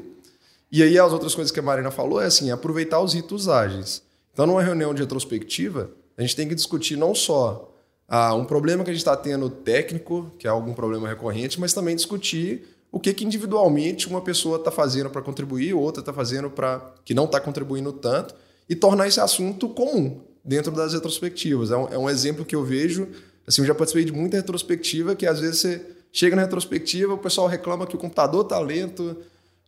E 0.72 0.84
aí 0.84 1.00
as 1.00 1.12
outras 1.12 1.34
coisas 1.34 1.52
que 1.52 1.60
a 1.60 1.64
Marina 1.64 1.90
falou 1.90 2.22
é 2.22 2.28
assim, 2.28 2.52
aproveitar 2.52 3.02
os 3.02 3.14
ritos 3.14 3.50
ágeis. 3.50 4.04
Então, 4.32 4.46
numa 4.46 4.62
reunião 4.62 4.94
de 4.94 5.02
retrospectiva, 5.02 5.90
a 6.16 6.22
gente 6.22 6.36
tem 6.36 6.48
que 6.48 6.54
discutir 6.54 6.96
não 6.96 7.16
só 7.16 7.74
ah, 8.08 8.36
um 8.36 8.46
problema 8.46 8.84
que 8.84 8.92
a 8.92 8.94
gente 8.94 9.02
está 9.02 9.18
tendo 9.18 9.50
técnico, 9.50 10.32
que 10.38 10.46
é 10.46 10.50
algum 10.50 10.74
problema 10.74 11.08
recorrente, 11.08 11.60
mas 11.60 11.74
também 11.74 11.96
discutir 11.96 12.68
o 12.92 13.00
que, 13.00 13.14
que 13.14 13.24
individualmente 13.24 14.08
uma 14.08 14.22
pessoa 14.22 14.58
está 14.58 14.72
fazendo 14.72 15.10
para 15.10 15.22
contribuir, 15.22 15.74
outra 15.74 16.02
está 16.02 16.12
fazendo 16.12 16.50
para 16.50 16.94
que 17.06 17.14
não 17.14 17.26
está 17.26 17.40
contribuindo 17.40 17.92
tanto, 17.94 18.34
e 18.68 18.76
tornar 18.76 19.08
esse 19.08 19.20
assunto 19.20 19.70
comum 19.70 20.22
dentro 20.44 20.72
das 20.72 20.94
retrospectivas. 20.94 21.72
É 21.72 21.78
um, 21.78 21.88
é 21.90 21.98
um, 21.98 22.10
exemplo 22.10 22.46
que 22.46 22.56
eu 22.56 22.64
vejo, 22.64 23.08
assim, 23.48 23.62
eu 23.62 23.68
já 23.68 23.76
participei 23.76 24.06
de 24.06 24.12
muita 24.12 24.38
retrospectiva 24.38 25.16
que 25.16 25.26
às 25.26 25.40
vezes 25.40 25.60
você 25.60 25.86
chega 26.12 26.36
na 26.36 26.44
retrospectiva, 26.44 27.14
o 27.14 27.18
pessoal 27.18 27.48
reclama 27.48 27.86
que 27.86 27.96
o 27.96 28.00
computador 28.00 28.44
está 28.44 28.60
lento, 28.60 29.18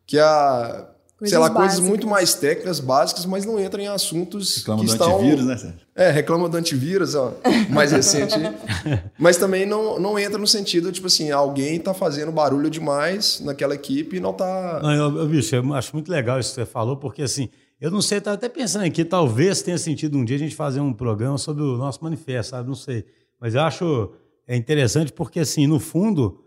que 0.07 0.17
a 0.17 0.87
Coisas 1.21 1.37
sei 1.37 1.37
lá, 1.37 1.49
básicas. 1.49 1.75
coisas 1.75 1.87
muito 1.87 2.07
mais 2.07 2.33
técnicas, 2.33 2.79
básicas, 2.79 3.27
mas 3.27 3.45
não 3.45 3.59
entram 3.59 3.79
em 3.79 3.87
assuntos 3.87 4.57
reclama 4.57 4.79
que 4.81 4.87
do 4.87 4.91
estão... 4.91 5.15
antivírus, 5.17 5.45
né, 5.45 5.55
Sérgio? 5.55 5.79
É, 5.93 6.09
reclama 6.09 6.49
do 6.49 6.57
antivírus, 6.57 7.13
ó, 7.13 7.35
mais 7.69 7.91
recente. 7.91 8.33
mas 9.19 9.37
também 9.37 9.63
não, 9.63 9.99
não 9.99 10.17
entra 10.17 10.39
no 10.39 10.47
sentido, 10.47 10.91
tipo 10.91 11.05
assim, 11.05 11.29
alguém 11.29 11.75
está 11.75 11.93
fazendo 11.93 12.31
barulho 12.31 12.71
demais 12.71 13.39
naquela 13.39 13.75
equipe 13.75 14.17
e 14.17 14.19
não 14.19 14.31
está... 14.31 14.79
Não, 14.81 14.91
eu, 14.91 15.17
eu, 15.19 15.27
bicho, 15.27 15.55
eu 15.55 15.73
acho 15.75 15.95
muito 15.95 16.11
legal 16.11 16.39
isso 16.39 16.49
que 16.49 16.55
você 16.55 16.65
falou, 16.65 16.97
porque 16.97 17.21
assim, 17.21 17.49
eu 17.79 17.91
não 17.91 18.01
sei, 18.01 18.19
eu 18.25 18.31
até 18.31 18.49
pensando 18.49 18.85
aqui, 18.85 19.05
talvez 19.05 19.61
tenha 19.61 19.77
sentido 19.77 20.17
um 20.17 20.25
dia 20.25 20.37
a 20.37 20.39
gente 20.39 20.55
fazer 20.55 20.79
um 20.79 20.91
programa 20.91 21.37
sobre 21.37 21.61
o 21.61 21.77
nosso 21.77 22.03
manifesto, 22.03 22.49
sabe? 22.49 22.67
Não 22.67 22.73
sei. 22.73 23.05
Mas 23.39 23.53
eu 23.53 23.61
acho 23.61 24.11
é 24.47 24.55
interessante 24.55 25.13
porque, 25.13 25.39
assim, 25.39 25.67
no 25.67 25.79
fundo, 25.79 26.43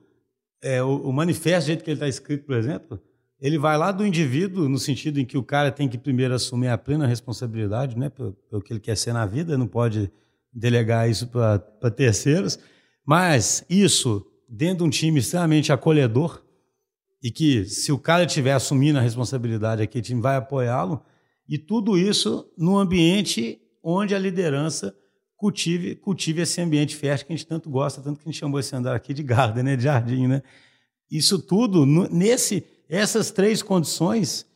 é, 0.61 0.83
o, 0.83 0.97
o 0.97 1.13
manifesto, 1.13 1.61
do 1.61 1.67
jeito 1.69 1.85
que 1.85 1.91
ele 1.91 1.97
está 1.97 2.09
escrito, 2.09 2.45
por 2.45 2.57
exemplo 2.57 3.01
ele 3.45 3.59
vai 3.59 3.77
lá 3.77 3.93
do 3.93 4.07
indivíduo, 4.07 4.71
no 4.71 4.79
sentido 4.79 5.21
em 5.21 5.25
que 5.27 5.37
o 5.37 5.43
cara 5.43 5.71
tem 5.71 5.87
que 5.87 5.99
primeiro 5.99 6.33
assumir 6.33 6.69
a 6.69 6.79
plena 6.79 7.07
responsabilidade 7.07 7.95
né, 7.95 8.09
pelo, 8.09 8.33
pelo 8.49 8.63
que 8.63 8.73
ele 8.73 8.81
quer 8.81 8.97
ser 8.97 9.13
na 9.13 9.27
vida, 9.27 9.59
não 9.59 9.67
pode 9.67 10.11
delegar 10.51 11.11
isso 11.11 11.27
para 11.27 11.91
terceiros. 11.95 12.59
Mas 13.05 13.63
isso, 13.69 14.27
dentro 14.49 14.79
de 14.79 14.85
um 14.85 14.89
time 14.89 15.21
extremamente 15.21 15.71
acolhedor, 15.71 16.43
e 17.23 17.31
que 17.31 17.67
se 17.67 17.93
o 17.93 17.99
cara 17.99 18.25
estiver 18.25 18.55
assumindo 18.55 18.99
a 18.99 19.03
responsabilidade 19.03 19.83
aqui, 19.83 19.99
o 19.99 20.03
time 20.03 20.23
vai 20.23 20.37
apoiá-lo, 20.37 21.03
e 21.47 21.59
tudo 21.59 21.99
isso 21.99 22.51
num 22.57 22.79
ambiente 22.79 23.61
onde 23.83 24.15
a 24.15 24.19
liderança 24.19 24.97
cultive, 25.37 25.97
cultive 25.97 26.41
esse 26.41 26.63
ambiente 26.63 26.97
fértil 26.97 27.27
que 27.27 27.35
a 27.35 27.37
gente 27.37 27.47
tanto 27.47 27.69
gosta, 27.69 28.01
tanto 28.01 28.21
que 28.21 28.27
a 28.27 28.33
gente 28.33 28.41
chamou 28.41 28.59
esse 28.59 28.75
andar 28.75 28.97
aqui 28.97 29.13
de 29.13 29.21
garden, 29.23 29.65
né, 29.65 29.77
de 29.77 29.83
jardim. 29.83 30.29
Né? 30.29 30.43
Isso 31.11 31.39
tudo, 31.39 31.85
nesse 31.85 32.73
essas 32.89 33.31
três 33.31 33.63
condições, 33.63 34.47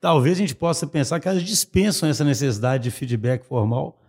talvez 0.00 0.36
a 0.36 0.40
gente 0.40 0.54
possa 0.54 0.86
pensar 0.86 1.20
que 1.20 1.28
elas 1.28 1.42
dispensam 1.42 2.08
essa 2.08 2.24
necessidade 2.24 2.84
de 2.84 2.90
feedback 2.90 3.44
formal, 3.44 4.00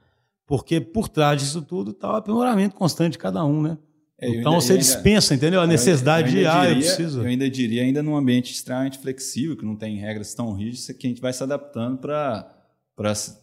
porque 0.45 0.81
por 0.81 1.07
trás 1.07 1.41
disso 1.41 1.61
tudo 1.61 1.91
está 1.91 2.11
o 2.11 2.15
aprimoramento 2.15 2.75
constante 2.75 3.13
de 3.13 3.17
cada 3.17 3.43
um, 3.45 3.61
né? 3.61 3.77
É, 4.21 4.27
então 4.27 4.51
ainda, 4.53 4.61
você 4.61 4.73
ainda, 4.73 4.83
dispensa, 4.83 5.33
entendeu? 5.33 5.61
A 5.61 5.67
necessidade 5.67 6.31
de, 6.31 6.45
ah, 6.45 6.69
eu 6.69 6.75
preciso. 6.75 7.21
Eu 7.21 7.25
ainda 7.25 7.49
diria, 7.49 7.83
ainda 7.83 8.03
num 8.03 8.15
ambiente 8.15 8.51
extremamente 8.51 8.97
flexível, 8.97 9.55
que 9.55 9.63
não 9.63 9.77
tem 9.77 9.95
regras 9.97 10.33
tão 10.33 10.51
rígidas, 10.53 10.87
que 10.97 11.07
a 11.07 11.09
gente 11.09 11.21
vai 11.21 11.31
se 11.31 11.41
adaptando 11.41 11.97
para 11.97 12.55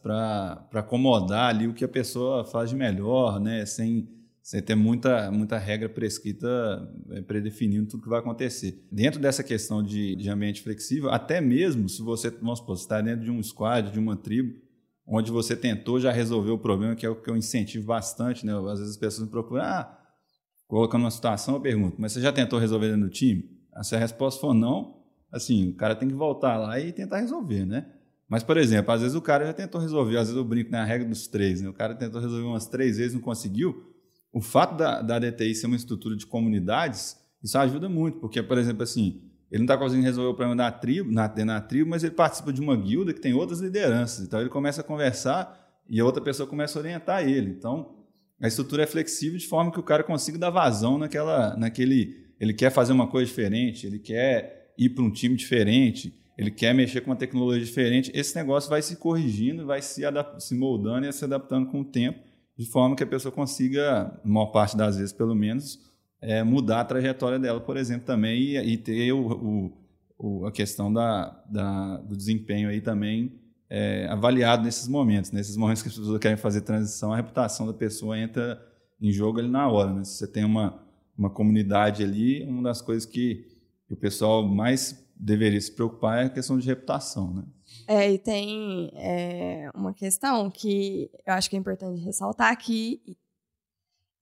para 0.03 0.66
acomodar 0.75 1.49
ali 1.49 1.66
o 1.66 1.72
que 1.72 1.83
a 1.83 1.88
pessoa 1.88 2.44
faz 2.44 2.68
de 2.68 2.77
melhor, 2.77 3.40
né? 3.40 3.64
Sem, 3.64 4.07
sem 4.46 4.62
ter 4.62 4.76
muita, 4.76 5.28
muita 5.32 5.59
regra 5.59 5.88
prescrita 5.88 6.48
é, 7.11 7.20
predefinindo 7.20 7.88
tudo 7.88 8.04
que 8.04 8.09
vai 8.09 8.20
acontecer. 8.20 8.80
Dentro 8.92 9.18
dessa 9.18 9.42
questão 9.42 9.82
de, 9.82 10.14
de 10.14 10.30
ambiente 10.30 10.62
flexível, 10.62 11.11
até 11.11 11.40
mesmo 11.40 11.88
se 11.88 12.00
você, 12.00 12.30
vamos 12.30 12.61
supor, 12.61 12.76
está 12.76 13.00
dentro 13.00 13.24
de 13.24 13.30
um 13.32 13.42
squad, 13.42 13.90
de 13.90 13.98
uma 13.98 14.16
tribo, 14.16 14.56
onde 15.04 15.32
você 15.32 15.56
tentou 15.56 15.98
já 15.98 16.12
resolver 16.12 16.52
o 16.52 16.59
problema, 16.61 16.94
que 16.94 17.04
é 17.04 17.11
o 17.11 17.20
que 17.20 17.28
eu 17.28 17.37
incentivo 17.37 17.87
bastante, 17.87 18.46
né? 18.46 18.52
Às 18.56 18.78
vezes 18.78 18.90
as 18.90 18.96
pessoas 18.96 19.26
me 19.26 19.32
procuram, 19.32 19.64
ah, 19.64 19.98
colocando 20.68 21.00
uma 21.00 21.11
situação, 21.11 21.54
eu 21.54 21.61
pergunto, 21.61 21.96
mas 21.98 22.12
você 22.12 22.20
já 22.20 22.32
tentou 22.32 22.61
resolver 22.61 22.87
dentro 22.87 23.09
do 23.09 23.11
time? 23.11 23.50
Se 23.82 23.96
a 23.96 23.98
resposta 23.98 24.40
for 24.40 24.54
não, 24.54 25.02
assim, 25.32 25.70
o 25.70 25.74
cara 25.74 25.96
tem 25.96 26.09
que 26.09 26.14
voltar 26.14 26.56
lá 26.56 26.78
e 26.78 26.92
tentar 26.92 27.18
resolver, 27.18 27.64
né? 27.64 27.85
Mas, 28.28 28.44
por 28.44 28.56
exemplo, 28.59 28.92
às 28.92 29.00
vezes 29.00 29.16
o 29.16 29.20
cara 29.20 29.44
já 29.44 29.52
tentou 29.52 29.80
resolver, 29.80 30.16
às 30.18 30.28
vezes 30.28 30.37
eu 30.37 30.44
brinco 30.44 30.70
na 30.70 30.85
regra 30.85 31.09
dos 31.09 31.26
três, 31.26 31.61
né? 31.61 31.68
O 31.68 31.74
cara 31.74 31.96
tentou 31.96 32.20
resolver 32.20 32.46
umas 32.46 32.68
três 32.68 32.98
vezes, 32.98 33.12
não 33.12 33.20
conseguiu, 33.20 33.95
o 34.37 34.40
fato 34.42 34.77
da, 34.77 35.01
da 35.01 35.18
DTI 35.18 35.55
ser 35.55 35.66
uma 35.66 35.77
estrutura 35.77 36.14
de 36.14 36.27
comunidades, 36.27 37.16
isso 37.42 37.57
ajuda 37.57 37.88
muito, 37.88 38.18
porque, 38.18 38.42
por 38.42 38.59
exemplo, 38.59 38.83
assim, 38.83 39.22
ele 39.51 39.61
não 39.61 39.64
está 39.64 39.79
conseguindo 39.79 40.05
resolver 40.05 40.29
o 40.29 40.35
problema 40.35 40.55
da 40.55 40.70
tribo, 40.70 41.11
na, 41.11 41.27
na 41.42 41.59
tribo, 41.59 41.88
mas 41.88 42.05
ele 42.05 42.14
participa 42.14 42.53
de 42.53 42.61
uma 42.61 42.77
guilda 42.77 43.14
que 43.14 43.20
tem 43.20 43.33
outras 43.33 43.61
lideranças. 43.61 44.27
Então 44.27 44.38
ele 44.38 44.51
começa 44.51 44.83
a 44.83 44.85
conversar 44.85 45.59
e 45.88 45.99
a 45.99 46.05
outra 46.05 46.22
pessoa 46.22 46.46
começa 46.46 46.79
a 46.79 46.83
orientar 46.83 47.27
ele. 47.27 47.49
Então 47.49 47.94
a 48.38 48.46
estrutura 48.46 48.83
é 48.83 48.87
flexível 48.87 49.38
de 49.38 49.46
forma 49.46 49.72
que 49.72 49.81
o 49.81 49.83
cara 49.83 50.05
consiga 50.05 50.37
dar 50.37 50.51
vazão 50.51 50.99
naquela, 50.99 51.57
naquele. 51.57 52.27
Ele 52.38 52.53
quer 52.53 52.68
fazer 52.68 52.92
uma 52.92 53.07
coisa 53.07 53.27
diferente, 53.27 53.87
ele 53.87 53.99
quer 53.99 54.75
ir 54.77 54.90
para 54.90 55.03
um 55.03 55.11
time 55.11 55.35
diferente, 55.35 56.12
ele 56.37 56.51
quer 56.51 56.75
mexer 56.75 57.01
com 57.01 57.11
uma 57.11 57.16
tecnologia 57.16 57.64
diferente. 57.64 58.12
Esse 58.12 58.37
negócio 58.37 58.68
vai 58.68 58.83
se 58.83 58.96
corrigindo, 58.96 59.64
vai 59.64 59.81
se, 59.81 60.03
se 60.40 60.55
moldando 60.55 61.07
e 61.07 61.12
se 61.14 61.25
adaptando 61.25 61.70
com 61.70 61.81
o 61.81 61.85
tempo 61.87 62.27
de 62.56 62.66
forma 62.66 62.96
que 62.96 63.02
a 63.02 63.06
pessoa 63.06 63.32
consiga, 63.32 64.18
maior 64.24 64.46
parte 64.46 64.76
das 64.76 64.96
vezes 64.96 65.12
pelo 65.12 65.34
menos, 65.34 65.78
é, 66.20 66.42
mudar 66.42 66.80
a 66.80 66.84
trajetória 66.84 67.38
dela, 67.38 67.60
por 67.60 67.76
exemplo, 67.76 68.06
também, 68.06 68.40
e, 68.40 68.56
e 68.56 68.78
ter 68.78 69.12
o, 69.12 69.72
o, 70.18 70.46
a 70.46 70.52
questão 70.52 70.92
da, 70.92 71.28
da, 71.50 71.98
do 71.98 72.16
desempenho 72.16 72.68
aí 72.68 72.80
também 72.80 73.38
é, 73.68 74.06
avaliado 74.08 74.64
nesses 74.64 74.88
momentos. 74.88 75.30
Nesses 75.30 75.56
momentos 75.56 75.82
que 75.82 75.88
as 75.88 75.96
pessoas 75.96 76.18
querem 76.18 76.36
fazer 76.36 76.62
transição, 76.62 77.12
a 77.12 77.16
reputação 77.16 77.66
da 77.66 77.74
pessoa 77.74 78.18
entra 78.18 78.60
em 79.00 79.12
jogo 79.12 79.38
ali 79.38 79.48
na 79.48 79.68
hora. 79.68 79.92
Né? 79.92 80.04
Se 80.04 80.18
você 80.18 80.26
tem 80.26 80.44
uma, 80.44 80.82
uma 81.16 81.30
comunidade 81.30 82.02
ali, 82.02 82.44
uma 82.44 82.62
das 82.62 82.80
coisas 82.80 83.04
que, 83.04 83.46
que 83.86 83.94
o 83.94 83.96
pessoal 83.96 84.46
mais 84.46 85.04
deveria 85.14 85.60
se 85.60 85.72
preocupar 85.72 86.22
é 86.22 86.26
a 86.26 86.30
questão 86.30 86.58
de 86.58 86.66
reputação. 86.66 87.34
Né? 87.34 87.42
É, 87.87 88.11
e 88.11 88.18
tem 88.18 88.90
é, 88.94 89.70
uma 89.75 89.94
questão 89.94 90.51
que 90.51 91.11
eu 91.25 91.35
acho 91.35 91.49
que 91.49 91.57
é 91.57 91.59
importante 91.59 92.01
ressaltar 92.01 92.51
aqui. 92.53 93.01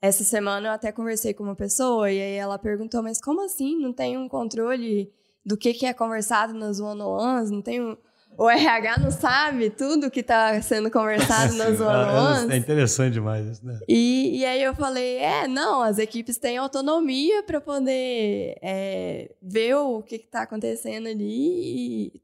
Essa 0.02 0.22
semana 0.22 0.68
eu 0.68 0.72
até 0.72 0.92
conversei 0.92 1.32
com 1.32 1.42
uma 1.42 1.56
pessoa 1.56 2.10
e 2.10 2.20
aí 2.20 2.34
ela 2.34 2.58
perguntou, 2.58 3.02
mas 3.02 3.20
como 3.20 3.42
assim? 3.42 3.80
Não 3.80 3.92
tem 3.92 4.18
um 4.18 4.28
controle 4.28 5.10
do 5.44 5.56
que, 5.56 5.72
que 5.72 5.86
é 5.86 5.94
conversado 5.94 6.52
nas 6.52 6.78
one-on-ones? 6.78 7.50
Não 7.50 7.62
tem 7.62 7.80
um... 7.80 7.96
O 8.36 8.50
RH 8.50 8.98
não 8.98 9.12
sabe 9.12 9.70
tudo 9.70 10.10
que 10.10 10.18
está 10.18 10.60
sendo 10.60 10.90
conversado 10.90 11.54
nas 11.56 11.80
one-on-ones? 11.80 12.50
É 12.50 12.56
interessante 12.56 13.14
demais 13.14 13.46
isso, 13.46 13.64
né? 13.64 13.78
E, 13.88 14.40
e 14.40 14.44
aí 14.44 14.62
eu 14.62 14.74
falei, 14.74 15.18
é, 15.18 15.48
não, 15.48 15.80
as 15.80 15.98
equipes 15.98 16.36
têm 16.36 16.58
autonomia 16.58 17.42
para 17.44 17.60
poder 17.60 18.58
é, 18.60 19.30
ver 19.40 19.76
o 19.76 20.02
que 20.02 20.16
está 20.16 20.42
acontecendo 20.42 21.06
ali 21.06 22.12
e 22.16 22.23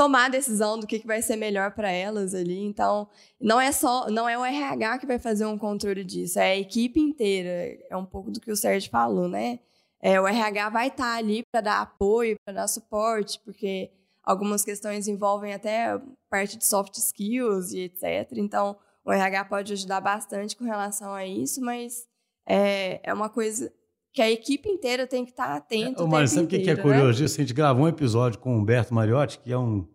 tomar 0.00 0.24
a 0.24 0.28
decisão 0.30 0.78
do 0.78 0.86
que, 0.86 0.98
que 0.98 1.06
vai 1.06 1.20
ser 1.20 1.36
melhor 1.36 1.72
para 1.72 1.90
elas 1.90 2.34
ali. 2.34 2.64
Então, 2.64 3.06
não 3.38 3.60
é 3.60 3.70
só, 3.70 4.08
não 4.08 4.26
é 4.26 4.38
o 4.38 4.42
RH 4.42 5.00
que 5.00 5.06
vai 5.06 5.18
fazer 5.18 5.44
um 5.44 5.58
controle 5.58 6.02
disso, 6.02 6.38
é 6.38 6.52
a 6.52 6.56
equipe 6.56 6.98
inteira. 6.98 7.78
É 7.90 7.94
um 7.94 8.06
pouco 8.06 8.30
do 8.30 8.40
que 8.40 8.50
o 8.50 8.56
Sérgio 8.56 8.90
falou, 8.90 9.28
né? 9.28 9.60
É, 10.00 10.18
o 10.18 10.26
RH 10.26 10.70
vai 10.70 10.88
estar 10.88 11.04
tá 11.04 11.18
ali 11.18 11.42
para 11.52 11.60
dar 11.60 11.82
apoio, 11.82 12.36
para 12.42 12.54
dar 12.54 12.66
suporte, 12.66 13.38
porque 13.44 13.90
algumas 14.24 14.64
questões 14.64 15.06
envolvem 15.06 15.52
até 15.52 16.00
parte 16.30 16.56
de 16.56 16.64
soft 16.64 16.96
skills 16.96 17.72
e 17.72 17.80
etc. 17.80 18.38
Então, 18.38 18.78
o 19.04 19.12
RH 19.12 19.44
pode 19.44 19.74
ajudar 19.74 20.00
bastante 20.00 20.56
com 20.56 20.64
relação 20.64 21.12
a 21.12 21.26
isso, 21.26 21.60
mas 21.60 22.06
é, 22.46 23.00
é 23.02 23.12
uma 23.12 23.28
coisa 23.28 23.70
que 24.12 24.20
a 24.20 24.30
equipe 24.30 24.68
inteira 24.68 25.06
tem 25.06 25.24
que 25.24 25.30
estar 25.30 25.56
atenta. 25.56 26.02
É, 26.02 26.06
mas 26.06 26.32
sabe 26.32 26.46
o 26.46 26.48
que, 26.48 26.58
que 26.58 26.70
é 26.70 26.74
né? 26.74 26.82
curioso? 26.82 27.20
Né? 27.20 27.26
A 27.26 27.28
gente 27.28 27.54
gravou 27.54 27.84
um 27.84 27.88
episódio 27.88 28.38
com 28.38 28.56
o 28.56 28.58
Humberto 28.58 28.92
Mariotti, 28.92 29.38
que 29.38 29.52
é 29.52 29.58
um, 29.58 29.86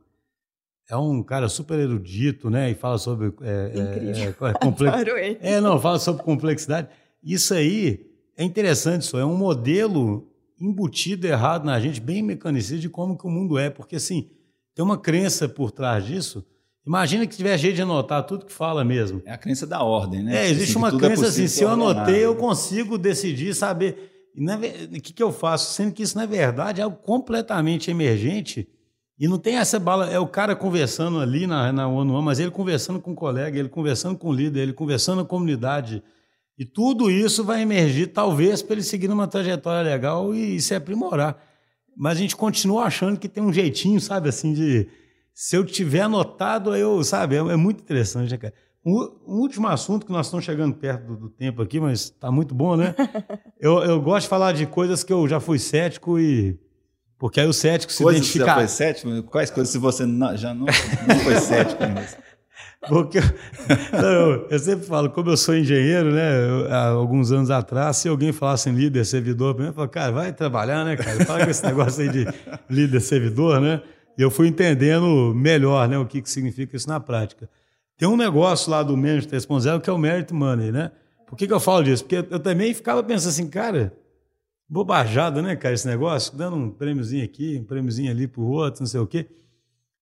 é 0.89 0.95
um 0.95 1.21
cara 1.21 1.49
super 1.49 1.77
erudito, 1.79 2.49
né? 2.49 2.71
E 2.71 2.75
fala 2.75 2.97
sobre. 2.97 3.33
É, 3.41 3.71
é 3.73 3.79
Incrível. 3.79 4.47
É, 4.47 4.49
é, 4.49 4.53
complex... 4.53 5.37
é, 5.41 5.61
não, 5.61 5.79
fala 5.79 5.99
sobre 5.99 6.23
complexidade. 6.23 6.89
Isso 7.23 7.53
aí 7.53 8.05
é 8.37 8.43
interessante, 8.43 9.01
isso 9.01 9.17
é 9.17 9.25
um 9.25 9.35
modelo 9.35 10.31
embutido 10.59 11.27
errado 11.27 11.65
na 11.65 11.79
gente, 11.79 11.99
bem 11.99 12.21
mecanicista 12.21 12.77
de 12.77 12.89
como 12.89 13.17
que 13.17 13.25
o 13.25 13.29
mundo 13.29 13.57
é, 13.57 13.69
porque 13.69 13.97
assim, 13.97 14.29
tem 14.73 14.83
uma 14.83 14.97
crença 14.97 15.49
por 15.49 15.71
trás 15.71 16.05
disso. 16.05 16.45
Imagina 16.85 17.25
que 17.25 17.35
tiver 17.35 17.57
jeito 17.57 17.75
de 17.75 17.81
anotar 17.81 18.23
tudo 18.23 18.45
que 18.45 18.53
fala 18.53 18.83
mesmo. 18.83 19.21
É 19.25 19.31
a 19.31 19.37
crença 19.37 19.65
da 19.65 19.81
ordem, 19.81 20.21
né? 20.21 20.45
É, 20.45 20.49
existe 20.49 20.71
assim, 20.71 20.77
uma 20.77 20.89
é 20.89 20.97
crença 20.97 21.25
é 21.25 21.27
assim, 21.29 21.47
se 21.47 21.63
eu 21.63 21.69
anotei, 21.69 22.23
eu 22.23 22.35
consigo 22.35 22.97
decidir, 22.97 23.55
saber. 23.55 24.11
O 24.37 25.01
que, 25.01 25.13
que 25.13 25.23
eu 25.23 25.31
faço? 25.31 25.73
Sendo 25.73 25.93
que 25.93 26.03
isso, 26.03 26.17
na 26.17 26.25
verdade, 26.25 26.81
é 26.81 26.83
algo 26.83 26.97
completamente 26.97 27.89
emergente 27.89 28.67
e 29.17 29.27
não 29.27 29.39
tem 29.39 29.57
essa 29.57 29.79
bala. 29.79 30.11
É 30.11 30.19
o 30.19 30.27
cara 30.27 30.55
conversando 30.55 31.19
ali 31.19 31.47
na, 31.47 31.71
na 31.71 31.87
ONU, 31.87 32.21
mas 32.21 32.39
ele 32.39 32.51
conversando 32.51 32.99
com 32.99 33.13
o 33.13 33.15
colega, 33.15 33.57
ele 33.57 33.69
conversando 33.69 34.17
com 34.17 34.29
o 34.29 34.33
líder, 34.33 34.61
ele 34.61 34.73
conversando 34.73 35.19
com 35.19 35.35
a 35.35 35.39
comunidade. 35.39 36.03
E 36.57 36.65
tudo 36.65 37.09
isso 37.09 37.43
vai 37.43 37.61
emergir, 37.61 38.07
talvez, 38.07 38.61
para 38.61 38.75
ele 38.75 38.83
seguir 38.83 39.09
uma 39.09 39.27
trajetória 39.27 39.89
legal 39.89 40.35
e, 40.35 40.57
e 40.57 40.61
se 40.61 40.75
aprimorar. 40.75 41.41
Mas 41.97 42.17
a 42.17 42.21
gente 42.21 42.35
continua 42.35 42.83
achando 42.83 43.19
que 43.19 43.27
tem 43.27 43.41
um 43.41 43.51
jeitinho, 43.51 43.99
sabe, 43.99 44.29
assim, 44.29 44.53
de 44.53 44.87
se 45.35 45.57
eu 45.57 45.65
tiver 45.65 45.99
anotado, 45.99 46.73
eu, 46.73 47.03
sabe, 47.03 47.35
é, 47.35 47.39
é 47.39 47.57
muito 47.57 47.81
interessante, 47.81 48.31
né, 48.31 48.37
cara? 48.37 48.53
Um, 48.85 49.01
um, 49.27 49.39
último 49.41 49.67
assunto 49.67 50.05
que 50.05 50.11
nós 50.11 50.27
estamos 50.27 50.45
chegando 50.45 50.73
perto 50.75 51.07
do, 51.07 51.17
do 51.17 51.29
tempo 51.29 51.61
aqui, 51.61 51.77
mas 51.77 52.03
está 52.03 52.31
muito 52.31 52.55
bom, 52.55 52.77
né? 52.77 52.95
eu, 53.59 53.79
eu 53.79 54.01
gosto 54.01 54.23
de 54.23 54.29
falar 54.29 54.53
de 54.53 54.65
coisas 54.65 55.03
que 55.03 55.11
eu 55.11 55.27
já 55.27 55.41
fui 55.41 55.59
cético 55.59 56.17
e 56.17 56.57
Porque 57.19 57.41
aí 57.41 57.47
o 57.47 57.51
cético 57.53 57.91
se 57.91 58.01
coisas 58.01 58.21
identifica. 58.21 58.45
Você 58.45 58.49
já 58.49 58.55
foi 58.55 58.67
cético? 58.67 59.23
Quais 59.23 59.51
coisas 59.51 59.73
se 59.73 59.77
você 59.77 60.05
não, 60.05 60.37
já 60.37 60.53
não, 60.53 60.67
não 60.67 61.19
foi 61.19 61.35
cético 61.35 61.83
ainda? 61.83 62.07
Porque 62.87 63.19
não, 63.91 64.07
eu, 64.07 64.47
eu, 64.49 64.59
sempre 64.59 64.85
falo, 64.85 65.09
como 65.09 65.31
eu 65.31 65.37
sou 65.37 65.55
engenheiro, 65.55 66.13
né? 66.13 66.47
Eu, 66.47 66.71
há 66.71 66.87
alguns 66.89 67.31
anos 67.31 67.49
atrás, 67.49 67.97
se 67.97 68.07
alguém 68.07 68.31
falasse 68.31 68.69
em 68.69 68.73
líder, 68.73 69.03
servidor, 69.03 69.59
eu 69.59 69.73
falo, 69.73 69.89
cara, 69.89 70.11
vai 70.11 70.31
trabalhar, 70.31 70.85
né, 70.85 70.95
cara? 70.95 71.25
Fala 71.25 71.43
com 71.43 71.51
esse 71.51 71.65
negócio 71.65 72.03
aí 72.03 72.09
de 72.09 72.27
líder, 72.69 73.01
servidor, 73.01 73.59
né? 73.59 73.81
E 74.17 74.21
eu 74.21 74.31
fui 74.31 74.47
entendendo 74.47 75.33
melhor, 75.35 75.87
né, 75.87 75.97
o 75.97 76.05
que, 76.05 76.21
que 76.21 76.29
significa 76.29 76.75
isso 76.75 76.87
na 76.87 76.99
prática. 76.99 77.49
Tem 77.97 78.07
um 78.07 78.17
negócio 78.17 78.69
lá 78.71 78.83
do 78.83 78.95
Management 78.95 79.37
3.0 79.37 79.81
que 79.81 79.89
é 79.89 79.93
o 79.93 79.97
Merit 79.97 80.33
Money, 80.33 80.71
né? 80.71 80.91
Por 81.25 81.37
que, 81.37 81.47
que 81.47 81.53
eu 81.53 81.59
falo 81.59 81.83
disso? 81.83 82.03
Porque 82.03 82.33
eu 82.33 82.39
também 82.39 82.73
ficava 82.73 83.01
pensando 83.03 83.29
assim, 83.29 83.47
cara, 83.47 83.93
bobajada, 84.67 85.41
né, 85.41 85.55
cara, 85.55 85.73
esse 85.73 85.87
negócio, 85.87 86.35
dando 86.35 86.55
um 86.55 86.69
prêmiozinho 86.69 87.23
aqui, 87.23 87.57
um 87.59 87.63
prêmiozinho 87.63 88.11
ali 88.11 88.27
pro 88.27 88.43
outro, 88.43 88.81
não 88.81 88.87
sei 88.87 88.99
o 88.99 89.07
quê. 89.07 89.27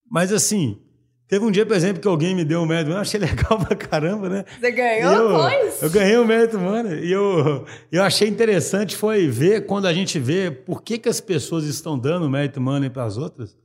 Mas 0.09 0.31
assim, 0.31 0.79
teve 1.27 1.45
um 1.45 1.51
dia, 1.51 1.65
por 1.65 1.75
exemplo, 1.75 2.01
que 2.01 2.07
alguém 2.07 2.35
me 2.35 2.43
deu 2.43 2.61
um 2.61 2.65
mérito, 2.65 2.91
eu 2.91 2.97
achei 2.97 3.19
legal 3.21 3.57
pra 3.59 3.75
caramba, 3.75 4.29
né? 4.29 4.45
Você 4.59 4.71
ganhou, 4.71 5.13
eu, 5.13 5.39
pois? 5.39 5.81
Eu 5.81 5.89
ganhei 5.89 6.17
o 6.17 6.25
mérito, 6.25 6.59
mano. 6.59 6.93
E 6.95 7.11
eu, 7.11 7.65
eu 7.91 8.03
achei 8.03 8.27
interessante 8.27 8.95
foi 8.95 9.27
ver, 9.27 9.65
quando 9.65 9.85
a 9.85 9.93
gente 9.93 10.19
vê 10.19 10.49
por 10.51 10.81
que, 10.81 10.97
que 10.97 11.09
as 11.09 11.21
pessoas 11.21 11.65
estão 11.65 11.97
dando 11.97 12.29
mérito 12.29 12.59
money 12.59 12.89
para 12.89 13.03
as 13.03 13.17
outras, 13.17 13.57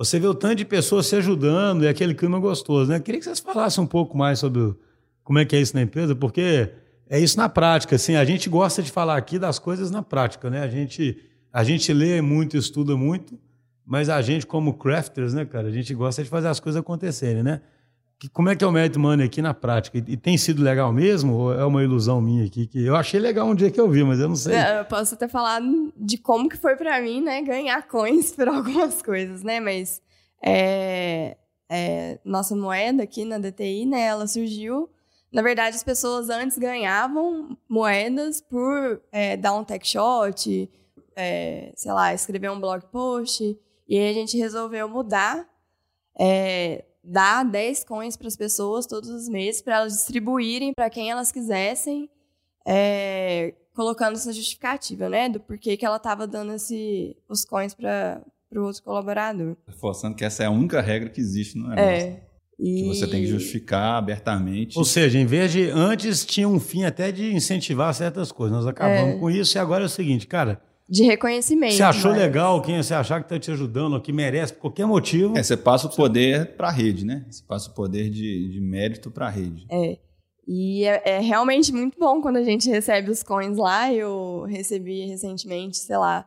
você 0.00 0.18
vê 0.18 0.26
o 0.26 0.32
tanto 0.34 0.54
de 0.54 0.64
pessoas 0.64 1.06
se 1.06 1.14
ajudando 1.16 1.84
e 1.84 1.88
aquele 1.88 2.14
clima 2.14 2.38
gostoso, 2.38 2.90
né? 2.90 2.98
Queria 2.98 3.18
que 3.20 3.24
vocês 3.26 3.38
falassem 3.38 3.84
um 3.84 3.86
pouco 3.86 4.16
mais 4.16 4.38
sobre 4.38 4.74
como 5.22 5.38
é 5.38 5.44
que 5.44 5.54
é 5.54 5.60
isso 5.60 5.76
na 5.76 5.82
empresa, 5.82 6.16
porque 6.16 6.70
é 7.06 7.20
isso 7.20 7.36
na 7.36 7.50
prática, 7.50 7.96
assim, 7.96 8.16
a 8.16 8.24
gente 8.24 8.48
gosta 8.48 8.82
de 8.82 8.90
falar 8.90 9.18
aqui 9.18 9.38
das 9.38 9.58
coisas 9.58 9.90
na 9.90 10.02
prática, 10.02 10.48
né? 10.48 10.62
A 10.62 10.68
gente, 10.68 11.22
a 11.52 11.62
gente 11.62 11.92
lê 11.92 12.18
muito, 12.22 12.56
estuda 12.56 12.96
muito, 12.96 13.38
mas 13.84 14.08
a 14.08 14.22
gente, 14.22 14.46
como 14.46 14.72
crafters, 14.72 15.34
né, 15.34 15.44
cara, 15.44 15.68
a 15.68 15.70
gente 15.70 15.92
gosta 15.92 16.22
de 16.22 16.30
fazer 16.30 16.48
as 16.48 16.58
coisas 16.58 16.80
acontecerem, 16.80 17.42
né? 17.42 17.60
Como 18.28 18.48
é 18.48 18.56
que 18.56 18.62
é 18.62 18.66
o 18.66 18.72
Merit 18.72 18.98
Money 18.98 19.26
aqui 19.26 19.40
na 19.40 19.54
prática? 19.54 19.98
E, 19.98 20.04
e, 20.12 20.16
tem 20.16 20.36
sido 20.36 20.62
legal 20.62 20.92
mesmo? 20.92 21.34
Ou 21.34 21.54
é 21.54 21.64
uma 21.64 21.82
ilusão 21.82 22.20
minha 22.20 22.44
aqui? 22.44 22.66
Que 22.66 22.84
eu 22.84 22.94
achei 22.96 23.18
legal 23.18 23.46
um 23.46 23.54
dia 23.54 23.70
que 23.70 23.80
eu 23.80 23.88
vi, 23.88 24.04
mas 24.04 24.20
eu 24.20 24.28
não 24.28 24.36
sei. 24.36 24.54
É, 24.54 24.80
eu 24.80 24.84
posso 24.84 25.14
até 25.14 25.28
falar 25.28 25.60
de 25.96 26.18
como 26.18 26.48
que 26.48 26.56
foi 26.56 26.76
para 26.76 27.00
mim, 27.00 27.22
né, 27.22 27.42
ganhar 27.42 27.86
coins 27.88 28.32
por 28.36 28.48
algumas 28.48 29.00
coisas, 29.00 29.42
né? 29.42 29.60
Mas 29.60 30.02
é, 30.44 31.36
é, 31.70 32.18
nossa 32.24 32.54
moeda 32.54 33.02
aqui 33.02 33.24
na 33.24 33.38
DTI, 33.38 33.86
né, 33.86 34.02
ela 34.02 34.26
surgiu 34.26 34.90
na 35.32 35.42
verdade, 35.42 35.76
as 35.76 35.84
pessoas 35.84 36.28
antes 36.28 36.58
ganhavam 36.58 37.56
moedas 37.68 38.40
por 38.40 39.00
é, 39.12 39.36
dar 39.36 39.54
um 39.54 39.62
tech 39.62 39.86
shot, 39.86 40.68
é, 41.14 41.72
sei 41.76 41.92
lá, 41.92 42.12
escrever 42.12 42.50
um 42.50 42.60
blog 42.60 42.84
post. 42.90 43.56
E 43.88 43.98
aí 43.98 44.10
a 44.10 44.12
gente 44.12 44.36
resolveu 44.36 44.88
mudar, 44.88 45.48
é, 46.18 46.84
dar 47.02 47.44
10 47.44 47.84
coins 47.84 48.16
para 48.16 48.28
as 48.28 48.36
pessoas 48.36 48.86
todos 48.86 49.08
os 49.08 49.28
meses, 49.28 49.62
para 49.62 49.76
elas 49.76 49.94
distribuírem 49.94 50.72
para 50.74 50.90
quem 50.90 51.10
elas 51.10 51.32
quisessem, 51.32 52.08
é, 52.66 53.54
colocando 53.74 54.14
essa 54.14 54.32
justificativa, 54.32 55.08
né? 55.08 55.28
Do 55.28 55.40
porquê 55.40 55.76
que 55.76 55.86
ela 55.86 55.96
estava 55.96 56.26
dando 56.26 56.52
esse, 56.52 57.16
os 57.28 57.44
coins 57.44 57.74
para 57.74 58.22
o 58.54 58.60
outro 58.60 58.82
colaborador. 58.82 59.56
Reforçando 59.66 60.14
que 60.14 60.24
essa 60.24 60.42
é 60.42 60.46
a 60.46 60.50
única 60.50 60.80
regra 60.80 61.08
que 61.08 61.20
existe 61.20 61.56
no 61.56 61.68
negócio. 61.68 62.08
É. 62.08 62.30
Que 62.58 62.88
você 62.88 63.06
tem 63.06 63.22
que 63.22 63.26
justificar 63.26 63.96
abertamente. 63.96 64.76
Ou 64.76 64.84
seja, 64.84 65.18
em 65.18 65.24
vez 65.24 65.50
de. 65.50 65.70
Antes 65.70 66.26
tinha 66.26 66.46
um 66.46 66.60
fim 66.60 66.84
até 66.84 67.10
de 67.10 67.32
incentivar 67.32 67.94
certas 67.94 68.30
coisas. 68.30 68.54
Nós 68.54 68.66
acabamos 68.66 69.14
é. 69.14 69.18
com 69.18 69.30
isso 69.30 69.56
e 69.56 69.58
agora 69.58 69.84
é 69.84 69.86
o 69.86 69.88
seguinte, 69.88 70.26
cara. 70.26 70.60
De 70.90 71.04
reconhecimento. 71.04 71.74
Você 71.74 71.84
achou 71.84 72.10
mas... 72.10 72.20
legal 72.20 72.60
quem 72.60 72.82
você 72.82 72.92
achar 72.92 73.20
que 73.20 73.26
está 73.26 73.38
te 73.38 73.52
ajudando, 73.52 73.94
ou 73.94 74.00
que 74.00 74.12
merece, 74.12 74.52
por 74.52 74.62
qualquer 74.62 74.86
motivo. 74.86 75.38
É, 75.38 75.42
você 75.42 75.56
passa 75.56 75.86
o 75.86 75.94
poder 75.94 76.56
para 76.56 76.66
a 76.66 76.72
rede, 76.72 77.06
né? 77.06 77.24
Você 77.30 77.44
passa 77.46 77.70
o 77.70 77.74
poder 77.74 78.10
de, 78.10 78.50
de 78.50 78.60
mérito 78.60 79.08
para 79.08 79.26
a 79.26 79.30
rede. 79.30 79.66
É. 79.70 79.98
E 80.48 80.84
é, 80.84 81.02
é, 81.04 81.20
realmente 81.20 81.72
muito 81.72 81.96
bom 81.96 82.20
quando 82.20 82.38
a 82.38 82.42
gente 82.42 82.68
recebe 82.68 83.08
os 83.08 83.22
coins 83.22 83.56
lá. 83.56 83.92
Eu 83.92 84.44
recebi 84.48 85.06
recentemente, 85.06 85.78
sei 85.78 85.96
lá, 85.96 86.26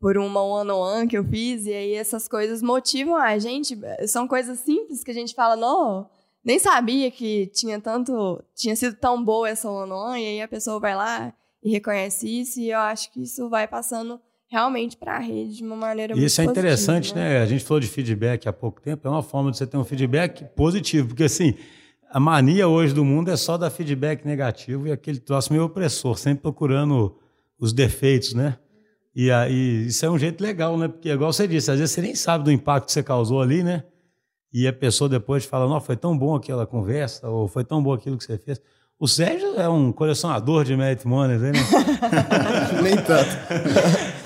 por 0.00 0.18
uma 0.18 0.42
one-on-one 0.42 1.06
que 1.06 1.16
eu 1.16 1.22
fiz, 1.22 1.66
e 1.66 1.72
aí 1.72 1.94
essas 1.94 2.26
coisas 2.26 2.60
motivam 2.60 3.14
a 3.14 3.38
gente. 3.38 3.78
São 4.08 4.26
coisas 4.26 4.58
simples 4.58 5.04
que 5.04 5.12
a 5.12 5.14
gente 5.14 5.36
fala, 5.36 5.54
não, 5.54 6.10
nem 6.44 6.58
sabia 6.58 7.12
que 7.12 7.46
tinha 7.54 7.80
tanto, 7.80 8.42
tinha 8.56 8.74
sido 8.74 8.96
tão 8.96 9.22
boa 9.24 9.48
essa 9.48 9.70
one-on-one, 9.70 10.20
e 10.20 10.26
aí 10.26 10.42
a 10.42 10.48
pessoa 10.48 10.80
vai 10.80 10.96
lá 10.96 11.32
e 11.62 11.70
reconhece 11.70 12.28
isso, 12.28 12.60
e 12.60 12.70
eu 12.70 12.78
acho 12.78 13.12
que 13.12 13.22
isso 13.22 13.48
vai 13.48 13.68
passando 13.68 14.20
realmente 14.48 14.96
para 14.96 15.16
a 15.16 15.18
rede 15.18 15.56
de 15.56 15.64
uma 15.64 15.76
maneira 15.76 16.14
muito 16.14 16.26
Isso 16.26 16.40
é 16.40 16.44
interessante, 16.44 17.14
né? 17.14 17.38
né? 17.38 17.42
A 17.42 17.46
gente 17.46 17.64
falou 17.64 17.80
de 17.80 17.86
feedback 17.86 18.48
há 18.48 18.52
pouco 18.52 18.80
tempo, 18.80 19.06
é 19.06 19.10
uma 19.10 19.22
forma 19.22 19.50
de 19.50 19.56
você 19.56 19.66
ter 19.66 19.76
um 19.76 19.84
feedback 19.84 20.44
positivo, 20.56 21.08
porque 21.08 21.24
assim, 21.24 21.54
a 22.10 22.18
mania 22.18 22.66
hoje 22.66 22.92
do 22.92 23.04
mundo 23.04 23.30
é 23.30 23.36
só 23.36 23.56
dar 23.56 23.70
feedback 23.70 24.24
negativo 24.24 24.88
e 24.88 24.92
aquele 24.92 25.20
troço 25.20 25.52
meio 25.52 25.64
opressor, 25.64 26.18
sempre 26.18 26.42
procurando 26.42 27.16
os 27.58 27.72
defeitos, 27.72 28.34
né? 28.34 28.58
E 29.14 29.30
aí, 29.30 29.86
isso 29.86 30.04
é 30.06 30.10
um 30.10 30.18
jeito 30.18 30.40
legal, 30.42 30.78
né? 30.78 30.88
Porque, 30.88 31.08
igual 31.08 31.32
você 31.32 31.46
disse, 31.46 31.70
às 31.70 31.78
vezes 31.78 31.94
você 31.94 32.00
nem 32.00 32.14
sabe 32.14 32.44
do 32.44 32.50
impacto 32.50 32.86
que 32.86 32.92
você 32.92 33.02
causou 33.02 33.42
ali, 33.42 33.62
né? 33.62 33.84
E 34.52 34.66
a 34.66 34.72
pessoa 34.72 35.08
depois 35.08 35.44
fala, 35.44 35.68
não, 35.68 35.80
foi 35.80 35.96
tão 35.96 36.16
bom 36.16 36.34
aquela 36.34 36.66
conversa, 36.66 37.28
ou 37.28 37.46
foi 37.46 37.64
tão 37.64 37.82
bom 37.82 37.92
aquilo 37.92 38.16
que 38.16 38.24
você 38.24 38.38
fez. 38.38 38.60
O 39.00 39.08
Sérgio 39.08 39.58
é 39.58 39.66
um 39.66 39.90
colecionador 39.90 40.62
de 40.62 40.76
merit 40.76 41.08
money, 41.08 41.38
né? 41.38 41.52
nem 42.82 42.94
tanto. 42.96 43.30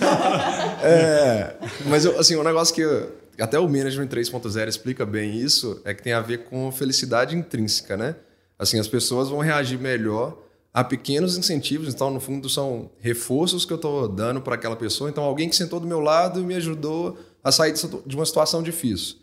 é, 0.83 1.55
mas, 1.87 2.05
eu, 2.05 2.19
assim, 2.19 2.35
um 2.35 2.43
negócio 2.43 2.75
que 2.75 2.81
eu, 2.81 3.13
até 3.39 3.57
o 3.57 3.69
Management 3.69 4.09
3.0 4.09 4.67
explica 4.67 5.07
bem 5.07 5.37
isso, 5.37 5.81
é 5.85 5.95
que 5.95 6.03
tem 6.03 6.13
a 6.13 6.21
ver 6.21 6.47
com 6.47 6.73
felicidade 6.73 7.37
intrínseca, 7.37 7.97
né? 7.97 8.17
Assim, 8.59 8.81
as 8.81 8.89
pessoas 8.89 9.29
vão 9.29 9.39
reagir 9.39 9.79
melhor 9.79 10.37
há 10.73 10.83
pequenos 10.83 11.39
incentivos, 11.39 11.95
então 11.95 12.11
no 12.11 12.19
fundo 12.19 12.49
são 12.49 12.91
reforços 12.99 13.65
que 13.65 13.73
eu 13.73 13.77
estou 13.77 14.09
dando 14.09 14.41
para 14.41 14.57
aquela 14.57 14.75
pessoa. 14.75 15.09
Então 15.09 15.23
alguém 15.23 15.49
que 15.49 15.55
sentou 15.55 15.79
do 15.79 15.87
meu 15.87 16.01
lado 16.01 16.41
e 16.41 16.43
me 16.43 16.57
ajudou 16.57 17.17
a 17.45 17.53
sair 17.53 17.73
de 18.05 18.17
uma 18.17 18.27
situação 18.27 18.61
difícil. 18.61 19.19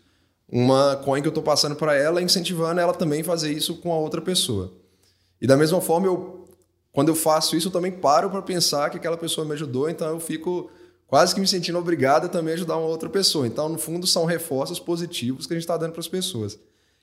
Uma 0.48 0.96
coin 0.96 1.20
que 1.20 1.28
eu 1.28 1.30
estou 1.30 1.44
passando 1.44 1.76
para 1.76 1.94
ela, 1.94 2.22
incentivando 2.22 2.80
ela 2.80 2.94
também 2.94 3.20
a 3.20 3.24
fazer 3.24 3.52
isso 3.52 3.76
com 3.76 3.92
a 3.92 3.98
outra 3.98 4.22
pessoa. 4.22 4.80
E 5.42 5.46
da 5.46 5.56
mesma 5.56 5.80
forma, 5.80 6.06
eu, 6.06 6.46
quando 6.92 7.08
eu 7.08 7.16
faço 7.16 7.56
isso, 7.56 7.66
eu 7.66 7.72
também 7.72 7.90
paro 7.90 8.30
para 8.30 8.40
pensar 8.40 8.88
que 8.90 8.96
aquela 8.96 9.16
pessoa 9.16 9.44
me 9.44 9.52
ajudou, 9.54 9.90
então 9.90 10.08
eu 10.08 10.20
fico 10.20 10.70
quase 11.08 11.34
que 11.34 11.40
me 11.40 11.48
sentindo 11.48 11.76
obrigado 11.78 12.26
a 12.26 12.28
também 12.28 12.54
ajudar 12.54 12.76
uma 12.76 12.86
outra 12.86 13.08
pessoa. 13.08 13.44
Então, 13.44 13.68
no 13.68 13.76
fundo, 13.76 14.06
são 14.06 14.24
reforços 14.24 14.78
positivos 14.78 15.44
que 15.44 15.52
a 15.52 15.56
gente 15.56 15.64
está 15.64 15.76
dando 15.76 15.90
para 15.90 16.00
as 16.00 16.06
pessoas. 16.06 16.56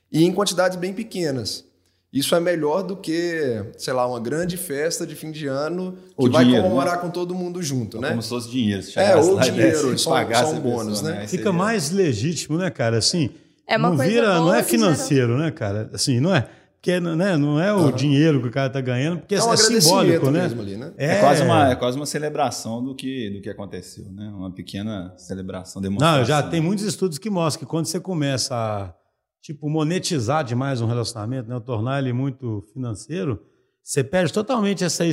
E 0.10 0.24
em 0.24 0.32
quantidades 0.32 0.78
bem 0.78 0.94
pequenas. 0.94 1.66
Isso 2.14 2.34
é 2.34 2.40
melhor 2.40 2.82
do 2.82 2.96
que, 2.96 3.62
sei 3.78 3.94
lá, 3.94 4.08
uma 4.08 4.22
grande 4.22 4.56
festa 4.56 5.06
de 5.06 5.16
fim 5.16 5.32
de 5.32 5.46
ano 5.46 5.92
que 5.92 6.14
ou 6.16 6.32
vai 6.32 6.46
dinheiro, 6.46 6.64
comemorar 6.64 6.96
né? 6.96 7.02
com 7.02 7.10
todo 7.10 7.36
mundo 7.36 7.62
junto, 7.62 7.98
ou 7.98 8.02
né? 8.02 8.10
Como 8.12 8.22
se 8.22 8.30
fosse 8.30 8.50
dinheiro. 8.50 8.82
Se 8.82 8.98
é, 8.98 9.18
ou 9.18 9.38
dinheiro, 9.38 9.96
só, 10.00 10.12
pagar 10.12 10.48
um 10.48 10.60
bônus, 10.62 11.02
né? 11.02 11.12
né? 11.12 11.28
Fica 11.28 11.52
mais 11.52 11.92
legítimo, 11.92 12.58
né, 12.58 12.70
cara? 12.72 12.98
Assim, 12.98 13.30
é 13.68 13.78
uma 13.78 13.90
não 13.90 13.98
coisa 13.98 14.12
vira, 14.12 14.36
não 14.40 14.56
é 14.56 14.64
financeiro, 14.64 15.38
né, 15.38 15.52
cara? 15.52 15.90
Assim, 15.94 16.20
não 16.20 16.34
é 16.34 16.48
porque 16.82 16.98
né, 16.98 17.36
não 17.36 17.60
é 17.60 17.74
o 17.74 17.88
uhum. 17.88 17.92
dinheiro 17.92 18.42
que 18.42 18.48
o 18.48 18.52
cara 18.52 18.68
está 18.68 18.80
ganhando, 18.80 19.20
porque 19.20 19.36
é, 19.36 19.44
um 19.44 19.54
é 19.54 19.58
simbólico, 19.58 20.32
né? 20.32 20.46
Ali, 20.46 20.78
né? 20.78 20.94
É... 20.98 21.18
é... 21.18 21.20
quase 21.20 21.44
uma, 21.44 21.72
é 21.72 21.76
quase 21.76 21.98
uma 21.98 22.06
celebração 22.06 22.82
do 22.82 22.96
que, 22.96 23.30
do 23.32 23.42
que 23.42 23.50
aconteceu, 23.50 24.10
né? 24.12 24.30
Uma 24.30 24.50
pequena 24.50 25.14
celebração, 25.18 25.82
demonstração. 25.82 26.20
Não, 26.20 26.26
já 26.26 26.42
tem 26.42 26.62
muitos 26.62 26.86
estudos 26.86 27.18
que 27.18 27.30
mostram 27.30 27.66
que 27.66 27.70
quando 27.70 27.86
você 27.86 28.00
começa 28.00 28.56
a 28.56 28.94
tipo, 29.42 29.70
monetizar 29.70 30.44
demais 30.44 30.80
um 30.80 30.86
relacionamento, 30.86 31.50
né? 31.50 31.60
tornar 31.60 32.00
ele 32.00 32.14
muito 32.14 32.64
financeiro, 32.74 33.42
você 33.84 34.02
perde 34.02 34.32
totalmente 34.32 34.84
essa, 34.84 35.04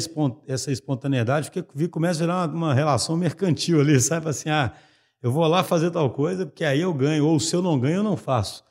essa 0.46 0.70
espontaneidade, 0.70 1.50
porque 1.50 1.88
começa 1.88 2.22
a 2.22 2.26
virar 2.26 2.46
uma, 2.46 2.54
uma, 2.54 2.74
relação 2.74 3.16
mercantil 3.16 3.80
ali, 3.80 3.98
sabe? 4.00 4.28
Assim, 4.28 4.50
ah, 4.50 4.72
eu 5.20 5.32
vou 5.32 5.46
lá 5.48 5.64
fazer 5.64 5.90
tal 5.90 6.10
coisa, 6.10 6.46
porque 6.46 6.64
aí 6.64 6.80
eu 6.80 6.94
ganho, 6.94 7.26
ou 7.26 7.40
se 7.40 7.56
eu 7.56 7.62
não 7.62 7.78
ganho, 7.78 7.96
eu 7.96 8.04
não 8.04 8.16
faço. 8.16 8.64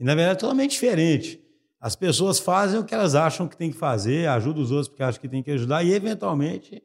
E 0.00 0.04
na 0.04 0.14
verdade 0.16 0.38
é 0.38 0.40
totalmente 0.40 0.72
diferente. 0.72 1.39
As 1.80 1.96
pessoas 1.96 2.38
fazem 2.38 2.78
o 2.78 2.84
que 2.84 2.94
elas 2.94 3.14
acham 3.14 3.48
que 3.48 3.56
tem 3.56 3.70
que 3.70 3.76
fazer, 3.76 4.28
ajudam 4.28 4.62
os 4.62 4.70
outros 4.70 4.88
porque 4.88 5.02
acham 5.02 5.20
que 5.20 5.28
tem 5.28 5.42
que 5.42 5.50
ajudar, 5.50 5.82
e 5.82 5.94
eventualmente 5.94 6.82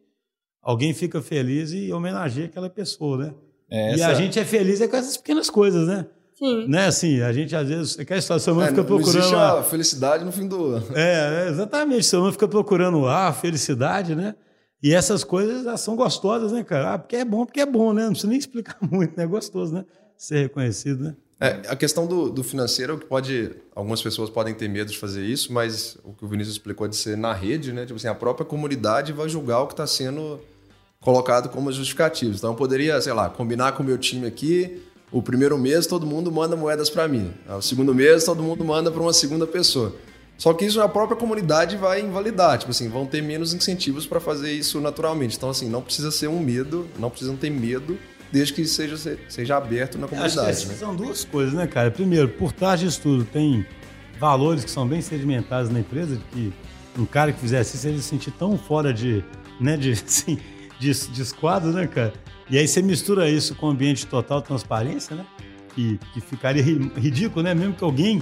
alguém 0.61 0.93
fica 0.93 1.21
feliz 1.21 1.73
e 1.73 1.91
homenageia 1.91 2.45
aquela 2.45 2.69
pessoa, 2.69 3.17
né? 3.17 3.33
Essa... 3.69 3.97
E 3.97 4.03
a 4.03 4.13
gente 4.13 4.39
é 4.39 4.45
feliz 4.45 4.79
é 4.79 4.87
com 4.87 4.95
essas 4.95 5.17
pequenas 5.17 5.49
coisas, 5.49 5.87
né? 5.87 6.05
Sim. 6.37 6.67
Né, 6.67 6.87
assim, 6.87 7.21
a 7.21 7.31
gente 7.31 7.55
às 7.55 7.67
vezes. 7.67 7.99
Aquela 7.99 8.19
situação, 8.19 8.61
é, 8.61 8.67
fica 8.67 8.83
procurando. 8.83 9.13
Não 9.13 9.19
existe 9.19 9.35
a 9.35 9.63
felicidade 9.63 10.25
no 10.25 10.31
fim 10.31 10.47
do. 10.47 10.77
É, 10.93 11.45
é 11.45 11.49
exatamente. 11.49 12.05
Seu 12.05 12.29
fica 12.31 12.47
procurando 12.47 13.07
a 13.07 13.31
felicidade, 13.31 14.15
né? 14.15 14.35
E 14.83 14.93
essas 14.93 15.23
coisas 15.23 15.65
elas 15.65 15.79
são 15.79 15.95
gostosas, 15.95 16.51
né, 16.51 16.63
cara? 16.63 16.93
Ah, 16.93 16.99
porque 16.99 17.15
é 17.15 17.25
bom, 17.25 17.45
porque 17.45 17.61
é 17.61 17.65
bom, 17.65 17.93
né? 17.93 18.03
Não 18.03 18.09
precisa 18.11 18.27
nem 18.27 18.37
explicar 18.37 18.77
muito, 18.83 19.15
né? 19.15 19.23
É 19.23 19.27
gostoso, 19.27 19.73
né? 19.73 19.85
Ser 20.17 20.43
reconhecido, 20.43 21.05
né? 21.05 21.15
É, 21.39 21.61
a 21.67 21.75
questão 21.75 22.07
do, 22.07 22.29
do 22.29 22.43
financeiro 22.43 22.93
é 22.93 22.97
que 22.97 23.05
pode. 23.05 23.51
Algumas 23.75 24.01
pessoas 24.01 24.29
podem 24.29 24.53
ter 24.53 24.69
medo 24.69 24.91
de 24.91 24.97
fazer 24.97 25.23
isso, 25.25 25.51
mas 25.51 25.97
o 26.03 26.13
que 26.13 26.23
o 26.23 26.27
Vinícius 26.27 26.55
explicou 26.55 26.87
de 26.87 26.95
ser 26.95 27.17
na 27.17 27.33
rede, 27.33 27.73
né? 27.73 27.81
Tipo 27.85 27.97
assim, 27.97 28.07
a 28.07 28.15
própria 28.15 28.45
comunidade 28.45 29.11
vai 29.11 29.27
julgar 29.27 29.59
o 29.61 29.67
que 29.67 29.73
está 29.73 29.85
sendo 29.85 30.39
colocado 31.01 31.49
como 31.49 31.71
justificativos. 31.71 32.37
Então 32.37 32.51
eu 32.51 32.55
poderia, 32.55 32.99
sei 33.01 33.13
lá, 33.13 33.29
combinar 33.29 33.73
com 33.73 33.83
o 33.83 33.85
meu 33.85 33.97
time 33.97 34.25
aqui, 34.25 34.81
o 35.11 35.21
primeiro 35.21 35.57
mês 35.57 35.85
todo 35.85 36.05
mundo 36.05 36.31
manda 36.31 36.55
moedas 36.55 36.89
para 36.89 37.07
mim, 37.07 37.31
o 37.47 37.61
segundo 37.61 37.93
mês 37.93 38.23
todo 38.23 38.41
mundo 38.41 38.65
manda 38.65 38.89
para 38.89 39.01
uma 39.01 39.13
segunda 39.13 39.45
pessoa. 39.45 39.93
Só 40.37 40.53
que 40.53 40.65
isso 40.65 40.81
a 40.81 40.89
própria 40.89 41.15
comunidade 41.15 41.77
vai 41.77 42.01
invalidar, 42.01 42.57
tipo 42.57 42.71
assim, 42.71 42.89
vão 42.89 43.05
ter 43.05 43.21
menos 43.21 43.53
incentivos 43.53 44.05
para 44.05 44.19
fazer 44.19 44.51
isso 44.51 44.81
naturalmente. 44.81 45.37
Então 45.37 45.49
assim, 45.49 45.69
não 45.69 45.81
precisa 45.81 46.11
ser 46.11 46.27
um 46.27 46.39
medo, 46.39 46.87
não 46.97 47.09
precisam 47.09 47.37
ter 47.37 47.49
medo 47.49 47.97
desde 48.31 48.53
que 48.53 48.65
seja, 48.65 49.17
seja 49.27 49.57
aberto 49.57 49.97
na 49.97 50.07
comunidade. 50.07 50.49
Acho 50.49 50.63
que 50.63 50.73
né? 50.73 50.75
São 50.75 50.95
duas 50.95 51.23
coisas, 51.23 51.53
né, 51.53 51.67
cara? 51.67 51.91
Primeiro, 51.91 52.27
por 52.29 52.51
trás 52.51 52.79
disso 52.79 53.01
tudo, 53.01 53.23
tem 53.23 53.65
valores 54.19 54.63
que 54.63 54.71
são 54.71 54.87
bem 54.87 55.01
sedimentados 55.01 55.69
na 55.69 55.79
empresa, 55.79 56.15
de 56.15 56.23
que 56.31 56.53
um 56.97 57.05
cara 57.05 57.31
que 57.31 57.39
fizesse 57.39 57.75
isso, 57.75 57.87
ele 57.87 57.97
se 57.97 58.03
sentir 58.03 58.31
tão 58.31 58.57
fora 58.57 58.93
de, 58.93 59.23
né, 59.59 59.77
de, 59.77 59.91
assim, 60.05 60.39
de, 60.79 60.91
de 60.91 61.21
esquadro, 61.21 61.71
né, 61.71 61.87
cara? 61.87 62.13
E 62.49 62.57
aí 62.57 62.67
você 62.67 62.81
mistura 62.81 63.29
isso 63.29 63.55
com 63.55 63.67
um 63.67 63.69
ambiente 63.71 63.99
de 63.99 64.07
total 64.07 64.41
transparência, 64.41 65.15
né? 65.15 65.25
Que, 65.73 65.99
que 66.13 66.21
ficaria 66.21 66.63
ridículo, 66.63 67.43
né? 67.43 67.53
Mesmo 67.53 67.73
que 67.73 67.83
alguém 67.83 68.21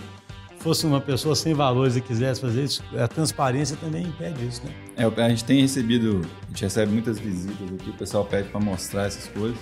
fosse 0.64 0.86
uma 0.86 1.02
pessoa 1.02 1.36
sem 1.36 1.54
valores 1.54 1.98
e 1.98 2.02
quisesse 2.02 2.40
fazer 2.40 2.64
isso, 2.64 2.82
a 2.98 3.06
transparência 3.06 3.76
também 3.76 4.06
impede 4.06 4.48
isso, 4.48 4.62
né? 4.64 4.72
É, 4.96 5.04
a 5.04 5.30
gente 5.30 5.44
tem 5.44 5.62
recebido, 5.62 6.22
a 6.44 6.48
gente 6.48 6.64
recebe 6.64 6.92
muitas 6.92 7.20
visitas 7.20 7.68
aqui, 7.74 7.90
o 7.90 7.94
pessoal 7.94 8.24
pede 8.24 8.48
para 8.48 8.62
mostrar 8.62 9.06
essas 9.06 9.28
coisas. 9.28 9.58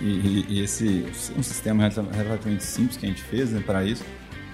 E, 0.00 0.04
e, 0.04 0.46
e, 0.48 0.62
esse 0.62 1.06
um 1.36 1.42
sistema 1.42 1.88
relativamente 1.88 2.64
simples 2.64 2.96
que 2.96 3.06
a 3.06 3.08
gente 3.08 3.22
fez 3.22 3.50
né, 3.50 3.62
para 3.64 3.84
isso, 3.84 4.04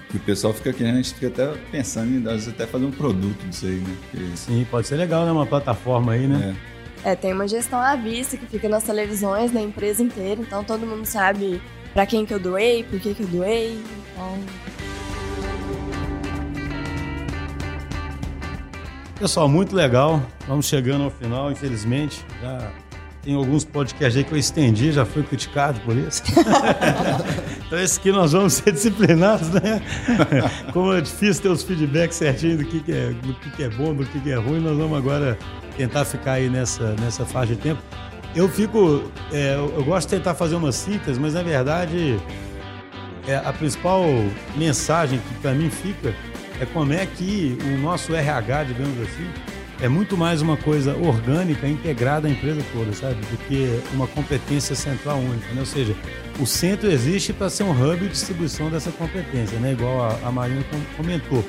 que 0.09 0.17
o 0.17 0.19
pessoal 0.19 0.53
fica 0.53 0.73
querendo, 0.73 0.95
a 0.95 1.01
gente 1.01 1.13
fica 1.13 1.27
até 1.27 1.59
pensando 1.71 2.11
em 2.11 2.17
às 2.27 2.33
vezes 2.33 2.49
até 2.49 2.65
fazer 2.65 2.85
um 2.85 2.91
produto 2.91 3.45
disso 3.47 3.65
aí, 3.65 3.75
né? 3.75 3.95
Porque... 4.11 4.37
Sim, 4.37 4.67
pode 4.69 4.87
ser 4.87 4.95
legal, 4.95 5.25
né? 5.25 5.31
Uma 5.31 5.45
plataforma 5.45 6.13
aí, 6.13 6.27
né? 6.27 6.55
É. 7.03 7.11
é. 7.11 7.15
tem 7.15 7.33
uma 7.33 7.47
gestão 7.47 7.79
à 7.79 7.95
vista 7.95 8.37
que 8.37 8.45
fica 8.45 8.67
nas 8.67 8.83
televisões, 8.83 9.51
na 9.51 9.61
empresa 9.61 10.01
inteira, 10.01 10.41
então 10.41 10.63
todo 10.63 10.85
mundo 10.85 11.05
sabe 11.05 11.61
para 11.93 12.05
quem 12.05 12.25
que 12.25 12.33
eu 12.33 12.39
doei, 12.39 12.83
por 12.83 12.99
que 12.99 13.13
que 13.13 13.23
eu 13.23 13.27
doei, 13.27 13.79
então... 14.11 14.39
Pessoal, 19.19 19.47
muito 19.47 19.73
legal. 19.73 20.21
Vamos 20.45 20.65
chegando 20.65 21.05
ao 21.05 21.09
final, 21.09 21.49
infelizmente. 21.49 22.25
Já 22.41 22.69
tem 23.25 23.33
alguns 23.33 23.65
podcasts 23.65 24.15
aí 24.15 24.23
que 24.23 24.31
eu 24.31 24.37
estendi, 24.37 24.91
já 24.91 25.03
fui 25.03 25.23
criticado 25.23 25.79
por 25.81 25.97
isso. 25.97 26.21
então, 27.65 27.79
esse 27.79 27.99
aqui 27.99 28.11
nós 28.11 28.33
vamos 28.33 28.53
ser 28.53 28.71
disciplinados, 28.71 29.49
né? 29.49 29.81
Como 30.71 30.93
é 30.93 31.01
difícil 31.01 31.41
ter 31.41 31.49
os 31.49 31.63
feedbacks 31.63 32.17
certinhos 32.17 32.59
do 32.59 32.65
que, 32.65 32.81
que 32.81 32.91
é, 32.91 33.09
do 33.09 33.33
que, 33.33 33.49
que 33.49 33.63
é 33.63 33.69
bom, 33.69 33.95
do 33.95 34.05
que, 34.05 34.19
que 34.19 34.31
é 34.31 34.35
ruim, 34.35 34.59
nós 34.59 34.77
vamos 34.77 34.95
agora 34.95 35.37
tentar 35.75 36.05
ficar 36.05 36.33
aí 36.33 36.49
nessa, 36.49 36.95
nessa 37.01 37.25
faixa 37.25 37.55
de 37.55 37.61
tempo. 37.61 37.81
Eu 38.35 38.47
fico. 38.47 39.11
É, 39.31 39.55
eu 39.55 39.83
gosto 39.83 40.07
de 40.07 40.17
tentar 40.17 40.35
fazer 40.35 40.55
uma 40.55 40.71
síntese, 40.71 41.19
mas 41.19 41.33
na 41.33 41.41
verdade 41.41 42.19
é, 43.27 43.37
a 43.37 43.51
principal 43.51 44.03
mensagem 44.55 45.19
que 45.19 45.33
para 45.35 45.53
mim 45.53 45.69
fica 45.69 46.13
é 46.59 46.65
como 46.65 46.93
é 46.93 47.05
que 47.05 47.57
o 47.63 47.77
nosso 47.79 48.13
RH, 48.13 48.65
digamos 48.65 49.01
assim, 49.01 49.27
é 49.81 49.87
muito 49.87 50.15
mais 50.15 50.41
uma 50.41 50.55
coisa 50.55 50.95
orgânica, 50.95 51.67
integrada 51.67 52.27
à 52.27 52.31
empresa 52.31 52.61
toda, 52.71 52.93
sabe? 52.93 53.15
Do 53.15 53.37
que 53.47 53.81
uma 53.93 54.07
competência 54.07 54.75
central 54.75 55.17
única, 55.17 55.53
né? 55.53 55.59
Ou 55.59 55.65
seja, 55.65 55.95
o 56.39 56.45
centro 56.45 56.89
existe 56.89 57.33
para 57.33 57.49
ser 57.49 57.63
um 57.63 57.71
hub 57.71 57.99
de 57.99 58.09
distribuição 58.09 58.69
dessa 58.69 58.91
competência, 58.91 59.59
né? 59.59 59.73
Igual 59.73 60.01
a, 60.01 60.27
a 60.27 60.31
Marina 60.31 60.63
comentou. 60.95 61.43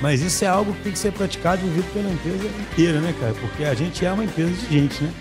Mas 0.00 0.22
isso 0.22 0.44
é 0.44 0.48
algo 0.48 0.72
que 0.74 0.82
tem 0.82 0.92
que 0.92 0.98
ser 0.98 1.12
praticado 1.12 1.60
e 1.64 1.68
vivido 1.68 1.92
pela 1.92 2.10
empresa 2.10 2.46
inteira, 2.60 3.00
né, 3.00 3.14
cara? 3.20 3.34
Porque 3.34 3.64
a 3.64 3.74
gente 3.74 4.04
é 4.04 4.12
uma 4.12 4.24
empresa 4.24 4.52
de 4.52 4.72
gente, 4.72 5.02
né? 5.02 5.12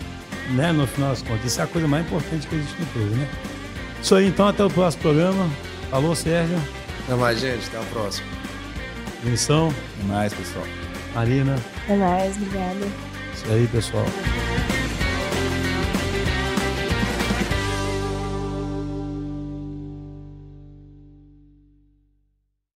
né? 0.52 0.72
No 0.72 0.88
final 0.88 1.10
das 1.10 1.22
contas. 1.22 1.46
Isso 1.46 1.60
é 1.60 1.64
a 1.64 1.68
coisa 1.68 1.88
mais 1.88 2.06
importante 2.06 2.48
que 2.48 2.56
existe 2.56 2.76
na 2.80 2.86
empresa, 2.86 3.16
né? 3.16 3.28
Isso 4.02 4.16
aí, 4.16 4.28
então, 4.28 4.48
até 4.48 4.64
o 4.64 4.70
próximo 4.70 5.02
programa. 5.02 5.50
Falou, 5.90 6.16
Sérgio. 6.16 6.58
Até 7.04 7.16
mais, 7.16 7.40
gente. 7.40 7.66
Até 7.68 7.80
a 7.80 7.84
próxima. 7.92 8.28
Missão. 9.24 9.74
Até 9.98 10.08
mais, 10.08 10.34
pessoal. 10.34 10.66
Marina. 11.16 11.77
Até 11.88 11.96
mais, 11.96 12.36
obrigada. 12.36 12.86
Isso 13.34 13.46
aí, 13.50 13.66
pessoal. 13.68 14.04